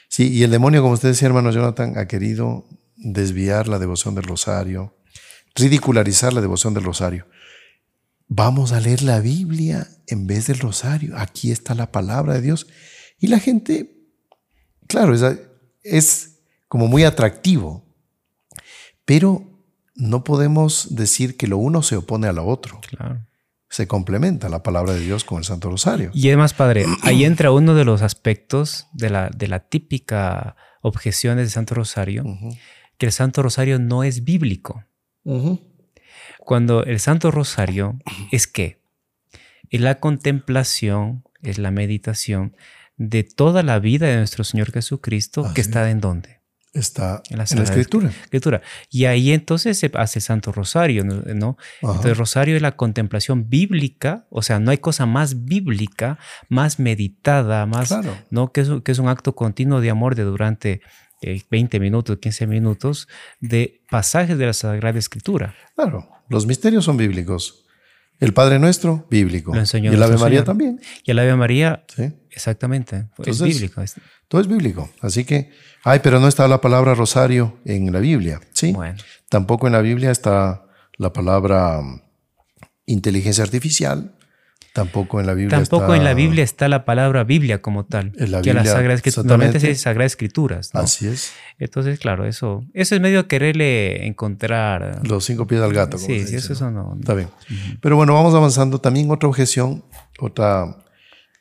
Sí, 0.09 0.31
y 0.31 0.43
el 0.43 0.51
demonio, 0.51 0.83
como 0.83 0.95
usted 0.95 1.09
decía, 1.09 1.29
hermano 1.29 1.51
Jonathan, 1.51 1.97
ha 1.97 2.07
querido 2.07 2.67
desviar 2.97 3.69
la 3.69 3.79
devoción 3.79 4.15
del 4.15 4.25
rosario, 4.25 4.95
ridicularizar 5.55 6.33
la 6.33 6.41
devoción 6.41 6.75
del 6.75 6.85
rosario. 6.85 7.27
Vamos 8.29 8.73
a 8.73 8.81
leer 8.81 9.03
la 9.03 9.21
Biblia 9.21 9.89
en 10.07 10.27
vez 10.27 10.47
del 10.47 10.59
rosario. 10.59 11.17
Aquí 11.17 11.51
está 11.51 11.75
la 11.75 11.93
palabra 11.93 12.35
de 12.35 12.43
Dios. 12.43 12.67
Y 13.19 13.29
la 13.29 13.39
gente, 13.39 13.95
claro, 14.87 15.15
es, 15.15 15.23
es 15.83 16.39
como 16.69 16.89
muy 16.89 17.05
atractivo, 17.05 17.85
pero 19.05 19.45
no 19.95 20.25
podemos 20.25 20.95
decir 20.95 21.37
que 21.37 21.47
lo 21.47 21.59
uno 21.59 21.83
se 21.83 21.97
opone 21.97 22.27
a 22.27 22.33
lo 22.33 22.47
otro. 22.47 22.81
Claro 22.81 23.21
se 23.73 23.89
complementa 23.89 24.51
la 24.51 24.63
palabra 24.63 24.93
de 24.93 25.01
Dios 25.01 25.25
con 25.25 25.39
el 25.39 25.45
Santo 25.45 25.71
Rosario. 25.71 26.11
Y 26.13 26.29
además, 26.29 26.53
Padre, 26.53 26.85
ahí 27.03 27.25
entra 27.25 27.53
uno 27.53 27.75
de 27.75 27.87
los 27.87 28.03
aspectos 28.03 28.87
de 28.93 29.09
la, 29.09 29.31
de 29.31 29.49
la 29.49 29.61
típica 29.61 30.57
objeción 30.83 31.39
del 31.39 31.49
Santo 31.49 31.75
Rosario, 31.75 32.23
que 32.99 33.07
el 33.07 33.13
Santo 33.13 33.43
Rosario 33.43 33.79
no 33.79 34.05
es 34.05 34.25
bíblico. 34.25 34.85
Cuando 36.39 36.85
el 36.85 37.01
Santo 37.01 37.31
Rosario 37.31 37.99
es 38.31 38.47
qué? 38.47 38.83
Es 39.71 39.81
la 39.81 40.01
contemplación, 40.01 41.25
es 41.41 41.57
la 41.57 41.71
meditación 41.71 42.55
de 42.99 43.25
toda 43.25 43.63
la 43.63 43.79
vida 43.79 44.07
de 44.07 44.17
nuestro 44.17 44.45
Señor 44.45 44.71
Jesucristo, 44.71 45.51
que 45.55 45.63
está 45.63 45.89
en 45.89 46.01
dónde? 46.03 46.42
Está 46.73 47.23
en 47.29 47.39
la, 47.39 47.45
escritura. 47.45 48.09
escritura. 48.09 48.63
Y 48.91 49.05
ahí 49.05 49.33
entonces 49.33 49.79
se 49.79 49.91
hace 49.95 50.21
Santo 50.21 50.53
Rosario, 50.53 51.05
¿no? 51.05 51.57
Entonces 51.83 52.17
Rosario 52.17 52.57
es 52.57 52.63
la 52.63 52.77
contemplación 52.77 53.49
bíblica, 53.49 54.27
o 54.31 54.43
sea, 54.43 54.59
no 54.59 54.71
hay 54.71 54.79
cosa 54.79 55.07
más 55.07 55.45
bíblica, 55.45 56.19
más 56.49 56.79
meditada, 56.79 57.67
más, 57.67 57.95
¿no? 58.31 58.53
Que 58.53 58.63
es, 58.63 58.71
que 58.85 58.93
es 58.93 58.99
un 58.99 59.09
acto 59.09 59.35
continuo 59.35 59.81
de 59.81 59.91
amor 59.91 60.15
de 60.15 60.23
durante 60.25 60.81
20 61.51 61.77
eh, 61.77 61.81
minutos, 61.81 62.19
15 62.19 62.47
minutos 62.47 63.09
de 63.41 63.83
pasajes 63.91 64.39
de 64.39 64.47
la 64.47 64.53
Sagrada 64.53 64.99
Escritura. 64.99 65.55
Claro, 65.75 66.09
los 66.29 66.47
misterios 66.47 66.85
son 66.85 66.97
bíblicos. 66.97 67.63
El 68.19 68.33
Padre 68.33 68.61
Nuestro, 68.61 69.05
bíblico. 69.11 69.53
y 69.53 69.87
el 69.89 70.01
Ave 70.01 70.17
María 70.17 70.45
también. 70.45 70.81
Y 71.05 71.11
el 71.11 71.19
Ave 71.19 71.35
María, 71.35 71.85
¿Sí? 71.89 72.13
exactamente, 72.31 73.09
es 73.27 73.43
bíblico. 73.43 73.83
Todo 74.33 74.41
es 74.41 74.49
bíblico. 74.49 74.89
Así 75.03 75.27
que, 75.27 75.51
ay, 75.85 76.01
pero 76.03 76.19
no 76.19 76.27
está 76.27 76.49
la 76.49 76.63
palabra 76.63 76.95
rosario 76.95 77.59
en 77.67 77.93
la 77.93 77.99
Biblia. 77.99 78.41
Sí. 78.55 78.73
Bueno. 78.73 78.97
Tampoco 79.29 79.67
en 79.67 79.75
la 79.75 79.83
Biblia 79.83 80.11
está 80.11 80.65
la 80.97 81.13
palabra 81.13 81.81
um, 81.81 82.01
inteligencia 82.87 83.45
artificial. 83.45 84.17
Tampoco 84.73 85.21
en 85.21 85.27
la 85.27 85.35
Biblia 85.35 85.59
Tampoco 85.59 85.95
en 85.95 86.03
la 86.03 86.15
Biblia 86.15 86.45
está 86.45 86.67
la 86.69 86.87
palabra 86.87 87.25
Biblia 87.25 87.61
como 87.61 87.85
tal. 87.85 88.15
En 88.17 88.31
la 88.31 88.41
que 88.41 88.55
Biblia, 88.55 88.65
la 88.65 88.73
Sagrada 88.73 88.95
Escritura, 88.95 89.29
normalmente 89.29 89.71
es 89.71 89.83
Sagradas 89.83 90.13
Escrituras. 90.13 90.71
Así 90.73 91.09
es. 91.09 91.35
Entonces, 91.59 91.99
claro, 91.99 92.25
eso, 92.25 92.65
eso 92.73 92.95
es 92.95 93.01
medio 93.03 93.29
quererle 93.29 94.07
encontrar. 94.07 95.07
Los 95.07 95.27
cinco 95.27 95.47
pies 95.47 95.61
al 95.61 95.75
gato. 95.75 95.99
sí, 95.99 96.27
sí, 96.27 96.37
eso, 96.37 96.71
¿no? 96.71 96.97
Está 96.99 97.13
bien. 97.13 97.29
Pero 97.83 97.97
bueno, 97.97 98.15
vamos 98.15 98.35
avanzando. 98.35 98.79
También 98.79 99.11
otra 99.11 99.29
objeción, 99.29 99.85
otra 100.19 100.79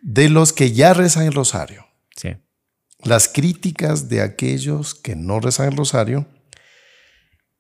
de 0.02 0.28
los 0.28 0.52
que 0.52 0.74
ya 0.74 0.94
rezan 0.94 1.24
el 1.24 1.32
rosario. 1.32 1.86
Sí. 2.18 2.36
Las 3.04 3.28
críticas 3.28 4.10
de 4.10 4.22
aquellos 4.22 4.96
que 4.96 5.16
no 5.16 5.40
rezan 5.40 5.70
el 5.70 5.78
rosario. 5.78 6.28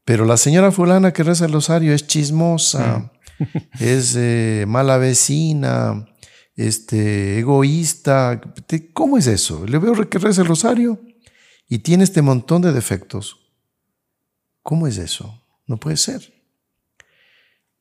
Pero 0.05 0.25
la 0.25 0.37
señora 0.37 0.71
fulana 0.71 1.13
que 1.13 1.23
reza 1.23 1.45
el 1.45 1.53
rosario 1.53 1.93
es 1.93 2.07
chismosa. 2.07 2.97
Mm. 2.97 3.09
es 3.79 4.15
eh, 4.15 4.65
mala 4.67 4.97
vecina, 4.97 6.07
este, 6.55 7.39
egoísta. 7.39 8.41
¿Cómo 8.93 9.17
es 9.17 9.27
eso? 9.27 9.65
Le 9.65 9.77
veo 9.77 10.09
que 10.09 10.19
reza 10.19 10.41
el 10.41 10.47
rosario 10.47 11.01
y 11.67 11.79
tiene 11.79 12.03
este 12.03 12.21
montón 12.21 12.61
de 12.61 12.73
defectos. 12.73 13.37
¿Cómo 14.61 14.87
es 14.87 14.97
eso? 14.97 15.43
No 15.65 15.77
puede 15.77 15.97
ser. 15.97 16.33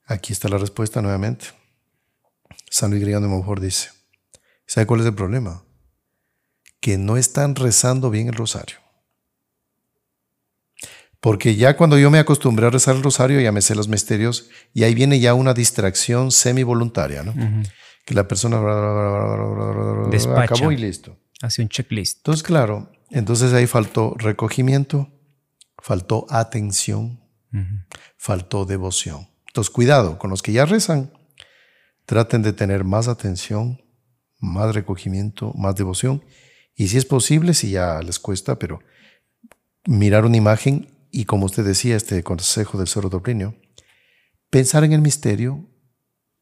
Aquí 0.06 0.32
está 0.32 0.48
la 0.48 0.58
respuesta 0.58 1.02
nuevamente. 1.02 1.46
San 2.70 2.90
Luis 2.90 3.02
Griano 3.02 3.26
de 3.26 3.32
Monfort 3.32 3.62
dice, 3.62 3.90
¿sabe 4.66 4.86
cuál 4.86 5.00
es 5.00 5.06
el 5.06 5.14
problema? 5.14 5.64
Que 6.80 6.98
no 6.98 7.16
están 7.16 7.54
rezando 7.54 8.10
bien 8.10 8.28
el 8.28 8.34
rosario. 8.34 8.78
Porque 11.20 11.54
ya 11.54 11.76
cuando 11.76 11.98
yo 11.98 12.10
me 12.10 12.18
acostumbré 12.18 12.66
a 12.66 12.70
rezar 12.70 12.96
el 12.96 13.02
rosario, 13.02 13.40
ya 13.40 13.52
me 13.52 13.60
sé 13.60 13.74
los 13.74 13.88
misterios 13.88 14.48
y 14.72 14.84
ahí 14.84 14.94
viene 14.94 15.20
ya 15.20 15.34
una 15.34 15.52
distracción 15.52 16.30
semi 16.30 16.62
voluntaria, 16.62 17.22
¿no? 17.22 17.34
Que 18.06 18.14
la 18.14 18.26
persona 18.26 18.56
acabó 20.42 20.72
y 20.72 20.78
listo. 20.78 21.18
Hace 21.42 21.60
un 21.62 21.68
checklist. 21.68 22.18
Entonces, 22.18 22.42
claro, 22.42 22.90
entonces 23.10 23.52
ahí 23.52 23.66
faltó 23.66 24.14
recogimiento, 24.16 25.10
faltó 25.78 26.26
atención, 26.30 27.20
faltó 28.16 28.64
devoción. 28.64 29.28
Entonces, 29.48 29.70
cuidado 29.70 30.18
con 30.18 30.30
los 30.30 30.42
que 30.42 30.52
ya 30.52 30.64
rezan. 30.64 31.12
Traten 32.06 32.42
de 32.42 32.52
tener 32.52 32.82
más 32.82 33.08
atención, 33.08 33.80
más 34.38 34.74
recogimiento, 34.74 35.52
más 35.54 35.76
devoción. 35.76 36.24
Y 36.74 36.88
si 36.88 36.96
es 36.96 37.04
posible, 37.04 37.54
si 37.54 37.70
ya 37.70 38.00
les 38.02 38.18
cuesta, 38.18 38.58
pero 38.58 38.80
mirar 39.86 40.24
una 40.24 40.36
imagen 40.36 40.88
y 41.10 41.24
como 41.24 41.46
usted 41.46 41.64
decía, 41.64 41.96
este 41.96 42.22
consejo 42.22 42.78
del 42.78 42.86
Cerro 42.86 43.08
Dobrinio, 43.08 43.56
pensar 44.48 44.84
en 44.84 44.92
el 44.92 45.00
misterio, 45.00 45.68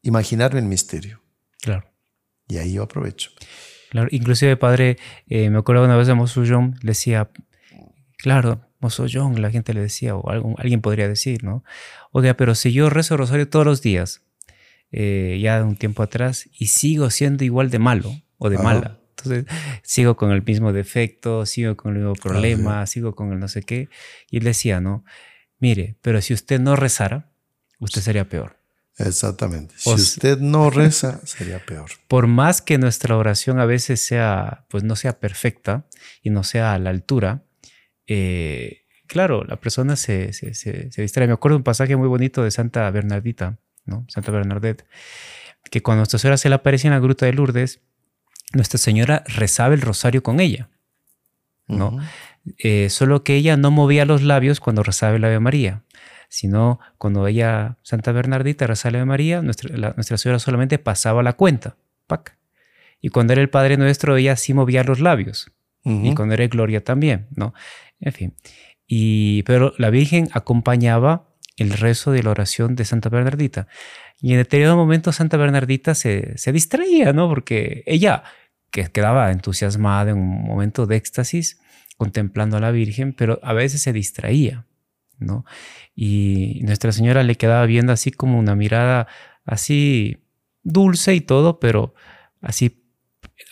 imaginarme 0.01 0.59
el 0.59 0.65
misterio. 0.65 1.21
Claro. 1.61 1.85
Y 2.47 2.57
ahí 2.57 2.73
yo 2.73 2.83
aprovecho. 2.83 3.31
Claro, 3.89 4.07
inclusive, 4.11 4.55
padre, 4.57 4.97
eh, 5.27 5.49
me 5.49 5.57
acuerdo 5.57 5.83
una 5.83 5.97
vez 5.97 6.07
de 6.07 6.13
Mosullón, 6.13 6.75
le 6.81 6.91
decía, 6.91 7.29
claro, 8.17 8.61
Mosullón, 8.79 9.41
la 9.41 9.49
gente 9.49 9.73
le 9.73 9.81
decía, 9.81 10.15
o 10.15 10.29
alguien 10.57 10.81
podría 10.81 11.07
decir, 11.07 11.43
¿no? 11.43 11.63
O 12.11 12.21
sea, 12.21 12.37
pero 12.37 12.53
si 12.53 12.71
yo 12.71 12.89
rezo 12.89 13.17
rosario 13.17 13.49
todos 13.49 13.65
los 13.65 13.81
días, 13.81 14.21
eh, 14.91 15.39
ya 15.41 15.57
de 15.57 15.63
un 15.63 15.75
tiempo 15.75 16.03
atrás, 16.03 16.47
y 16.53 16.67
sigo 16.67 17.09
siendo 17.09 17.43
igual 17.43 17.71
de 17.71 17.79
malo 17.79 18.11
o 18.37 18.49
de 18.49 18.57
mala, 18.59 18.98
entonces 19.23 19.45
sigo 19.83 20.15
con 20.15 20.31
el 20.31 20.43
mismo 20.43 20.73
defecto, 20.73 21.45
sigo 21.45 21.75
con 21.77 21.93
el 21.93 21.99
mismo 21.99 22.13
problema, 22.13 22.85
sigo 22.87 23.15
con 23.15 23.31
el 23.31 23.39
no 23.39 23.47
sé 23.47 23.63
qué. 23.63 23.89
Y 24.29 24.37
él 24.37 24.43
decía, 24.43 24.81
¿no? 24.81 25.03
Mire, 25.59 25.97
pero 26.01 26.21
si 26.21 26.33
usted 26.33 26.59
no 26.59 26.75
rezara, 26.75 27.29
usted 27.79 28.01
sería 28.01 28.27
peor. 28.27 28.57
Exactamente. 28.97 29.75
Si 29.77 29.89
usted 29.91 30.39
no 30.39 30.69
reza, 30.71 31.21
sería 31.25 31.59
peor. 31.65 31.89
Por 32.07 32.27
más 32.27 32.61
que 32.61 32.77
nuestra 32.77 33.15
oración 33.15 33.59
a 33.59 33.65
veces 33.65 34.01
sea, 34.01 34.65
pues 34.69 34.83
no 34.83 34.95
sea 34.95 35.19
perfecta 35.19 35.85
y 36.21 36.29
no 36.29 36.43
sea 36.43 36.73
a 36.73 36.79
la 36.79 36.89
altura, 36.89 37.43
eh, 38.07 38.83
claro, 39.07 39.43
la 39.43 39.59
persona 39.59 39.95
se, 39.95 40.33
se, 40.33 40.53
se, 40.53 40.89
distrae. 41.01 41.27
Me 41.27 41.33
acuerdo 41.33 41.57
un 41.57 41.63
pasaje 41.63 41.95
muy 41.95 42.07
bonito 42.07 42.43
de 42.43 42.51
Santa 42.51 42.89
Bernardita, 42.91 43.57
¿no? 43.85 44.05
Santa 44.09 44.31
Bernadette, 44.31 44.85
que 45.71 45.81
cuando 45.81 46.01
Nuestra 46.01 46.19
Señora 46.19 46.37
se 46.37 46.49
le 46.49 46.55
aparece 46.55 46.87
en 46.87 46.93
la 46.93 46.99
gruta 46.99 47.25
de 47.25 47.33
Lourdes, 47.33 47.81
Nuestra 48.53 48.77
Señora 48.77 49.23
rezaba 49.27 49.73
el 49.73 49.81
rosario 49.81 50.23
con 50.23 50.39
ella, 50.39 50.69
¿no? 51.67 51.99
Eh, 52.57 52.89
solo 52.89 53.23
que 53.23 53.35
ella 53.35 53.57
no 53.57 53.69
movía 53.69 54.05
los 54.05 54.23
labios 54.23 54.59
cuando 54.59 54.81
rezaba 54.81 55.15
el 55.15 55.23
Ave 55.23 55.39
María, 55.39 55.83
sino 56.29 56.79
cuando 56.97 57.27
ella, 57.27 57.77
Santa 57.83 58.11
Bernardita, 58.11 58.65
rezaba 58.65 58.89
el 58.89 58.95
Ave 58.97 59.05
María, 59.05 59.41
Nuestra, 59.41 59.93
Nuestra 59.95 60.17
Señora 60.17 60.39
solamente 60.39 60.79
pasaba 60.79 61.21
la 61.21 61.33
cuenta, 61.33 61.75
¡pac! 62.07 62.37
Y 63.01 63.09
cuando 63.09 63.33
era 63.33 63.41
el 63.41 63.49
Padre 63.49 63.77
Nuestro, 63.77 64.17
ella 64.17 64.35
sí 64.35 64.53
movía 64.53 64.83
los 64.83 64.99
labios. 64.99 65.51
Y 65.85 66.13
cuando 66.13 66.35
era 66.35 66.45
Gloria 66.47 66.83
también, 66.83 67.27
¿no? 67.35 67.53
En 67.99 68.13
fin. 68.13 68.33
Y, 68.85 69.43
pero 69.43 69.73
la 69.77 69.89
Virgen 69.89 70.29
acompañaba 70.33 71.29
el 71.57 71.71
rezo 71.71 72.11
de 72.11 72.21
la 72.21 72.31
oración 72.31 72.75
de 72.75 72.85
Santa 72.85 73.09
Bernardita. 73.09 73.67
Y 74.21 74.33
en 74.33 74.37
determinado 74.37 74.75
momento 74.75 75.11
Santa 75.11 75.37
Bernardita 75.37 75.95
se, 75.95 76.37
se 76.37 76.51
distraía, 76.51 77.13
¿no? 77.13 77.27
Porque 77.29 77.83
ella 77.85 78.23
que 78.71 78.85
quedaba 78.87 79.31
entusiasmada 79.31 80.11
en 80.11 80.17
un 80.17 80.43
momento 80.43 80.85
de 80.85 80.95
éxtasis 80.95 81.59
contemplando 81.97 82.57
a 82.57 82.59
la 82.59 82.71
Virgen, 82.71 83.13
pero 83.13 83.39
a 83.43 83.53
veces 83.53 83.81
se 83.81 83.91
distraía, 83.91 84.65
¿no? 85.17 85.45
Y 85.95 86.61
Nuestra 86.63 86.91
Señora 86.91 87.23
le 87.23 87.35
quedaba 87.35 87.65
viendo 87.65 87.91
así 87.91 88.11
como 88.11 88.39
una 88.39 88.55
mirada 88.55 89.07
así 89.45 90.23
dulce 90.63 91.13
y 91.13 91.21
todo, 91.21 91.59
pero 91.59 91.93
así 92.41 92.85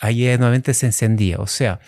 ahí 0.00 0.24
nuevamente 0.38 0.74
se 0.74 0.86
encendía. 0.86 1.38
O 1.38 1.46
sea, 1.46 1.80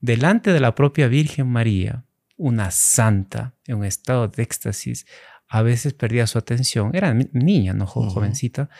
delante 0.00 0.52
de 0.52 0.60
la 0.60 0.74
propia 0.74 1.08
Virgen 1.08 1.46
María, 1.46 2.04
una 2.36 2.70
santa 2.70 3.54
en 3.66 3.76
un 3.76 3.84
estado 3.84 4.28
de 4.28 4.42
éxtasis, 4.42 5.06
a 5.48 5.62
veces 5.62 5.92
perdía 5.92 6.26
su 6.26 6.38
atención. 6.38 6.90
Era 6.94 7.12
niña, 7.14 7.74
no 7.74 7.86
jovencita. 7.86 8.70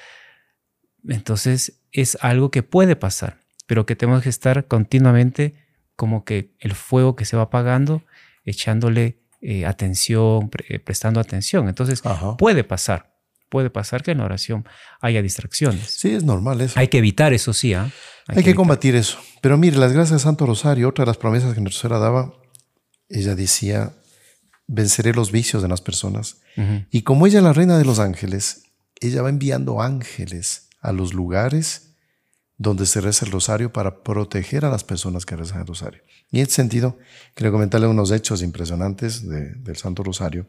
Entonces 1.07 1.83
es 1.93 2.17
algo 2.21 2.51
que 2.51 2.63
puede 2.63 2.97
pasar, 2.97 3.40
pero 3.71 3.87
que 3.87 3.95
tenemos 3.95 4.25
que 4.25 4.29
estar 4.29 4.67
continuamente 4.67 5.55
como 5.95 6.25
que 6.25 6.57
el 6.59 6.75
fuego 6.75 7.15
que 7.15 7.25
se 7.25 7.37
va 7.37 7.45
apagando, 7.45 8.03
echándole 8.45 9.21
eh, 9.43 9.65
atención, 9.65 10.51
eh, 10.69 10.81
prestando 10.81 11.21
atención. 11.21 11.69
Entonces 11.69 12.03
puede 12.37 12.65
pasar, 12.65 13.15
puede 13.49 13.71
pasar 13.71 14.03
que 14.03 14.11
en 14.11 14.19
la 14.19 14.25
oración 14.25 14.67
haya 15.01 15.23
distracciones. 15.23 15.89
Sí, 15.89 16.13
es 16.13 16.25
normal 16.25 16.61
eso. 16.61 16.81
Hay 16.81 16.89
que 16.89 16.99
evitar 16.99 17.33
eso, 17.33 17.53
sí. 17.53 17.73
¿ah? 17.75 17.89
Hay, 18.27 18.43
que, 18.43 18.57
combatir 18.57 18.97
eso. 18.97 19.21
Pero 19.41 19.57
mire, 19.57 19.77
las 19.77 19.93
gracias 19.93 20.19
de 20.19 20.25
Santo 20.25 20.47
Rosario, 20.47 20.89
otra 20.89 21.05
de 21.05 21.11
las 21.11 21.19
promesas 21.19 21.55
que 21.55 21.61
nuestra 21.61 21.83
Señora 21.83 22.01
daba, 22.01 22.35
ella 23.09 23.37
decía, 23.37 23.93
venceré 24.67 25.15
los 25.15 25.31
vicios 25.31 25.63
de 25.63 25.69
las 25.69 25.81
personas. 25.81 26.39
Y 26.91 27.03
como 27.03 27.29
ella 27.29 27.39
es 27.39 27.45
la 27.45 27.53
reina 27.53 27.79
de 27.79 27.85
los 27.85 28.01
ángeles, 28.01 28.65
ella 29.01 29.23
va 29.23 29.29
enviando 29.29 29.81
ángeles 29.81 30.71
a 30.81 30.91
los 30.91 31.15
lugares 31.15 31.90
donde 32.61 32.85
se 32.85 33.01
reza 33.01 33.25
el 33.25 33.33
rosario 33.33 33.73
para 33.73 34.03
proteger 34.03 34.67
a 34.67 34.71
las 34.71 34.85
personas 34.85 35.25
que 35.25 35.35
rezan 35.35 35.63
el 35.63 35.67
rosario. 35.67 36.03
Y 36.31 36.37
en 36.37 36.43
este 36.43 36.57
sentido, 36.57 36.99
quiero 37.33 37.53
comentarle 37.53 37.87
unos 37.87 38.11
hechos 38.11 38.43
impresionantes 38.43 39.27
del 39.27 39.77
Santo 39.79 40.03
Rosario, 40.03 40.47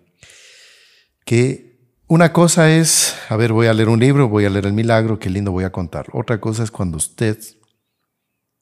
que 1.24 1.80
una 2.08 2.34
cosa 2.34 2.70
es, 2.70 3.16
a 3.30 3.38
ver, 3.38 3.54
voy 3.54 3.68
a 3.68 3.74
leer 3.74 3.88
un 3.88 4.02
libro, 4.02 4.28
voy 4.28 4.44
a 4.44 4.50
leer 4.50 4.66
el 4.66 4.74
milagro, 4.74 5.20
qué 5.20 5.30
lindo 5.30 5.54
voy 5.54 5.64
a 5.64 5.72
contar. 5.72 6.08
Otra 6.12 6.42
cosa 6.42 6.64
es 6.64 6.70
cuando 6.70 6.98
usted 6.98 7.40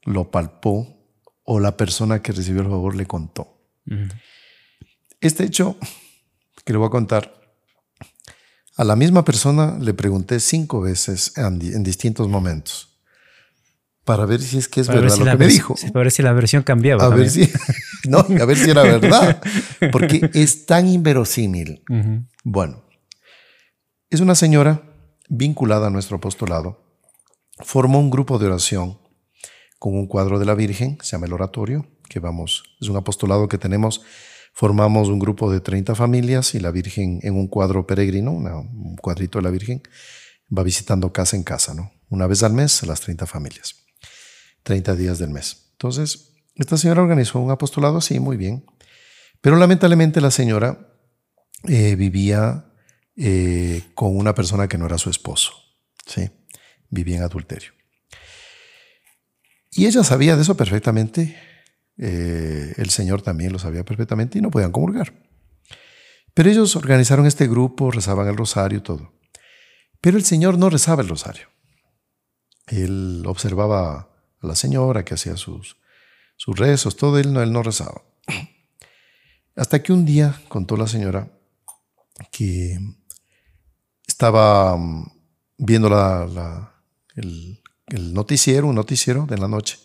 lo 0.04 0.30
palpó 0.30 0.88
o 1.41 1.60
la 1.60 1.76
persona 1.76 2.22
que 2.22 2.34
recibió 2.34 2.62
el 2.62 2.68
favor 2.68 2.95
le 2.95 3.08
contó. 3.08 3.64
Este 5.22 5.43
hecho 5.43 5.76
que 6.64 6.72
le 6.72 6.78
voy 6.78 6.86
a 6.86 6.91
contar, 6.91 7.56
a 8.78 8.84
la 8.84 8.95
misma 8.95 9.26
persona 9.26 9.76
le 9.80 9.95
pregunté 9.95 10.39
cinco 10.39 10.82
veces 10.82 11.36
en, 11.36 11.82
distintos 11.82 12.30
momentos 12.30 12.89
para 14.10 14.26
ver 14.26 14.41
si 14.41 14.57
es 14.57 14.68
que 14.68 14.82
es 14.82 14.88
verdad 14.88 15.16
lo 15.20 15.24
que 15.24 15.38
me 15.38 15.47
dijo. 15.47 15.76
Para 15.93 16.05
ver 16.05 16.12
si 16.12 16.24
la 16.24 16.34
versión 16.34 16.64
cambiaba. 16.64 17.05
A 17.05 17.10
ver 17.10 17.30
si, 17.30 17.47
no, 18.10 18.18
a 18.18 18.45
ver 18.45 18.57
si 18.57 18.72
era 18.72 18.82
verdad, 18.82 19.39
porque 19.91 20.32
es 20.34 20.66
tan 20.66 20.88
inverosímil. 20.88 21.84
Bueno, 22.43 22.82
es 24.10 24.20
una 24.20 24.34
señora 24.34 24.82
vinculada 25.30 25.88
a 25.88 25.89
nuestro 25.91 26.18
apostolado. 26.18 26.97
Formó 27.60 27.99
un 27.99 28.10
grupo 28.10 28.39
de 28.39 28.47
oración 28.47 28.97
con 29.78 29.93
un 29.93 30.07
cuadro 30.07 30.39
de 30.39 30.45
la 30.45 30.55
Virgen, 30.55 30.97
se 31.03 31.12
llama 31.12 31.28
el 31.28 31.34
oratorio, 31.34 31.86
que 32.10 32.20
vamos, 32.20 32.64
es 32.82 32.89
un 32.89 32.97
apostolado 32.97 33.47
que 33.47 33.60
tenemos 33.60 34.01
Formamos 34.53 35.07
un 35.10 35.20
grupo 35.20 35.51
de 35.51 35.62
30 35.62 35.93
familias 35.93 36.55
y 36.55 36.60
la 36.60 36.72
Virgen 36.72 37.20
en 37.22 37.36
un 37.36 37.47
cuadro 37.47 37.86
peregrino, 37.86 38.32
un 38.32 38.95
cuadrito 38.97 39.38
de 39.38 39.43
la 39.43 39.51
Virgen, 39.51 39.84
va 40.51 40.64
visitando 40.64 41.14
casa 41.14 41.38
en 41.38 41.43
casa, 41.43 41.76
¿no? 41.76 41.91
Una 42.10 42.26
vez 42.26 42.41
al 42.41 42.53
mes 42.53 42.82
a 42.82 42.88
las 42.88 42.99
30 43.01 43.28
familias, 43.28 43.86
30 44.64 44.95
días 44.95 45.20
del 45.20 45.30
mes. 45.30 45.70
Entonces, 45.74 46.34
esta 46.55 46.78
señora 46.78 47.01
organizó 47.01 47.39
un 47.39 47.51
apostolado, 47.51 48.01
sí, 48.01 48.20
muy 48.20 48.38
bien, 48.38 48.66
pero 49.41 49.55
lamentablemente 49.55 50.22
la 50.22 50.32
señora 50.32 50.93
eh, 51.68 51.95
vivía 51.95 52.66
eh, 53.16 53.84
con 53.95 54.16
una 54.16 54.34
persona 54.34 54.68
que 54.68 54.78
no 54.78 54.86
era 54.86 54.97
su 54.97 55.10
esposo, 55.10 55.53
¿sí? 56.05 56.30
Vivía 56.89 57.18
en 57.18 57.24
adulterio. 57.24 57.72
Y 59.72 59.86
ella 59.86 60.03
sabía 60.03 60.36
de 60.36 60.41
eso 60.41 60.57
perfectamente 60.57 61.38
eh, 62.01 62.74
el 62.78 62.89
Señor 62.89 63.22
también 63.22 63.51
lo 63.51 63.60
sabía 63.60 63.84
perfectamente 63.84 64.38
y 64.38 64.41
no 64.41 64.51
podían 64.51 64.72
comulgar. 64.72 65.14
Pero 66.34 66.49
ellos 66.49 66.76
organizaron 66.78 67.26
este 67.26 67.47
grupo, 67.47 67.91
rezaban 67.91 68.28
el 68.28 68.38
rosario, 68.38 68.82
todo. 68.82 69.14
Pero 69.99 70.18
el 70.18 70.24
Señor 70.24 70.57
no 70.57 70.70
rezaba 70.70 71.01
el 71.01 71.10
rosario. 71.10 71.49
Él 72.68 73.24
observaba 73.26 74.09
a 74.42 74.48
la 74.48 74.56
señora 74.56 75.04
que 75.04 75.14
hacía 75.14 75.38
sus, 75.38 75.78
sus 76.36 76.58
rezos, 76.58 76.96
todo, 76.96 77.20
él 77.20 77.34
no, 77.34 77.42
él 77.42 77.52
no 77.52 77.64
rezaba. 77.64 78.02
Hasta 79.56 79.84
que 79.84 79.92
un 79.92 80.06
día 80.06 80.42
contó 80.48 80.78
la 80.78 80.88
señora 80.88 81.30
que 82.32 82.80
estaba 84.08 84.76
mm, 84.78 85.12
viendo 85.58 85.88
el, 87.16 87.62
el, 87.88 88.14
noticiero, 88.14 88.68
un 88.68 88.76
noticiero 88.76 89.26
de 89.26 89.38
la 89.38 89.48
noche, 89.48 89.80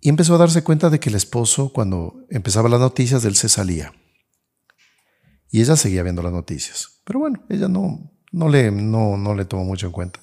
y 0.00 0.08
empezó 0.08 0.34
a 0.34 0.38
darse 0.38 0.62
cuenta 0.62 0.90
de 0.90 1.00
que 1.00 1.08
el 1.08 1.14
esposo, 1.14 1.72
cuando 1.72 2.24
empezaba 2.28 2.68
las 2.68 2.80
noticias, 2.80 3.24
él 3.24 3.36
se 3.36 3.48
salía. 3.48 3.94
Y 5.50 5.62
ella 5.62 5.76
seguía 5.76 6.02
viendo 6.02 6.22
las 6.22 6.32
noticias. 6.32 7.00
Pero 7.04 7.20
bueno, 7.20 7.42
ella 7.48 7.68
no, 7.68 8.12
no 8.30 8.48
le, 8.48 8.70
no, 8.70 9.16
no 9.16 9.34
le 9.34 9.44
tomo 9.44 9.64
mucho 9.64 9.86
en 9.86 9.92
cuenta. 9.92 10.20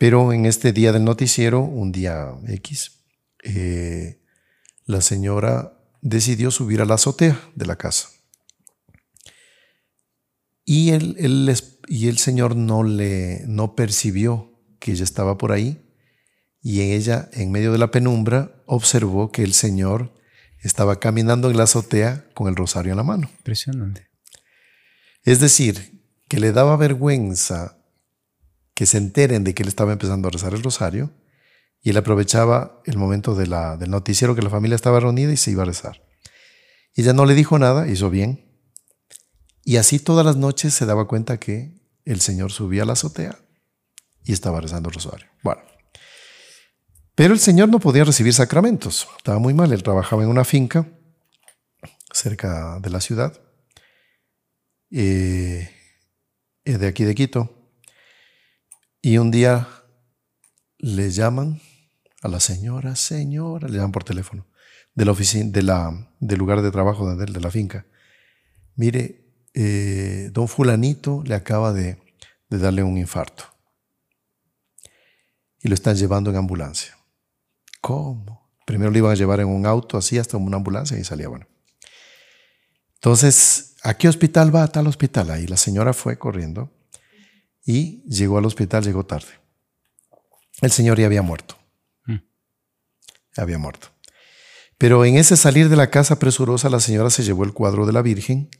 Pero 0.00 0.32
en 0.32 0.46
este 0.46 0.72
día 0.72 0.92
del 0.92 1.04
noticiero, 1.04 1.60
un 1.60 1.92
día 1.92 2.32
X, 2.48 3.02
eh, 3.44 4.18
la 4.86 5.02
señora 5.02 5.74
decidió 6.00 6.50
subir 6.50 6.80
a 6.80 6.86
la 6.86 6.94
azotea 6.94 7.38
de 7.54 7.66
la 7.66 7.76
casa. 7.76 8.08
Y 10.64 10.92
el, 10.92 11.54
y 11.86 12.08
el 12.08 12.16
señor 12.16 12.56
no, 12.56 12.82
le, 12.82 13.42
no 13.46 13.74
percibió 13.74 14.58
que 14.78 14.92
ella 14.92 15.04
estaba 15.04 15.36
por 15.36 15.52
ahí 15.52 15.86
y 16.62 16.80
ella, 16.80 17.28
en 17.34 17.50
medio 17.50 17.70
de 17.70 17.76
la 17.76 17.90
penumbra, 17.90 18.62
observó 18.64 19.30
que 19.30 19.42
el 19.42 19.52
señor 19.52 20.14
estaba 20.62 20.98
caminando 20.98 21.50
en 21.50 21.58
la 21.58 21.64
azotea 21.64 22.24
con 22.32 22.48
el 22.48 22.56
rosario 22.56 22.92
en 22.92 22.96
la 22.96 23.04
mano. 23.04 23.28
Impresionante. 23.36 24.08
Es 25.24 25.40
decir, 25.40 26.00
que 26.26 26.40
le 26.40 26.52
daba 26.52 26.78
vergüenza 26.78 27.79
que 28.80 28.86
se 28.86 28.96
enteren 28.96 29.44
de 29.44 29.52
que 29.52 29.62
él 29.62 29.68
estaba 29.68 29.92
empezando 29.92 30.26
a 30.26 30.30
rezar 30.30 30.54
el 30.54 30.62
rosario 30.62 31.10
y 31.82 31.90
él 31.90 31.98
aprovechaba 31.98 32.80
el 32.86 32.96
momento 32.96 33.34
de 33.34 33.44
del 33.76 33.90
noticiero 33.90 34.34
que 34.34 34.40
la 34.40 34.48
familia 34.48 34.74
estaba 34.74 34.98
reunida 34.98 35.30
y 35.30 35.36
se 35.36 35.50
iba 35.50 35.64
a 35.64 35.66
rezar. 35.66 36.02
Ella 36.94 37.12
no 37.12 37.26
le 37.26 37.34
dijo 37.34 37.58
nada, 37.58 37.86
hizo 37.88 38.08
bien. 38.08 38.58
Y 39.64 39.76
así 39.76 39.98
todas 39.98 40.24
las 40.24 40.36
noches 40.36 40.72
se 40.72 40.86
daba 40.86 41.06
cuenta 41.06 41.38
que 41.38 41.78
el 42.06 42.22
Señor 42.22 42.52
subía 42.52 42.84
a 42.84 42.86
la 42.86 42.94
azotea 42.94 43.36
y 44.24 44.32
estaba 44.32 44.62
rezando 44.62 44.88
el 44.88 44.94
rosario. 44.94 45.26
Bueno, 45.42 45.60
pero 47.14 47.34
el 47.34 47.38
Señor 47.38 47.68
no 47.68 47.80
podía 47.80 48.04
recibir 48.04 48.32
sacramentos. 48.32 49.06
Estaba 49.18 49.38
muy 49.38 49.52
mal. 49.52 49.74
Él 49.74 49.82
trabajaba 49.82 50.22
en 50.22 50.30
una 50.30 50.46
finca 50.46 50.88
cerca 52.14 52.80
de 52.80 52.88
la 52.88 53.02
ciudad, 53.02 53.38
eh, 54.90 55.70
eh, 56.64 56.78
de 56.78 56.86
aquí 56.86 57.04
de 57.04 57.14
Quito. 57.14 57.59
Y 59.02 59.16
un 59.16 59.30
día 59.30 59.66
le 60.78 61.10
llaman 61.10 61.60
a 62.22 62.28
la 62.28 62.38
señora, 62.38 62.96
señora, 62.96 63.66
le 63.68 63.76
llaman 63.76 63.92
por 63.92 64.04
teléfono, 64.04 64.46
de 64.94 65.04
la 65.06 65.12
oficina, 65.12 65.50
de 65.50 65.62
la, 65.62 66.12
del 66.20 66.38
lugar 66.38 66.60
de 66.60 66.70
trabajo 66.70 67.14
de, 67.16 67.40
la 67.40 67.50
finca. 67.50 67.86
Mire, 68.76 69.24
eh, 69.54 70.28
don 70.32 70.48
fulanito 70.48 71.22
le 71.24 71.34
acaba 71.34 71.72
de, 71.72 71.98
de 72.50 72.58
darle 72.58 72.82
un 72.82 72.98
infarto. 72.98 73.44
Y 75.62 75.68
lo 75.68 75.74
están 75.74 75.96
llevando 75.96 76.30
en 76.30 76.36
ambulancia. 76.36 76.96
¿Cómo? 77.80 78.50
Primero 78.66 78.90
lo 78.90 78.98
iban 78.98 79.12
a 79.12 79.16
llevar 79.16 79.40
en 79.40 79.48
un 79.48 79.64
auto 79.64 79.96
así 79.96 80.18
hasta 80.18 80.36
una 80.36 80.58
ambulancia 80.58 80.98
y 80.98 81.04
salía 81.04 81.28
bueno. 81.28 81.46
Entonces, 82.94 83.76
¿a 83.82 83.94
qué 83.94 84.08
hospital 84.08 84.54
va? 84.54 84.64
A 84.64 84.68
tal 84.68 84.86
hospital. 84.86 85.30
Ahí 85.30 85.46
la 85.46 85.56
señora 85.56 85.94
fue 85.94 86.18
corriendo 86.18 86.70
y 87.64 88.02
llegó 88.08 88.38
al 88.38 88.46
hospital, 88.46 88.84
llegó 88.84 89.04
tarde. 89.04 89.28
El 90.60 90.70
señor 90.70 90.98
ya 90.98 91.06
había 91.06 91.22
muerto. 91.22 91.56
Mm. 92.06 92.16
Había 93.36 93.58
muerto. 93.58 93.88
Pero 94.78 95.04
en 95.04 95.16
ese 95.16 95.36
salir 95.36 95.68
de 95.68 95.76
la 95.76 95.90
casa 95.90 96.18
presurosa, 96.18 96.70
la 96.70 96.80
señora 96.80 97.10
se 97.10 97.22
llevó 97.22 97.44
el 97.44 97.52
cuadro 97.52 97.86
de 97.86 97.92
la 97.92 98.02
Virgen 98.02 98.50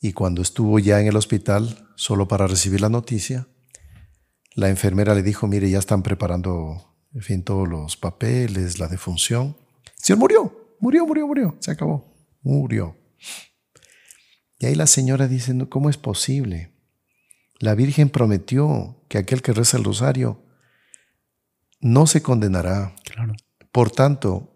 y 0.00 0.12
cuando 0.12 0.42
estuvo 0.42 0.78
ya 0.78 1.00
en 1.00 1.06
el 1.06 1.16
hospital, 1.16 1.88
solo 1.94 2.26
para 2.26 2.46
recibir 2.46 2.80
la 2.80 2.88
noticia, 2.88 3.46
la 4.54 4.68
enfermera 4.68 5.14
le 5.14 5.22
dijo, 5.22 5.46
mire, 5.46 5.70
ya 5.70 5.78
están 5.78 6.02
preparando 6.02 6.92
en 7.14 7.22
fin, 7.22 7.42
todos 7.42 7.68
los 7.68 7.96
papeles, 7.96 8.78
la 8.78 8.88
defunción. 8.88 9.56
El 9.84 9.92
señor 10.04 10.18
murió, 10.18 10.76
murió, 10.80 11.06
murió, 11.06 11.26
murió, 11.26 11.56
se 11.60 11.70
acabó, 11.70 12.14
murió. 12.42 12.96
Y 14.58 14.66
ahí 14.66 14.74
la 14.74 14.86
señora 14.86 15.28
dice, 15.28 15.54
¿cómo 15.68 15.90
es 15.90 15.96
posible? 15.96 16.71
La 17.62 17.76
Virgen 17.76 18.08
prometió 18.08 19.04
que 19.06 19.18
aquel 19.18 19.40
que 19.40 19.52
reza 19.52 19.76
el 19.76 19.84
rosario 19.84 20.42
no 21.80 22.08
se 22.08 22.20
condenará. 22.20 22.96
Claro. 23.04 23.34
Por 23.70 23.92
tanto, 23.92 24.52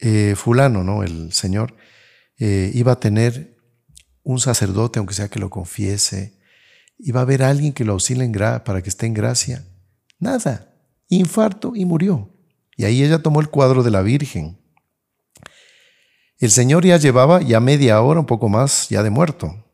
eh, 0.00 0.32
fulano, 0.34 0.82
¿no? 0.82 1.02
El 1.02 1.34
Señor 1.34 1.76
eh, 2.38 2.70
iba 2.72 2.92
a 2.92 3.00
tener 3.00 3.58
un 4.22 4.40
sacerdote, 4.40 4.98
aunque 4.98 5.12
sea 5.12 5.28
que 5.28 5.38
lo 5.38 5.50
confiese, 5.50 6.40
iba 6.98 7.20
a 7.20 7.24
haber 7.24 7.42
alguien 7.42 7.74
que 7.74 7.84
lo 7.84 7.92
auxilie 7.92 8.26
para 8.64 8.80
que 8.80 8.88
esté 8.88 9.04
en 9.04 9.12
gracia. 9.12 9.66
Nada 10.18 10.72
infarto 11.10 11.72
y 11.76 11.84
murió. 11.84 12.30
Y 12.78 12.86
ahí 12.86 13.02
ella 13.02 13.22
tomó 13.22 13.42
el 13.42 13.50
cuadro 13.50 13.82
de 13.82 13.90
la 13.90 14.00
Virgen. 14.00 14.58
El 16.38 16.50
Señor 16.50 16.86
ya 16.86 16.96
llevaba 16.96 17.42
ya 17.42 17.60
media 17.60 18.00
hora, 18.00 18.20
un 18.20 18.26
poco 18.26 18.48
más, 18.48 18.88
ya 18.88 19.02
de 19.02 19.10
muerto. 19.10 19.65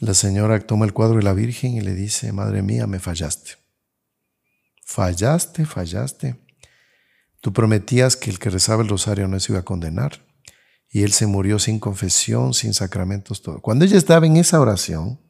La 0.00 0.14
señora 0.14 0.58
toma 0.60 0.86
el 0.86 0.94
cuadro 0.94 1.18
de 1.18 1.22
la 1.22 1.34
Virgen 1.34 1.74
y 1.74 1.82
le 1.82 1.94
dice, 1.94 2.32
Madre 2.32 2.62
mía, 2.62 2.86
me 2.86 2.98
fallaste. 2.98 3.52
Fallaste, 4.82 5.66
fallaste. 5.66 6.36
Tú 7.40 7.52
prometías 7.52 8.16
que 8.16 8.30
el 8.30 8.38
que 8.38 8.48
rezaba 8.48 8.82
el 8.82 8.88
rosario 8.88 9.28
no 9.28 9.38
se 9.38 9.52
iba 9.52 9.60
a 9.60 9.64
condenar. 9.64 10.26
Y 10.88 11.02
él 11.02 11.12
se 11.12 11.26
murió 11.26 11.58
sin 11.58 11.78
confesión, 11.78 12.54
sin 12.54 12.72
sacramentos, 12.72 13.42
todo. 13.42 13.60
Cuando 13.60 13.84
ella 13.84 13.98
estaba 13.98 14.26
en 14.26 14.38
esa 14.38 14.58
oración, 14.58 15.20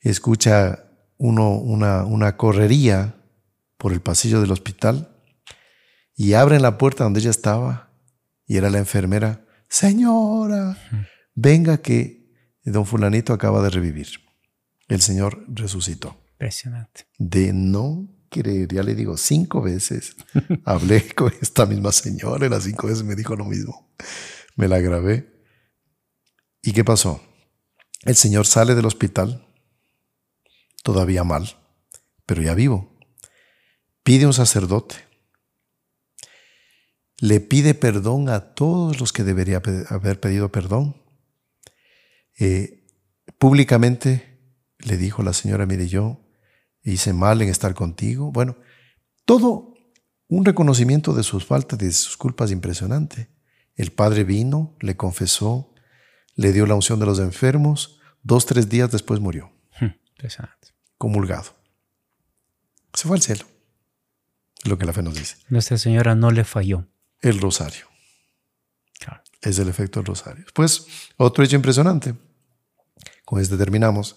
escucha 0.00 0.84
uno, 1.16 1.56
una, 1.56 2.04
una 2.04 2.36
correría 2.36 3.16
por 3.78 3.92
el 3.92 4.00
pasillo 4.00 4.40
del 4.42 4.52
hospital 4.52 5.16
y 6.14 6.34
abren 6.34 6.60
la 6.60 6.76
puerta 6.76 7.04
donde 7.04 7.20
ella 7.20 7.30
estaba 7.30 7.90
y 8.46 8.58
era 8.58 8.68
la 8.68 8.78
enfermera. 8.78 9.46
Señora, 9.68 10.76
venga 11.34 11.78
que 11.78 12.19
don 12.70 12.86
fulanito 12.86 13.32
acaba 13.32 13.62
de 13.62 13.70
revivir. 13.70 14.08
El 14.88 15.00
Señor 15.00 15.44
resucitó. 15.48 16.20
Impresionante. 16.32 17.06
De 17.18 17.52
no 17.52 18.08
creer, 18.28 18.68
ya 18.72 18.82
le 18.82 18.94
digo, 18.94 19.16
cinco 19.16 19.60
veces 19.60 20.16
hablé 20.64 21.14
con 21.14 21.32
esta 21.40 21.66
misma 21.66 21.92
señora 21.92 22.46
y 22.46 22.48
las 22.48 22.64
cinco 22.64 22.86
veces 22.86 23.04
me 23.04 23.14
dijo 23.14 23.36
lo 23.36 23.44
mismo. 23.44 23.90
Me 24.56 24.68
la 24.68 24.78
grabé. 24.80 25.44
¿Y 26.62 26.72
qué 26.72 26.84
pasó? 26.84 27.22
El 28.02 28.16
Señor 28.16 28.46
sale 28.46 28.74
del 28.74 28.86
hospital, 28.86 29.46
todavía 30.82 31.24
mal, 31.24 31.56
pero 32.26 32.42
ya 32.42 32.54
vivo 32.54 32.90
pide 34.02 34.26
un 34.26 34.32
sacerdote. 34.32 34.96
Le 37.18 37.40
pide 37.40 37.74
perdón 37.74 38.28
a 38.28 38.54
todos 38.54 38.98
los 38.98 39.12
que 39.12 39.24
debería 39.24 39.62
haber 39.88 40.18
pedido 40.20 40.50
perdón. 40.50 41.00
Eh, 42.40 42.86
públicamente 43.38 44.40
le 44.78 44.96
dijo 44.96 45.22
la 45.22 45.34
señora, 45.34 45.66
mire, 45.66 45.86
yo 45.86 46.26
hice 46.82 47.12
mal 47.12 47.42
en 47.42 47.50
estar 47.50 47.74
contigo. 47.74 48.32
Bueno, 48.32 48.56
todo 49.26 49.74
un 50.26 50.44
reconocimiento 50.44 51.12
de 51.12 51.22
sus 51.22 51.44
faltas, 51.44 51.78
de 51.78 51.92
sus 51.92 52.16
culpas 52.16 52.50
impresionante. 52.50 53.28
El 53.76 53.92
padre 53.92 54.24
vino, 54.24 54.74
le 54.80 54.96
confesó, 54.96 55.74
le 56.34 56.52
dio 56.52 56.66
la 56.66 56.74
unción 56.74 56.98
de 56.98 57.06
los 57.06 57.18
enfermos, 57.18 58.00
dos, 58.22 58.46
tres 58.46 58.68
días 58.68 58.90
después 58.90 59.20
murió. 59.20 59.52
Hmm, 59.78 59.92
comulgado. 60.96 61.54
Se 62.94 63.06
fue 63.06 63.16
al 63.16 63.22
cielo 63.22 63.44
lo 64.64 64.78
que 64.78 64.86
la 64.86 64.92
fe 64.92 65.02
nos 65.02 65.14
dice. 65.14 65.36
Nuestra 65.48 65.76
Señora 65.76 66.14
no 66.14 66.30
le 66.30 66.44
falló. 66.44 66.86
El 67.20 67.38
rosario. 67.38 67.86
Es 69.42 69.58
el 69.58 69.68
efecto 69.68 70.00
del 70.00 70.06
rosario. 70.06 70.44
Después, 70.44 70.86
otro 71.16 71.42
hecho 71.42 71.56
impresionante. 71.56 72.14
Con 73.30 73.40
este 73.40 73.56
terminamos. 73.56 74.16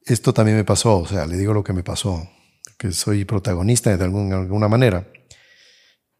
Esto 0.00 0.34
también 0.34 0.56
me 0.56 0.64
pasó, 0.64 0.98
o 0.98 1.06
sea, 1.06 1.24
le 1.24 1.36
digo 1.36 1.54
lo 1.54 1.62
que 1.62 1.72
me 1.72 1.84
pasó, 1.84 2.28
que 2.76 2.90
soy 2.90 3.24
protagonista 3.24 3.96
de 3.96 4.02
alguna 4.02 4.66
manera. 4.66 5.06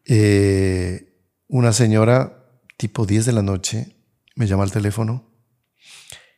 Eh, 0.05 1.27
una 1.49 1.73
señora, 1.73 2.41
tipo 2.77 3.05
10 3.05 3.25
de 3.25 3.33
la 3.33 3.41
noche, 3.41 3.97
me 4.37 4.47
llama 4.47 4.63
al 4.63 4.71
teléfono 4.71 5.29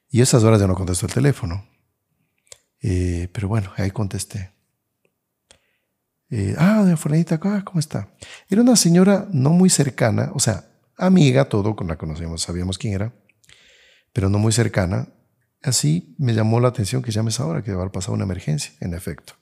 y 0.09 0.21
esas 0.21 0.43
horas 0.43 0.59
ya 0.59 0.65
no 0.65 0.73
contesto 0.73 1.05
el 1.05 1.13
teléfono. 1.13 1.69
Eh, 2.81 3.29
pero 3.31 3.49
bueno, 3.49 3.71
ahí 3.77 3.91
contesté. 3.91 4.51
Eh, 6.31 6.55
ah, 6.57 6.81
doña 6.81 6.97
Fulanita, 6.97 7.39
¿cómo 7.39 7.79
está? 7.79 8.09
Era 8.49 8.63
una 8.63 8.75
señora 8.75 9.27
no 9.31 9.51
muy 9.51 9.69
cercana, 9.69 10.31
o 10.33 10.39
sea, 10.39 10.71
amiga, 10.97 11.47
todo, 11.47 11.75
la 11.87 11.97
conocíamos, 11.97 12.41
sabíamos 12.41 12.79
quién 12.79 12.95
era, 12.95 13.13
pero 14.13 14.29
no 14.29 14.37
muy 14.39 14.51
cercana. 14.51 15.09
Así 15.61 16.15
me 16.17 16.33
llamó 16.33 16.59
la 16.59 16.69
atención 16.69 17.01
que 17.01 17.11
llames 17.11 17.39
ahora, 17.39 17.63
que 17.63 17.73
va 17.73 17.85
a 17.85 17.91
pasar 17.91 18.13
una 18.13 18.23
emergencia, 18.23 18.73
en 18.79 18.93
efecto. 18.93 19.33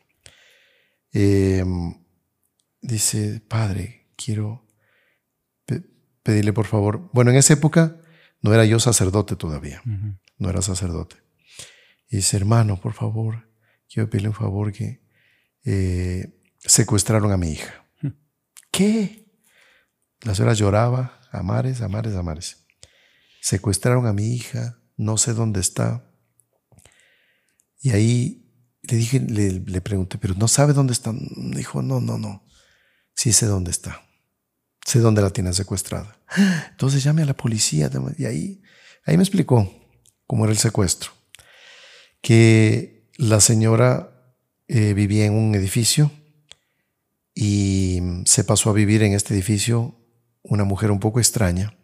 Em, 1.11 1.95
dice, 2.81 3.41
padre, 3.47 4.07
quiero 4.15 4.65
pedirle 6.23 6.53
por 6.53 6.65
favor. 6.65 7.09
Bueno, 7.13 7.31
en 7.31 7.37
esa 7.37 7.53
época 7.53 7.97
no 8.41 8.53
era 8.53 8.65
yo 8.65 8.79
sacerdote 8.79 9.35
todavía, 9.35 9.81
no 10.37 10.49
era 10.49 10.61
sacerdote. 10.61 11.15
Y 12.09 12.17
dice, 12.17 12.37
hermano, 12.37 12.79
por 12.79 12.93
favor, 12.93 13.49
quiero 13.87 14.09
pedirle 14.09 14.29
un 14.29 14.35
favor 14.35 14.71
que 14.71 15.01
eh, 15.65 16.39
secuestraron 16.59 17.31
a 17.31 17.37
mi 17.37 17.51
hija. 17.51 17.85
Hmm. 18.01 18.09
¿Qué? 18.71 19.25
La 20.21 20.35
señora 20.35 20.53
lloraba, 20.53 21.19
a 21.31 21.43
mares, 21.43 21.81
a 21.81 21.87
mares, 21.87 22.15
a 22.15 22.23
mares. 22.23 22.65
Secuestraron 23.41 24.05
a 24.07 24.13
mi 24.13 24.33
hija, 24.33 24.79
no 24.97 25.17
sé 25.17 25.33
dónde 25.33 25.59
está. 25.59 26.05
Y 27.81 27.91
ahí 27.91 28.49
le 28.83 28.97
dije, 28.97 29.19
le, 29.19 29.81
pregunté, 29.81 30.17
pero 30.17 30.33
no 30.35 30.47
sabe 30.47 30.73
dónde 30.73 30.93
está. 30.93 31.13
Dijo, 31.13 31.81
no, 31.81 32.01
no, 32.01 32.17
no. 32.17 32.45
Sí 33.15 33.31
sé 33.31 33.45
dónde 33.45 33.71
está. 33.71 34.03
Sé 34.85 34.99
dónde 34.99 35.21
la 35.21 35.29
tiene 35.29 35.53
secuestrada. 35.53 36.19
Entonces 36.71 37.03
llame 37.03 37.21
a 37.21 37.25
la 37.25 37.35
policía. 37.35 37.89
Y 38.17 38.25
ahí, 38.25 38.61
ahí 39.05 39.17
me 39.17 39.23
explicó 39.23 39.71
cómo 40.27 40.45
era 40.45 40.51
el 40.51 40.59
secuestro. 40.59 41.11
Que 42.21 43.09
la 43.17 43.39
señora 43.39 44.35
eh, 44.67 44.93
vivía 44.93 45.25
en 45.25 45.33
un 45.33 45.55
edificio 45.55 46.11
y 47.33 48.01
se 48.25 48.43
pasó 48.43 48.69
a 48.69 48.73
vivir 48.73 49.01
en 49.01 49.13
este 49.13 49.33
edificio 49.33 49.95
una 50.43 50.63
mujer 50.63 50.91
un 50.91 50.99
poco 50.99 51.19
extraña, 51.19 51.77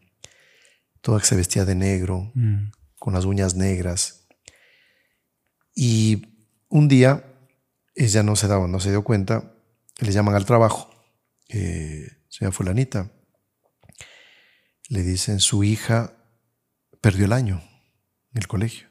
toda 1.06 1.20
que 1.20 1.28
se 1.28 1.36
vestía 1.36 1.66
de 1.66 1.76
negro, 1.76 2.32
mm. 2.34 2.72
con 2.98 3.14
las 3.14 3.26
uñas 3.26 3.54
negras. 3.54 4.26
Y 5.76 6.50
un 6.68 6.88
día 6.88 7.24
ella 7.94 8.24
no 8.24 8.36
se 8.36 8.48
daba, 8.48 8.68
no 8.68 8.80
se 8.80 8.90
dio 8.90 9.04
cuenta, 9.04 9.54
le 10.00 10.12
llaman 10.12 10.34
al 10.34 10.46
trabajo, 10.46 10.90
eh, 11.50 12.08
señora 12.28 12.52
fulanita, 12.52 13.12
le 14.90 15.04
dicen 15.04 15.40
su 15.40 15.64
hija 15.64 16.14
perdió 17.02 17.26
el 17.26 17.34
año 17.34 17.62
en 18.32 18.38
el 18.40 18.48
colegio. 18.48 18.88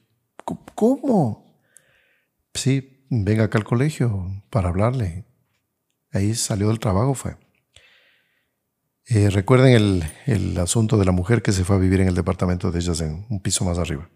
¿Cómo? 0.76 1.60
Sí, 2.54 3.08
venga 3.10 3.42
acá 3.42 3.58
al 3.58 3.64
colegio 3.64 4.44
para 4.50 4.68
hablarle. 4.68 5.24
Ahí 6.12 6.36
salió 6.36 6.68
del 6.68 6.78
trabajo, 6.78 7.14
fue. 7.14 7.36
Eh, 9.06 9.28
recuerden 9.30 9.74
el, 9.74 10.04
el, 10.26 10.58
asunto 10.58 10.96
de 10.96 11.04
la 11.04 11.12
mujer 11.12 11.42
que 11.42 11.52
se 11.52 11.64
fue 11.64 11.76
a 11.76 11.78
vivir 11.78 12.00
en 12.00 12.08
el 12.08 12.14
departamento 12.14 12.70
de 12.70 12.80
ellas 12.80 13.00
en 13.00 13.26
un 13.28 13.40
piso 13.40 13.64
más 13.64 13.78
arriba. 13.78 14.08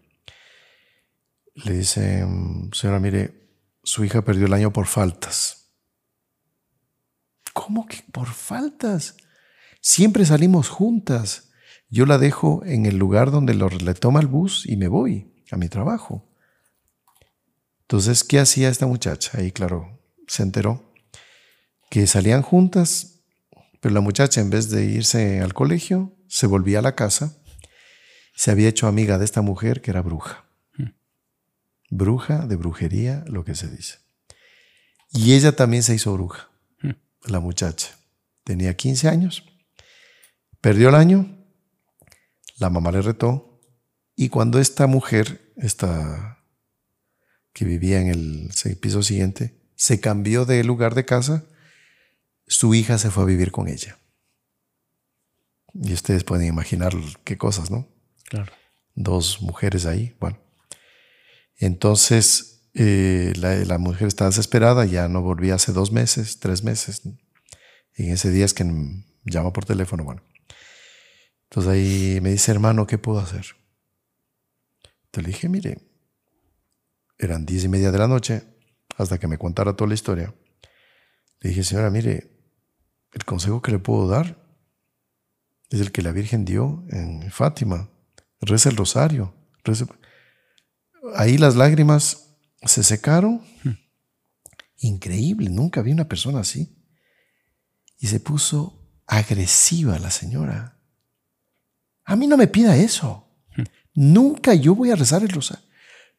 Le 1.53 1.77
dice, 1.77 2.25
señora, 2.71 2.99
mire, 2.99 3.49
su 3.83 4.03
hija 4.03 4.23
perdió 4.23 4.47
el 4.47 4.53
año 4.53 4.73
por 4.73 4.87
faltas. 4.87 5.71
¿Cómo 7.53 7.85
que 7.85 8.03
por 8.11 8.27
faltas? 8.27 9.17
Siempre 9.81 10.25
salimos 10.25 10.69
juntas. 10.69 11.51
Yo 11.89 12.05
la 12.05 12.17
dejo 12.17 12.63
en 12.65 12.85
el 12.85 12.97
lugar 12.97 13.31
donde 13.31 13.53
le 13.53 13.93
toma 13.93 14.21
el 14.21 14.27
bus 14.27 14.65
y 14.67 14.77
me 14.77 14.87
voy 14.87 15.43
a 15.51 15.57
mi 15.57 15.69
trabajo. 15.69 16.27
Entonces, 17.81 18.23
¿qué 18.23 18.39
hacía 18.39 18.69
esta 18.69 18.85
muchacha? 18.85 19.39
Ahí, 19.39 19.51
claro, 19.51 19.99
se 20.27 20.43
enteró 20.43 20.93
que 21.89 22.05
salían 22.05 22.43
juntas, 22.43 23.18
pero 23.79 23.93
la 23.93 24.01
muchacha 24.01 24.41
en 24.41 24.49
vez 24.49 24.69
de 24.69 24.85
irse 24.85 25.41
al 25.41 25.53
colegio, 25.53 26.15
se 26.27 26.47
volvía 26.47 26.79
a 26.79 26.83
la 26.83 26.95
casa, 26.95 27.37
se 28.35 28.51
había 28.51 28.69
hecho 28.69 28.87
amiga 28.87 29.17
de 29.17 29.25
esta 29.25 29.41
mujer 29.41 29.81
que 29.81 29.91
era 29.91 30.01
bruja. 30.01 30.45
Hmm. 30.77 30.93
Bruja 31.89 32.45
de 32.47 32.55
brujería, 32.55 33.23
lo 33.27 33.43
que 33.43 33.55
se 33.55 33.69
dice. 33.69 33.99
Y 35.11 35.33
ella 35.33 35.55
también 35.55 35.83
se 35.83 35.95
hizo 35.95 36.13
bruja, 36.13 36.49
hmm. 36.81 36.91
la 37.31 37.39
muchacha. 37.39 37.97
Tenía 38.43 38.75
15 38.75 39.09
años, 39.09 39.43
perdió 40.61 40.89
el 40.89 40.95
año, 40.95 41.37
la 42.57 42.69
mamá 42.69 42.91
le 42.91 43.01
retó, 43.01 43.61
y 44.15 44.29
cuando 44.29 44.59
esta 44.59 44.87
mujer, 44.87 45.53
esta 45.55 46.43
que 47.53 47.65
vivía 47.65 48.01
en 48.01 48.07
el 48.07 48.77
piso 48.79 49.01
siguiente, 49.03 49.59
se 49.75 50.01
cambió 50.01 50.45
de 50.45 50.63
lugar 50.63 50.93
de 50.93 51.05
casa, 51.05 51.45
su 52.49 52.73
hija 52.73 52.97
se 52.97 53.11
fue 53.11 53.23
a 53.23 53.27
vivir 53.27 53.51
con 53.51 53.67
ella. 53.67 53.97
Y 55.73 55.93
ustedes 55.93 56.23
pueden 56.23 56.47
imaginar 56.47 56.93
qué 57.23 57.37
cosas, 57.37 57.69
¿no? 57.69 57.87
Claro. 58.25 58.51
Dos 58.95 59.41
mujeres 59.41 59.85
ahí, 59.85 60.15
bueno. 60.19 60.39
Entonces, 61.57 62.67
eh, 62.73 63.33
la, 63.37 63.77
mujer 63.77 64.07
estaba 64.07 64.31
desesperada, 64.31 64.85
ya 64.85 65.07
no 65.07 65.21
volvía 65.21 65.55
hace 65.55 65.71
dos 65.71 65.91
meses, 65.91 66.39
tres 66.39 66.63
meses. 66.63 67.03
En 67.93 68.11
ese 68.11 68.31
día 68.31 68.45
es 68.45 68.53
que 68.53 68.65
llama 69.25 69.53
por 69.53 69.65
teléfono, 69.65 70.03
bueno. 70.03 70.23
Entonces 71.43 71.71
ahí 71.71 72.19
me 72.21 72.31
dice, 72.31 72.51
hermano, 72.51 72.87
¿qué 72.87 72.97
puedo 72.97 73.19
hacer? 73.19 73.45
Entonces 75.05 75.23
le 75.23 75.27
dije, 75.27 75.49
mire, 75.49 75.77
eran 77.19 77.45
diez 77.45 77.63
y 77.63 77.67
media 77.67 77.91
de 77.91 77.97
la 77.97 78.07
noche, 78.07 78.43
hasta 78.97 79.19
que 79.19 79.27
me 79.27 79.37
contara 79.37 79.75
toda 79.75 79.89
la 79.89 79.93
historia. 79.93 80.33
Le 81.41 81.49
dije, 81.49 81.63
señora, 81.63 81.89
mire, 81.89 82.38
el 83.11 83.25
consejo 83.25 83.61
que 83.61 83.71
le 83.71 83.79
puedo 83.79 84.07
dar 84.07 84.37
es 85.69 85.79
el 85.81 85.91
que 85.91 86.01
la 86.01 86.11
Virgen 86.11 86.45
dio 86.45 86.83
en 86.89 87.31
Fátima. 87.31 87.89
Reza 88.41 88.69
el 88.69 88.77
rosario. 88.77 89.35
Ahí 91.15 91.37
las 91.37 91.55
lágrimas 91.55 92.35
se 92.63 92.83
secaron. 92.83 93.41
Hmm. 93.63 93.77
Increíble, 94.77 95.49
nunca 95.49 95.81
vi 95.81 95.91
una 95.91 96.07
persona 96.07 96.39
así. 96.39 96.75
Y 97.97 98.07
se 98.07 98.19
puso 98.19 98.89
agresiva 99.05 99.99
la 99.99 100.11
señora. 100.11 100.79
A 102.05 102.15
mí 102.15 102.27
no 102.27 102.37
me 102.37 102.47
pida 102.47 102.75
eso. 102.75 103.27
Hmm. 103.55 103.63
Nunca 103.93 104.53
yo 104.53 104.75
voy 104.75 104.91
a 104.91 104.95
rezar 104.95 105.21
el 105.21 105.29
rosario. 105.29 105.65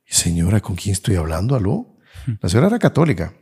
Señora, 0.05 0.61
¿con 0.61 0.77
quién 0.77 0.93
estoy 0.93 1.17
hablando? 1.17 1.55
¿Aló? 1.55 1.97
Hmm. 2.27 2.35
La 2.41 2.49
señora 2.49 2.69
era 2.69 2.79
católica. 2.79 3.35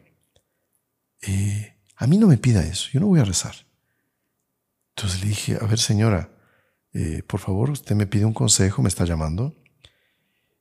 Eh, 1.23 1.78
a 1.99 2.07
mí 2.07 2.17
no 2.17 2.29
me 2.29 2.39
pida 2.39 2.65
eso, 2.65 2.89
yo 2.93 3.01
no 3.01 3.09
voy 3.09 3.19
a 3.19 3.25
rezar. 3.25 3.55
Entonces 4.95 5.21
le 5.21 5.29
dije, 5.29 5.59
a 5.61 5.67
ver 5.67 5.81
señora, 5.81 6.31
eh, 6.93 7.23
por 7.27 7.41
favor, 7.41 7.71
usted 7.71 7.97
me 7.97 8.07
pide 8.07 8.25
un 8.25 8.33
consejo, 8.33 8.83
me 8.83 8.89
está 8.89 9.05
llamando. 9.05 9.57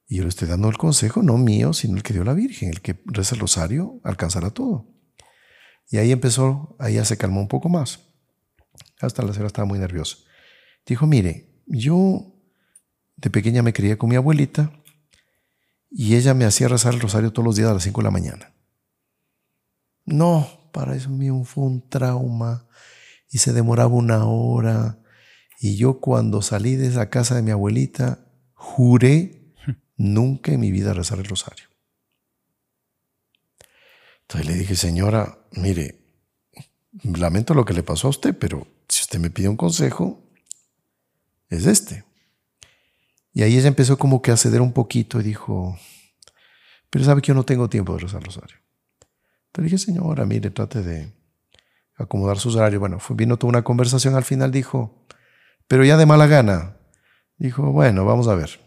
Y 0.07 0.17
yo 0.17 0.23
le 0.23 0.29
estoy 0.29 0.47
dando 0.47 0.67
el 0.67 0.77
consejo, 0.77 1.21
no 1.21 1.38
mío, 1.38 1.73
sino 1.73 1.95
el 1.95 2.03
que 2.03 2.13
dio 2.13 2.23
la 2.23 2.33
Virgen, 2.33 2.69
el 2.69 2.81
que 2.81 3.01
reza 3.05 3.35
el 3.35 3.41
rosario, 3.41 3.99
alcanzará 4.03 4.49
todo. 4.49 4.88
Y 5.89 5.97
ahí 5.97 6.11
empezó, 6.11 6.75
ahí 6.79 6.95
ya 6.95 7.05
se 7.05 7.17
calmó 7.17 7.39
un 7.39 7.47
poco 7.47 7.69
más. 7.69 7.99
Hasta 8.99 9.21
la 9.21 9.33
señora 9.33 9.47
estaba 9.47 9.67
muy 9.67 9.77
nerviosa. 9.79 10.17
Dijo, 10.85 11.05
mire, 11.05 11.61
yo 11.67 12.33
de 13.15 13.29
pequeña 13.29 13.61
me 13.61 13.73
crié 13.73 13.97
con 13.97 14.09
mi 14.09 14.15
abuelita 14.15 14.71
y 15.91 16.15
ella 16.15 16.33
me 16.33 16.45
hacía 16.45 16.67
rezar 16.67 16.93
el 16.93 16.99
rosario 16.99 17.31
todos 17.31 17.45
los 17.45 17.55
días 17.55 17.69
a 17.69 17.73
las 17.73 17.83
5 17.83 18.01
de 18.01 18.05
la 18.05 18.11
mañana. 18.11 18.53
No, 20.05 20.57
para 20.72 20.95
eso 20.95 21.09
mío 21.09 21.43
fue 21.43 21.63
un 21.65 21.88
trauma 21.89 22.68
y 23.30 23.39
se 23.39 23.53
demoraba 23.53 23.93
una 23.93 24.26
hora. 24.26 24.99
Y 25.59 25.76
yo 25.76 25.99
cuando 25.99 26.41
salí 26.41 26.76
de 26.76 26.88
esa 26.88 27.09
casa 27.09 27.36
de 27.36 27.41
mi 27.41 27.51
abuelita, 27.51 28.26
juré 28.53 29.53
nunca 29.97 30.51
en 30.51 30.59
mi 30.59 30.72
vida 30.72 30.93
rezar 30.93 31.20
el 31.20 31.26
rosario. 31.26 31.65
Entonces 34.22 34.47
le 34.47 34.55
dije, 34.57 34.76
señora, 34.76 35.39
mire, 35.53 36.01
lamento 37.03 37.53
lo 37.53 37.65
que 37.65 37.74
le 37.74 37.84
pasó 37.84 38.07
a 38.07 38.09
usted, 38.09 38.38
pero 38.38 38.68
si 38.89 39.01
usted 39.01 39.20
me 39.20 39.30
pide 39.30 39.47
un 39.47 39.57
consejo, 39.57 40.22
es 41.49 41.65
este. 41.65 42.03
Y 43.34 43.43
ahí 43.43 43.57
ella 43.57 43.68
empezó 43.68 43.97
como 43.97 44.22
que 44.22 44.32
a 44.32 44.38
ceder 44.38 44.61
un 44.61 44.74
poquito 44.74 45.20
y 45.20 45.24
dijo, 45.24 45.80
pero 46.89 47.05
sabe 47.05 47.22
que 47.22 47.28
yo 47.28 47.34
no 47.34 47.45
tengo 47.45 47.70
tiempo 47.70 47.93
de 47.93 47.99
rezar 47.99 48.20
el 48.22 48.26
rosario. 48.26 48.57
Le 49.58 49.64
dije, 49.64 49.80
señora, 49.80 50.26
mire, 50.26 50.51
trate 50.51 50.84
de 50.84 51.14
acomodar 51.95 52.38
sus 52.38 52.55
horarios. 52.55 52.80
Bueno, 52.80 52.99
vino 53.10 53.38
toda 53.38 53.49
una 53.49 53.64
conversación. 53.64 54.16
Al 54.16 54.24
final 54.24 54.51
dijo, 54.51 55.08
pero 55.68 55.84
ya 55.84 55.97
de 55.97 56.05
mala 56.05 56.28
gana. 56.28 56.78
Dijo, 57.38 57.72
bueno, 57.72 58.05
vamos 58.05 58.28
a 58.28 58.36
ver. 58.36 58.60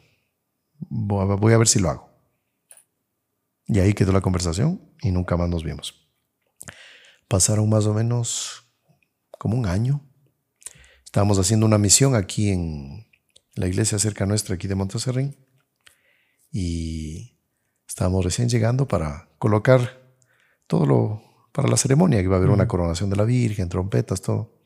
Voy 0.89 1.53
a 1.53 1.59
ver 1.59 1.69
si 1.69 1.79
lo 1.79 1.91
hago. 1.91 2.11
Y 3.67 3.79
ahí 3.79 3.95
quedó 3.95 4.11
la 4.11 4.21
conversación 4.21 4.93
y 5.01 5.13
nunca 5.13 5.37
más 5.37 5.49
nos 5.49 5.63
vimos. 5.63 6.09
Pasaron 7.29 7.69
más 7.69 7.87
o 7.87 7.95
menos 7.95 8.65
como 9.31 9.57
un 9.57 9.67
año. 9.67 10.05
Estábamos 11.05 11.39
haciendo 11.39 11.67
una 11.67 11.79
misión 11.79 12.17
aquí 12.17 12.51
en 12.51 13.07
la 13.55 13.69
iglesia 13.69 14.01
cerca 14.01 14.27
nuestra, 14.27 14.57
aquí 14.57 14.67
de 14.67 14.75
Monteserrín. 14.75 15.37
Y 16.51 17.39
estábamos 17.87 18.25
recién 18.25 18.49
llegando 18.49 18.89
para 18.89 19.29
colocar 19.39 20.00
todo 20.71 20.87
lo 20.87 21.23
para 21.53 21.67
la 21.67 21.77
ceremonia, 21.77 22.21
que 22.21 22.27
iba 22.27 22.37
a 22.37 22.39
haber 22.39 22.51
una 22.51 22.69
coronación 22.69 23.11
de 23.11 23.17
la 23.17 23.25
Virgen, 23.25 23.69
trompetas, 23.69 24.23
todo. 24.23 24.63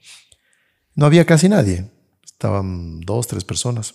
No 0.94 1.06
había 1.06 1.24
casi 1.24 1.48
nadie, 1.48 1.90
estaban 2.22 3.00
dos, 3.00 3.26
tres 3.26 3.42
personas. 3.42 3.94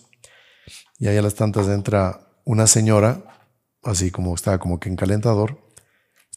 Y 0.98 1.06
ahí 1.06 1.16
a 1.16 1.22
las 1.22 1.36
tantas 1.36 1.68
entra 1.68 2.28
una 2.44 2.66
señora, 2.66 3.46
así 3.84 4.10
como 4.10 4.34
estaba 4.34 4.58
como 4.58 4.80
que 4.80 4.88
en 4.88 4.96
calentador, 4.96 5.72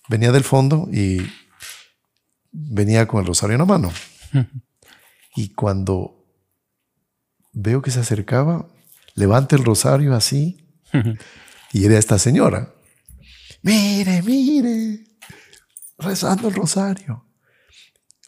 venía 0.07 0.31
del 0.31 0.43
fondo 0.43 0.87
y 0.91 1.25
venía 2.51 3.07
con 3.07 3.21
el 3.21 3.25
rosario 3.25 3.55
en 3.55 3.59
la 3.59 3.65
mano. 3.65 3.91
Y 5.35 5.49
cuando 5.55 6.23
veo 7.51 7.81
que 7.81 7.89
se 7.89 7.99
acercaba, 7.99 8.67
levanta 9.15 9.55
el 9.55 9.65
rosario 9.65 10.13
así 10.13 10.69
y 11.71 11.85
era 11.85 11.97
esta 11.97 12.19
señora. 12.19 12.71
Mire, 13.63 14.21
mire, 14.21 15.12
rezando 16.03 16.47
el 16.47 16.53
rosario. 16.53 17.25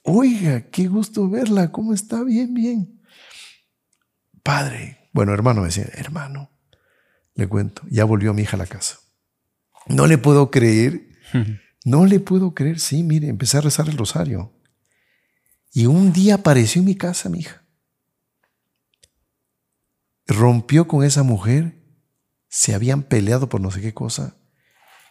Oiga, 0.03 0.69
qué 0.69 0.87
gusto 0.87 1.29
verla, 1.29 1.71
¿cómo 1.71 1.93
está? 1.93 2.23
Bien, 2.23 2.53
bien. 2.53 3.01
Padre, 4.43 5.09
bueno, 5.11 5.33
hermano 5.33 5.61
me 5.61 5.67
decía, 5.67 5.89
hermano, 5.93 6.51
le 7.33 7.47
cuento, 7.47 7.81
ya 7.89 8.05
volvió 8.05 8.33
mi 8.33 8.43
hija 8.43 8.55
a 8.55 8.59
la 8.59 8.67
casa. 8.67 8.99
No 9.87 10.07
le 10.07 10.17
puedo 10.17 10.51
creer, 10.51 11.09
no 11.83 12.05
le 12.05 12.19
puedo 12.19 12.53
creer, 12.53 12.79
sí, 12.79 13.03
mire, 13.03 13.27
empecé 13.27 13.57
a 13.57 13.61
rezar 13.61 13.89
el 13.89 13.97
rosario. 13.97 14.53
Y 15.71 15.87
un 15.87 16.13
día 16.13 16.35
apareció 16.35 16.79
en 16.79 16.85
mi 16.85 16.95
casa 16.95 17.29
mi 17.29 17.39
hija. 17.39 17.63
Rompió 20.27 20.87
con 20.87 21.03
esa 21.03 21.23
mujer, 21.23 21.81
se 22.47 22.73
habían 22.73 23.03
peleado 23.03 23.49
por 23.49 23.61
no 23.61 23.71
sé 23.71 23.81
qué 23.81 23.93
cosa. 23.93 24.37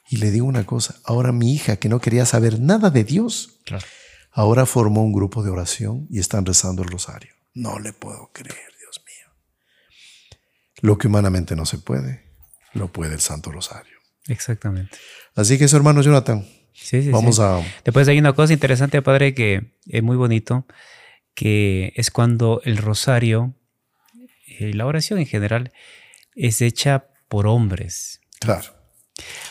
Y 0.09 0.19
le 0.19 0.31
digo 0.31 0.47
una 0.47 0.65
cosa, 0.65 0.97
ahora 1.05 1.33
mi 1.33 1.55
hija 1.55 1.77
que 1.77 1.89
no 1.89 2.01
quería 2.01 2.27
saber 2.27 2.61
nada 2.61 2.91
de 2.91 3.05
Dios, 3.05 3.61
ahora 4.31 4.67
formó 4.67 5.03
un 5.03 5.13
grupo 5.13 5.43
de 5.43 5.51
oración 5.51 6.07
y 6.11 6.21
están 6.21 6.45
rezando 6.45 6.83
el 6.83 6.89
rosario. 6.89 7.33
No 7.55 7.79
le 7.79 7.93
puedo 7.93 8.31
creer, 8.33 8.73
Dios 8.79 9.03
mío. 9.07 9.35
Lo 10.83 10.99
que 10.99 11.07
humanamente 11.07 11.57
no 11.57 11.67
se 11.67 11.79
puede, 11.79 12.25
lo 12.75 12.89
puede 12.89 13.15
el 13.15 13.21
Santo 13.21 13.51
Rosario. 13.51 13.95
Exactamente. 14.29 14.97
Así 15.35 15.59
que 15.59 15.65
eso, 15.65 15.77
hermano 15.77 16.03
Jonathan. 16.03 16.47
Sí, 16.73 17.03
sí, 17.03 17.11
Vamos 17.11 17.39
a. 17.39 17.63
Después 17.85 18.09
hay 18.09 18.19
una 18.19 18.33
cosa 18.33 18.53
interesante, 18.53 19.01
padre, 19.01 19.33
que 19.35 19.77
es 19.87 20.03
muy 20.03 20.17
bonito, 20.17 20.67
que 21.35 21.93
es 21.95 22.11
cuando 22.11 22.61
el 22.65 22.77
rosario 22.77 23.55
y 24.47 24.73
la 24.73 24.87
oración 24.87 25.19
en 25.19 25.27
general 25.27 25.73
es 26.35 26.61
hecha 26.61 27.07
por 27.29 27.47
hombres. 27.47 28.21
Claro. 28.41 28.75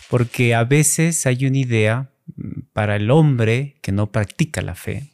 Porque 0.09 0.53
a 0.53 0.63
veces 0.63 1.25
hay 1.25 1.45
una 1.45 1.57
idea 1.57 2.11
mm, 2.35 2.61
para 2.73 2.95
el 2.95 3.11
hombre 3.11 3.75
que 3.81 3.91
no 3.91 4.11
practica 4.11 4.61
la 4.61 4.75
fe, 4.75 5.11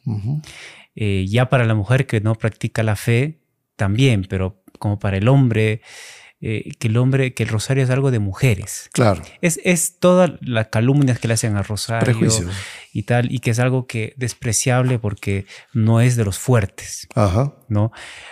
eh, 0.95 1.25
ya 1.27 1.49
para 1.49 1.65
la 1.65 1.75
mujer 1.75 2.05
que 2.05 2.21
no 2.21 2.35
practica 2.35 2.83
la 2.83 2.95
fe 2.95 3.39
también, 3.75 4.25
pero 4.29 4.63
como 4.79 4.99
para 4.99 5.17
el 5.17 5.27
hombre 5.27 5.81
eh, 6.41 6.71
que 6.79 6.87
el 6.87 6.97
hombre, 6.97 7.33
que 7.33 7.43
el 7.43 7.49
rosario 7.49 7.83
es 7.83 7.89
algo 7.89 8.11
de 8.11 8.19
mujeres. 8.19 8.89
Claro. 8.93 9.21
Es, 9.41 9.59
es 9.63 9.99
todas 9.99 10.31
las 10.41 10.67
calumnias 10.67 11.19
que 11.19 11.27
le 11.27 11.33
hacen 11.35 11.55
al 11.55 11.65
rosario 11.65 12.17
y 12.93 13.03
tal, 13.03 13.31
y 13.31 13.39
que 13.39 13.51
es 13.51 13.59
algo 13.59 13.87
que 13.87 14.13
despreciable 14.17 14.99
porque 14.99 15.45
no 15.73 16.01
es 16.01 16.15
de 16.15 16.25
los 16.25 16.39
fuertes. 16.39 17.07
Ajá. 17.15 17.53
¿no? 17.69 17.91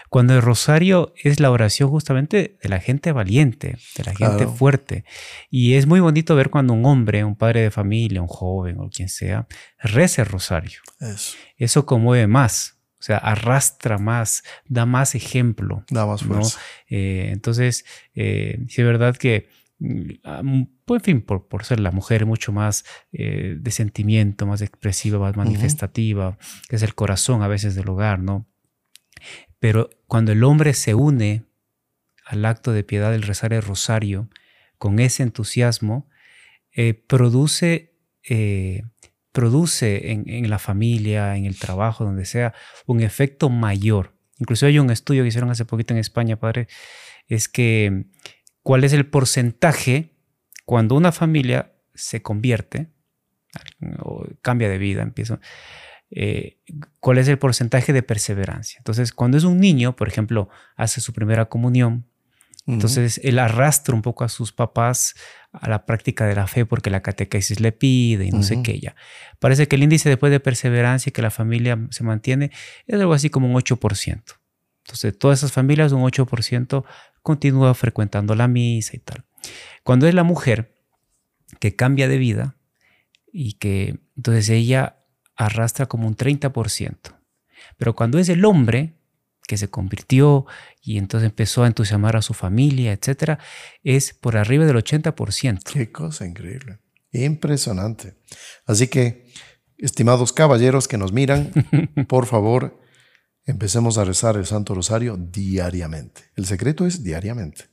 Cuando 0.10 0.34
el 0.34 0.42
rosario 0.42 1.14
es 1.16 1.40
la 1.40 1.52
oración 1.52 1.90
justamente 1.90 2.58
de 2.62 2.70
la 2.70 2.80
gente 2.80 3.12
valiente, 3.12 3.78
de 3.96 4.04
la 4.04 4.16
gente 4.16 4.48
fuerte. 4.48 5.06
Y 5.50 5.76
es 5.76 5.86
muy 5.86 6.00
bonito 6.00 6.36
ver 6.36 6.50
cuando 6.50 6.74
un 6.74 6.86
hombre, 6.86 7.24
un 7.24 7.36
padre 7.36 7.62
de 7.62 7.72
familia, 7.72 8.22
un 8.22 8.28
joven 8.28 8.80
o 8.80 8.90
quien 8.90 9.10
sea, 9.10 9.48
reza 9.80 10.24
el 10.24 10.28
rosario. 10.28 10.82
Eso. 11.00 11.38
Eso 11.58 11.86
conmueve 11.86 12.28
más. 12.28 12.77
O 13.00 13.04
sea, 13.04 13.18
arrastra 13.18 14.00
más, 14.00 14.44
da 14.66 14.88
más 14.88 15.14
ejemplo. 15.14 15.84
Da 15.90 16.06
más 16.08 16.24
fuerza. 16.24 16.60
Eh, 16.90 17.30
entonces, 17.32 17.86
eh, 18.16 18.66
sí 18.70 18.82
es 18.82 18.88
verdad 18.88 19.16
que, 19.16 19.50
mm, 19.80 20.64
pues, 20.84 21.02
en 21.02 21.04
fin, 21.04 21.22
por, 21.22 21.48
por, 21.48 21.64
ser 21.64 21.80
la 21.80 21.92
mujer 21.92 22.26
mucho 22.26 22.52
más 22.52 22.86
eh, 23.12 23.56
de 23.60 23.72
sentimiento, 23.72 24.48
más 24.48 24.62
expresiva, 24.62 25.20
más 25.20 25.38
manifestativa, 25.38 26.40
que 26.68 26.76
es 26.76 26.82
el 26.82 26.96
corazón 26.96 27.44
a 27.44 27.48
veces 27.48 27.76
del 27.76 27.88
hogar, 27.88 28.20
¿no? 28.20 28.48
Pero 29.60 29.92
cuando 30.08 30.32
el 30.32 30.44
hombre 30.44 30.74
se 30.74 30.96
une 30.96 31.44
al 32.26 32.46
acto 32.46 32.72
de 32.72 32.84
piedad 32.84 33.12
del 33.12 33.24
rezar 33.24 33.54
el 33.54 33.62
rosario 33.62 34.28
con 34.80 35.00
ese 35.00 35.24
entusiasmo, 35.24 36.10
produce 37.08 37.96
produce 39.38 40.14
en, 40.14 40.50
la 40.50 40.58
familia, 40.58 41.36
en 41.36 41.46
el 41.46 41.60
trabajo, 41.60 42.04
donde 42.04 42.26
sea, 42.26 42.56
un 42.88 43.02
efecto 43.02 43.50
mayor. 43.50 44.16
Incluso 44.40 44.66
hay 44.66 44.80
un 44.80 44.90
estudio 44.90 45.22
que 45.22 45.28
hicieron 45.28 45.52
hace 45.52 45.64
poquito 45.64 45.94
en 45.94 46.00
España, 46.00 46.40
padre, 46.40 46.68
es 47.28 47.48
que 47.48 48.06
cuál 48.64 48.84
es 48.84 48.94
el 48.94 49.06
porcentaje 49.06 50.16
cuando 50.66 50.96
una 50.96 51.12
familia 51.12 51.76
se 51.94 52.24
convierte 52.24 52.90
o 54.00 54.26
cambia 54.42 54.70
de 54.70 54.80
vida, 54.80 55.04
empieza, 55.04 55.40
eh, 56.10 56.58
cuál 57.00 57.20
es 57.20 57.28
el 57.28 57.38
porcentaje 57.38 57.94
de 57.94 58.02
perseverancia. 58.02 58.80
Entonces, 58.80 59.14
cuando 59.14 59.38
es 59.38 59.44
un 59.44 59.60
niño, 59.60 59.96
por 59.96 60.08
ejemplo, 60.08 60.50
hace 60.76 61.00
su 61.00 61.14
primera 61.14 61.46
comunión, 61.46 62.08
entonces 62.66 63.22
él 63.24 63.38
arrastra 63.38 63.94
un 63.94 64.02
poco 64.02 64.24
a 64.24 64.30
sus 64.30 64.52
papás 64.52 65.14
a 65.62 65.70
la 65.70 65.86
práctica 65.86 66.26
de 66.26 66.36
la 66.36 66.48
fe 66.48 66.66
porque 66.66 66.90
la 66.90 67.02
catequesis 67.02 67.60
le 67.60 67.72
pide 67.72 68.26
y 68.26 68.32
no 68.32 68.44
sé 68.44 68.62
qué 68.64 68.80
ya. 68.80 68.96
Parece 69.40 69.68
que 69.68 69.76
el 69.76 69.84
índice 69.84 70.10
después 70.10 70.32
de 70.32 70.40
perseverancia 70.40 71.10
y 71.10 71.14
que 71.14 71.22
la 71.22 71.32
familia 71.32 71.78
se 71.90 72.04
mantiene 72.04 72.52
es 72.86 73.00
algo 73.00 73.14
así 73.14 73.30
como 73.30 73.48
un 73.48 73.56
8%. 73.56 74.22
Entonces 74.86 75.18
todas 75.18 75.40
esas 75.40 75.52
familias, 75.52 75.92
un 75.92 76.04
8% 76.04 76.86
continúa 77.22 77.74
frecuentando 77.74 78.36
la 78.36 78.48
misa 78.48 78.96
y 78.96 79.00
tal. 79.00 79.26
Cuando 79.84 80.08
es 80.08 80.14
la 80.14 80.24
mujer 80.24 80.76
que 81.60 81.76
cambia 81.76 82.08
de 82.08 82.18
vida 82.18 82.58
y 83.32 83.54
que 83.54 84.00
entonces 84.16 84.50
ella 84.50 85.04
arrastra 85.36 85.86
como 85.86 86.08
un 86.08 86.16
30%. 86.16 86.96
Pero 87.78 87.96
cuando 87.96 88.18
es 88.20 88.30
el 88.30 88.46
hombre 88.46 88.97
que 89.48 89.58
se 89.58 89.70
convirtió 89.70 90.46
y 90.82 91.00
entonces 91.00 91.30
empezó 91.30 91.64
a 91.64 91.68
entusiasmar 91.68 92.16
a 92.16 92.22
su 92.22 92.36
familia, 92.36 92.92
etcétera, 92.92 93.40
es 93.84 94.14
por 94.14 94.38
arriba 94.38 94.66
del 94.66 94.76
80%. 94.76 95.64
Qué 95.64 95.92
cosa 95.92 96.28
increíble. 96.28 96.80
Impresionante. 97.12 98.16
Así 98.66 98.88
que, 98.88 99.32
estimados 99.78 100.34
caballeros 100.34 100.88
que 100.88 100.98
nos 100.98 101.14
miran, 101.14 101.52
por 102.08 102.28
favor, 102.28 102.80
empecemos 103.46 103.98
a 103.98 104.04
rezar 104.04 104.36
el 104.36 104.46
Santo 104.46 104.76
Rosario 104.76 105.18
diariamente. 105.18 106.24
El 106.36 106.46
secreto 106.46 106.86
es 106.86 107.04
diariamente. 107.04 107.66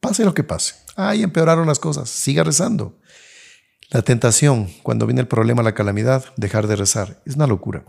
Pase 0.00 0.24
lo 0.24 0.32
que 0.32 0.44
pase. 0.44 0.76
Ahí 0.96 1.22
empeoraron 1.22 1.66
las 1.66 1.80
cosas. 1.80 2.08
Siga 2.08 2.44
rezando. 2.44 3.00
La 3.90 4.02
tentación, 4.02 4.68
cuando 4.82 5.06
viene 5.06 5.22
el 5.22 5.28
problema, 5.28 5.62
la 5.62 5.74
calamidad, 5.74 6.24
dejar 6.36 6.68
de 6.68 6.76
rezar. 6.76 7.20
Es 7.26 7.34
una 7.34 7.46
locura. 7.46 7.84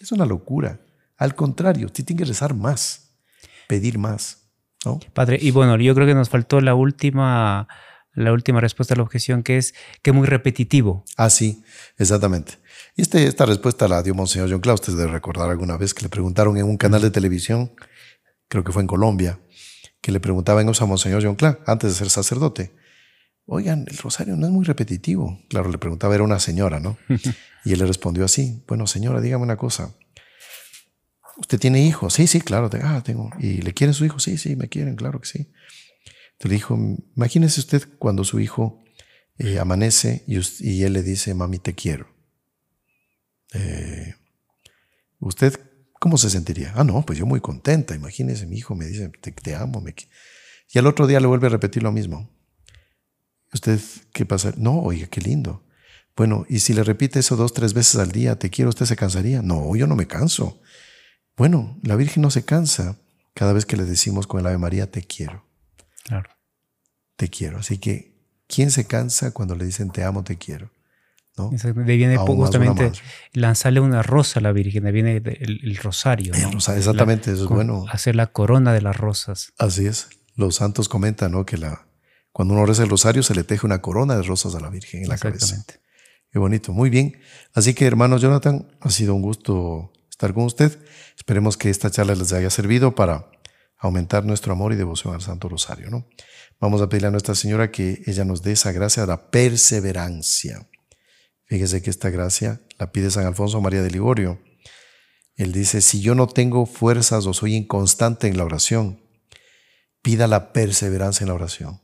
Es 0.00 0.12
una 0.12 0.26
locura. 0.26 0.80
Al 1.22 1.36
contrario, 1.36 1.86
usted 1.86 2.04
tiene 2.04 2.18
que 2.18 2.24
rezar 2.24 2.52
más, 2.52 3.12
pedir 3.68 3.96
más. 3.96 4.48
¿no? 4.84 4.98
Padre, 5.14 5.38
y 5.40 5.52
bueno, 5.52 5.76
yo 5.76 5.94
creo 5.94 6.04
que 6.04 6.16
nos 6.16 6.28
faltó 6.28 6.60
la 6.60 6.74
última, 6.74 7.68
la 8.12 8.32
última 8.32 8.60
respuesta 8.60 8.94
a 8.94 8.96
la 8.96 9.04
objeción, 9.04 9.44
que 9.44 9.56
es 9.56 9.72
que 10.02 10.10
es 10.10 10.16
muy 10.16 10.26
repetitivo. 10.26 11.04
Ah, 11.16 11.30
sí, 11.30 11.62
exactamente. 11.96 12.54
Y 12.96 13.02
este, 13.02 13.24
esta 13.24 13.46
respuesta 13.46 13.86
la 13.86 14.02
dio 14.02 14.16
Monseñor 14.16 14.50
John 14.50 14.58
Claus, 14.58 14.80
usted 14.80 14.96
debe 14.96 15.12
recordar 15.12 15.48
alguna 15.48 15.76
vez 15.76 15.94
que 15.94 16.02
le 16.02 16.08
preguntaron 16.08 16.56
en 16.56 16.64
un 16.64 16.76
canal 16.76 17.00
de 17.00 17.12
televisión, 17.12 17.70
creo 18.48 18.64
que 18.64 18.72
fue 18.72 18.82
en 18.82 18.88
Colombia, 18.88 19.38
que 20.00 20.10
le 20.10 20.18
preguntaban 20.18 20.68
a 20.68 20.86
Monseñor 20.86 21.22
John 21.22 21.36
Clark 21.36 21.62
antes 21.68 21.90
de 21.90 21.96
ser 21.96 22.10
sacerdote. 22.10 22.74
Oigan, 23.46 23.86
el 23.88 23.96
rosario 23.96 24.34
no 24.34 24.46
es 24.46 24.52
muy 24.52 24.64
repetitivo. 24.64 25.38
Claro, 25.48 25.70
le 25.70 25.78
preguntaba, 25.78 26.16
era 26.16 26.24
una 26.24 26.40
señora, 26.40 26.80
¿no? 26.80 26.98
Y 27.64 27.72
él 27.74 27.78
le 27.78 27.86
respondió 27.86 28.24
así, 28.24 28.64
bueno, 28.66 28.88
señora, 28.88 29.20
dígame 29.20 29.44
una 29.44 29.56
cosa. 29.56 29.94
¿Usted 31.36 31.58
tiene 31.58 31.84
hijos? 31.84 32.14
Sí, 32.14 32.26
sí, 32.26 32.40
claro. 32.40 32.70
Ah, 32.82 33.02
tengo. 33.04 33.30
¿Y 33.38 33.62
le 33.62 33.72
quieren 33.72 33.94
su 33.94 34.04
hijo? 34.04 34.18
Sí, 34.18 34.38
sí, 34.38 34.56
me 34.56 34.68
quieren, 34.68 34.96
claro 34.96 35.20
que 35.20 35.28
sí. 35.28 35.38
Entonces 36.32 36.50
le 36.50 36.54
dijo, 36.54 36.78
imagínese 37.16 37.60
usted 37.60 37.82
cuando 37.98 38.24
su 38.24 38.40
hijo 38.40 38.82
eh, 39.38 39.58
amanece 39.58 40.24
y, 40.26 40.82
él 40.82 40.92
le 40.92 41.02
dice, 41.02 41.34
mami, 41.34 41.58
te 41.58 41.74
quiero. 41.74 42.08
Eh, 43.54 44.14
¿Usted 45.20 45.58
cómo 45.94 46.18
se 46.18 46.30
sentiría? 46.30 46.72
Ah, 46.76 46.84
no, 46.84 47.04
pues 47.06 47.18
yo 47.18 47.26
muy 47.26 47.40
contenta. 47.40 47.94
Imagínese, 47.94 48.46
mi 48.46 48.56
hijo 48.56 48.74
me 48.74 48.86
dice, 48.86 49.08
te, 49.08 49.54
amo. 49.54 49.80
Me... 49.80 49.94
Y 50.72 50.78
al 50.78 50.86
otro 50.86 51.06
día 51.06 51.20
le 51.20 51.26
vuelve 51.26 51.46
a 51.46 51.50
repetir 51.50 51.82
lo 51.82 51.92
mismo. 51.92 52.28
¿Usted 53.52 53.80
qué 54.12 54.26
pasa? 54.26 54.52
No, 54.56 54.80
oiga, 54.80 55.06
qué 55.06 55.20
lindo. 55.20 55.64
Bueno, 56.16 56.44
y 56.48 56.58
si 56.58 56.74
le 56.74 56.84
repite 56.84 57.20
eso 57.20 57.36
dos, 57.36 57.54
tres 57.54 57.72
veces 57.72 57.96
al 57.96 58.12
día, 58.12 58.38
te 58.38 58.50
quiero, 58.50 58.68
¿usted 58.68 58.86
se 58.86 58.96
cansaría? 58.96 59.42
No, 59.42 59.74
yo 59.76 59.86
no 59.86 59.96
me 59.96 60.06
canso. 60.06 60.60
Bueno, 61.36 61.78
la 61.82 61.96
Virgen 61.96 62.22
no 62.22 62.30
se 62.30 62.44
cansa 62.44 62.96
cada 63.34 63.52
vez 63.52 63.66
que 63.66 63.76
le 63.76 63.84
decimos 63.84 64.26
con 64.26 64.40
el 64.40 64.46
Ave 64.46 64.58
María, 64.58 64.90
te 64.90 65.02
quiero. 65.02 65.44
Claro. 66.04 66.30
Te 67.16 67.28
quiero. 67.28 67.58
Así 67.58 67.78
que, 67.78 68.14
¿quién 68.46 68.70
se 68.70 68.86
cansa 68.86 69.30
cuando 69.30 69.54
le 69.54 69.64
dicen 69.64 69.90
te 69.90 70.04
amo, 70.04 70.24
te 70.24 70.36
quiero? 70.36 70.70
¿no? 71.36 71.50
De 71.50 71.96
viene 71.96 72.16
justamente 72.18 72.92
lanzarle 73.32 73.80
una 73.80 74.02
rosa 74.02 74.40
a 74.40 74.42
la 74.42 74.52
Virgen, 74.52 74.84
de 74.84 74.92
viene 74.92 75.16
el, 75.16 75.76
rosario. 75.76 76.34
exactamente, 76.34 77.32
eso 77.32 77.44
es 77.44 77.48
bueno. 77.48 77.86
Hacer 77.88 78.16
la 78.16 78.26
corona 78.26 78.72
de 78.72 78.82
las 78.82 78.96
rosas. 78.96 79.52
Así 79.58 79.86
es. 79.86 80.08
Los 80.34 80.56
santos 80.56 80.88
comentan 80.88 81.32
¿no? 81.32 81.46
que 81.46 81.56
la, 81.56 81.86
cuando 82.32 82.54
uno 82.54 82.66
reza 82.66 82.82
el 82.82 82.90
rosario 82.90 83.22
se 83.22 83.34
le 83.34 83.44
teje 83.44 83.66
una 83.66 83.80
corona 83.80 84.16
de 84.16 84.22
rosas 84.22 84.54
a 84.54 84.60
la 84.60 84.68
Virgen 84.68 85.02
en 85.02 85.08
la 85.08 85.18
cabeza. 85.18 85.64
Qué 86.30 86.38
bonito, 86.38 86.72
muy 86.72 86.90
bien. 86.90 87.18
Así 87.52 87.74
que, 87.74 87.86
hermano 87.86 88.16
Jonathan, 88.16 88.66
ha 88.80 88.90
sido 88.90 89.14
un 89.14 89.22
gusto 89.22 89.92
con 90.32 90.44
usted. 90.44 90.78
Esperemos 91.16 91.56
que 91.56 91.70
esta 91.70 91.90
charla 91.90 92.14
les 92.14 92.32
haya 92.32 92.50
servido 92.50 92.94
para 92.94 93.30
aumentar 93.78 94.24
nuestro 94.24 94.52
amor 94.52 94.72
y 94.72 94.76
devoción 94.76 95.14
al 95.14 95.20
Santo 95.20 95.48
Rosario. 95.48 95.90
¿no? 95.90 96.06
Vamos 96.60 96.80
a 96.80 96.88
pedirle 96.88 97.08
a 97.08 97.10
Nuestra 97.10 97.34
Señora 97.34 97.72
que 97.72 98.02
ella 98.06 98.24
nos 98.24 98.42
dé 98.42 98.52
esa 98.52 98.70
gracia 98.70 99.02
de 99.02 99.08
la 99.08 99.30
perseverancia. 99.30 100.68
Fíjese 101.46 101.82
que 101.82 101.90
esta 101.90 102.08
gracia 102.10 102.60
la 102.78 102.92
pide 102.92 103.10
San 103.10 103.26
Alfonso 103.26 103.60
María 103.60 103.82
de 103.82 103.90
Ligorio. 103.90 104.40
Él 105.34 105.52
dice, 105.52 105.80
si 105.80 106.00
yo 106.00 106.14
no 106.14 106.28
tengo 106.28 106.66
fuerzas 106.66 107.26
o 107.26 107.34
soy 107.34 107.56
inconstante 107.56 108.28
en 108.28 108.36
la 108.36 108.44
oración, 108.44 109.02
pida 110.02 110.28
la 110.28 110.52
perseverancia 110.52 111.24
en 111.24 111.28
la 111.28 111.34
oración. 111.34 111.80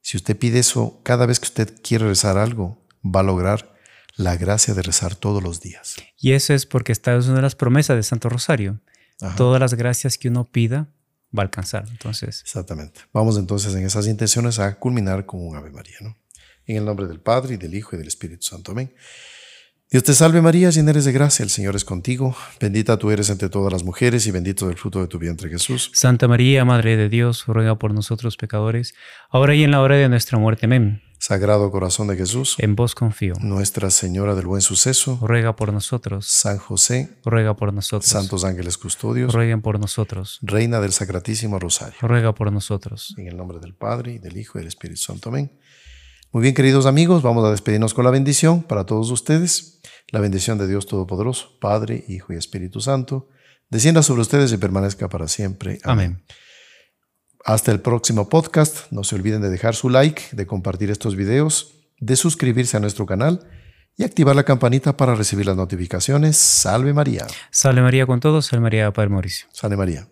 Si 0.00 0.16
usted 0.16 0.38
pide 0.38 0.60
eso, 0.60 1.00
cada 1.02 1.26
vez 1.26 1.40
que 1.40 1.46
usted 1.46 1.74
quiere 1.82 2.06
rezar 2.06 2.38
algo, 2.38 2.86
va 3.04 3.20
a 3.20 3.24
lograr 3.24 3.77
la 4.18 4.36
gracia 4.36 4.74
de 4.74 4.82
rezar 4.82 5.14
todos 5.14 5.42
los 5.42 5.60
días. 5.60 5.96
Y 6.18 6.32
eso 6.32 6.52
es 6.52 6.66
porque 6.66 6.92
esta 6.92 7.16
es 7.16 7.26
una 7.26 7.36
de 7.36 7.42
las 7.42 7.54
promesas 7.54 7.96
de 7.96 8.02
Santo 8.02 8.28
Rosario. 8.28 8.80
Todas 9.36 9.60
las 9.60 9.74
gracias 9.74 10.18
que 10.18 10.28
uno 10.28 10.44
pida 10.44 10.88
va 11.36 11.42
a 11.42 11.46
alcanzar. 11.46 11.86
Entonces. 11.88 12.40
Exactamente. 12.42 13.00
Vamos 13.12 13.38
entonces 13.38 13.74
en 13.74 13.86
esas 13.86 14.06
intenciones 14.06 14.58
a 14.58 14.74
culminar 14.78 15.24
con 15.24 15.46
un 15.46 15.56
Ave 15.56 15.70
María, 15.70 15.96
¿no? 16.00 16.16
En 16.66 16.76
el 16.76 16.84
nombre 16.84 17.06
del 17.06 17.20
Padre 17.20 17.54
y 17.54 17.56
del 17.56 17.74
Hijo 17.74 17.94
y 17.94 17.98
del 17.98 18.08
Espíritu 18.08 18.42
Santo. 18.42 18.72
Amén. 18.72 18.92
Dios 19.90 20.02
te 20.02 20.12
salve 20.12 20.42
María, 20.42 20.68
llena 20.68 20.90
eres 20.90 21.06
de 21.06 21.12
gracia, 21.12 21.42
el 21.42 21.48
Señor 21.48 21.74
es 21.74 21.84
contigo, 21.84 22.36
bendita 22.60 22.98
tú 22.98 23.10
eres 23.10 23.30
entre 23.30 23.48
todas 23.48 23.72
las 23.72 23.84
mujeres 23.84 24.26
y 24.26 24.30
bendito 24.30 24.68
el 24.68 24.76
fruto 24.76 25.00
de 25.00 25.06
tu 25.06 25.18
vientre 25.18 25.48
Jesús. 25.48 25.90
Santa 25.94 26.28
María, 26.28 26.66
Madre 26.66 26.98
de 26.98 27.08
Dios, 27.08 27.46
ruega 27.46 27.78
por 27.78 27.94
nosotros 27.94 28.36
pecadores, 28.36 28.94
ahora 29.30 29.54
y 29.54 29.62
en 29.62 29.70
la 29.70 29.80
hora 29.80 29.96
de 29.96 30.10
nuestra 30.10 30.38
muerte. 30.38 30.66
Amén. 30.66 31.07
Sagrado 31.28 31.70
corazón 31.70 32.08
de 32.08 32.16
Jesús, 32.16 32.54
en 32.56 32.74
vos 32.74 32.94
confío. 32.94 33.34
Nuestra 33.42 33.90
Señora 33.90 34.34
del 34.34 34.46
Buen 34.46 34.62
Suceso, 34.62 35.18
ruega 35.20 35.54
por 35.56 35.74
nosotros. 35.74 36.26
San 36.26 36.56
José, 36.56 37.18
ruega 37.22 37.54
por 37.54 37.74
nosotros. 37.74 38.10
Santos 38.10 38.44
ángeles 38.44 38.78
custodios, 38.78 39.34
rueguen 39.34 39.60
por 39.60 39.78
nosotros. 39.78 40.38
Reina 40.40 40.80
del 40.80 40.94
Sacratísimo 40.94 41.58
Rosario, 41.58 41.98
ruega 42.00 42.34
por 42.34 42.50
nosotros. 42.50 43.14
En 43.18 43.28
el 43.28 43.36
nombre 43.36 43.58
del 43.58 43.74
Padre, 43.74 44.14
y 44.14 44.18
del 44.18 44.38
Hijo 44.38 44.56
y 44.56 44.60
del 44.62 44.68
Espíritu 44.68 45.02
Santo. 45.02 45.28
Amén. 45.28 45.52
Muy 46.32 46.40
bien, 46.40 46.54
queridos 46.54 46.86
amigos, 46.86 47.20
vamos 47.22 47.44
a 47.44 47.50
despedirnos 47.50 47.92
con 47.92 48.06
la 48.06 48.10
bendición 48.10 48.62
para 48.62 48.86
todos 48.86 49.10
ustedes. 49.10 49.82
La 50.10 50.20
bendición 50.20 50.56
de 50.56 50.66
Dios 50.66 50.86
Todopoderoso, 50.86 51.58
Padre, 51.60 52.06
Hijo 52.08 52.32
y 52.32 52.36
Espíritu 52.36 52.80
Santo, 52.80 53.28
descienda 53.68 54.02
sobre 54.02 54.22
ustedes 54.22 54.50
y 54.50 54.56
permanezca 54.56 55.10
para 55.10 55.28
siempre. 55.28 55.78
Amén. 55.84 56.24
Hasta 57.48 57.72
el 57.72 57.80
próximo 57.80 58.28
podcast. 58.28 58.92
No 58.92 59.04
se 59.04 59.14
olviden 59.14 59.40
de 59.40 59.48
dejar 59.48 59.74
su 59.74 59.88
like, 59.88 60.22
de 60.32 60.46
compartir 60.46 60.90
estos 60.90 61.16
videos, 61.16 61.72
de 61.98 62.14
suscribirse 62.14 62.76
a 62.76 62.80
nuestro 62.80 63.06
canal 63.06 63.40
y 63.96 64.04
activar 64.04 64.36
la 64.36 64.44
campanita 64.44 64.98
para 64.98 65.14
recibir 65.14 65.46
las 65.46 65.56
notificaciones. 65.56 66.36
Salve 66.36 66.92
María. 66.92 67.26
Salve 67.50 67.80
María 67.80 68.04
con 68.04 68.20
todos. 68.20 68.44
Salve 68.44 68.64
María, 68.64 68.92
Padre 68.92 69.08
Mauricio. 69.08 69.48
Salve 69.50 69.78
María. 69.78 70.06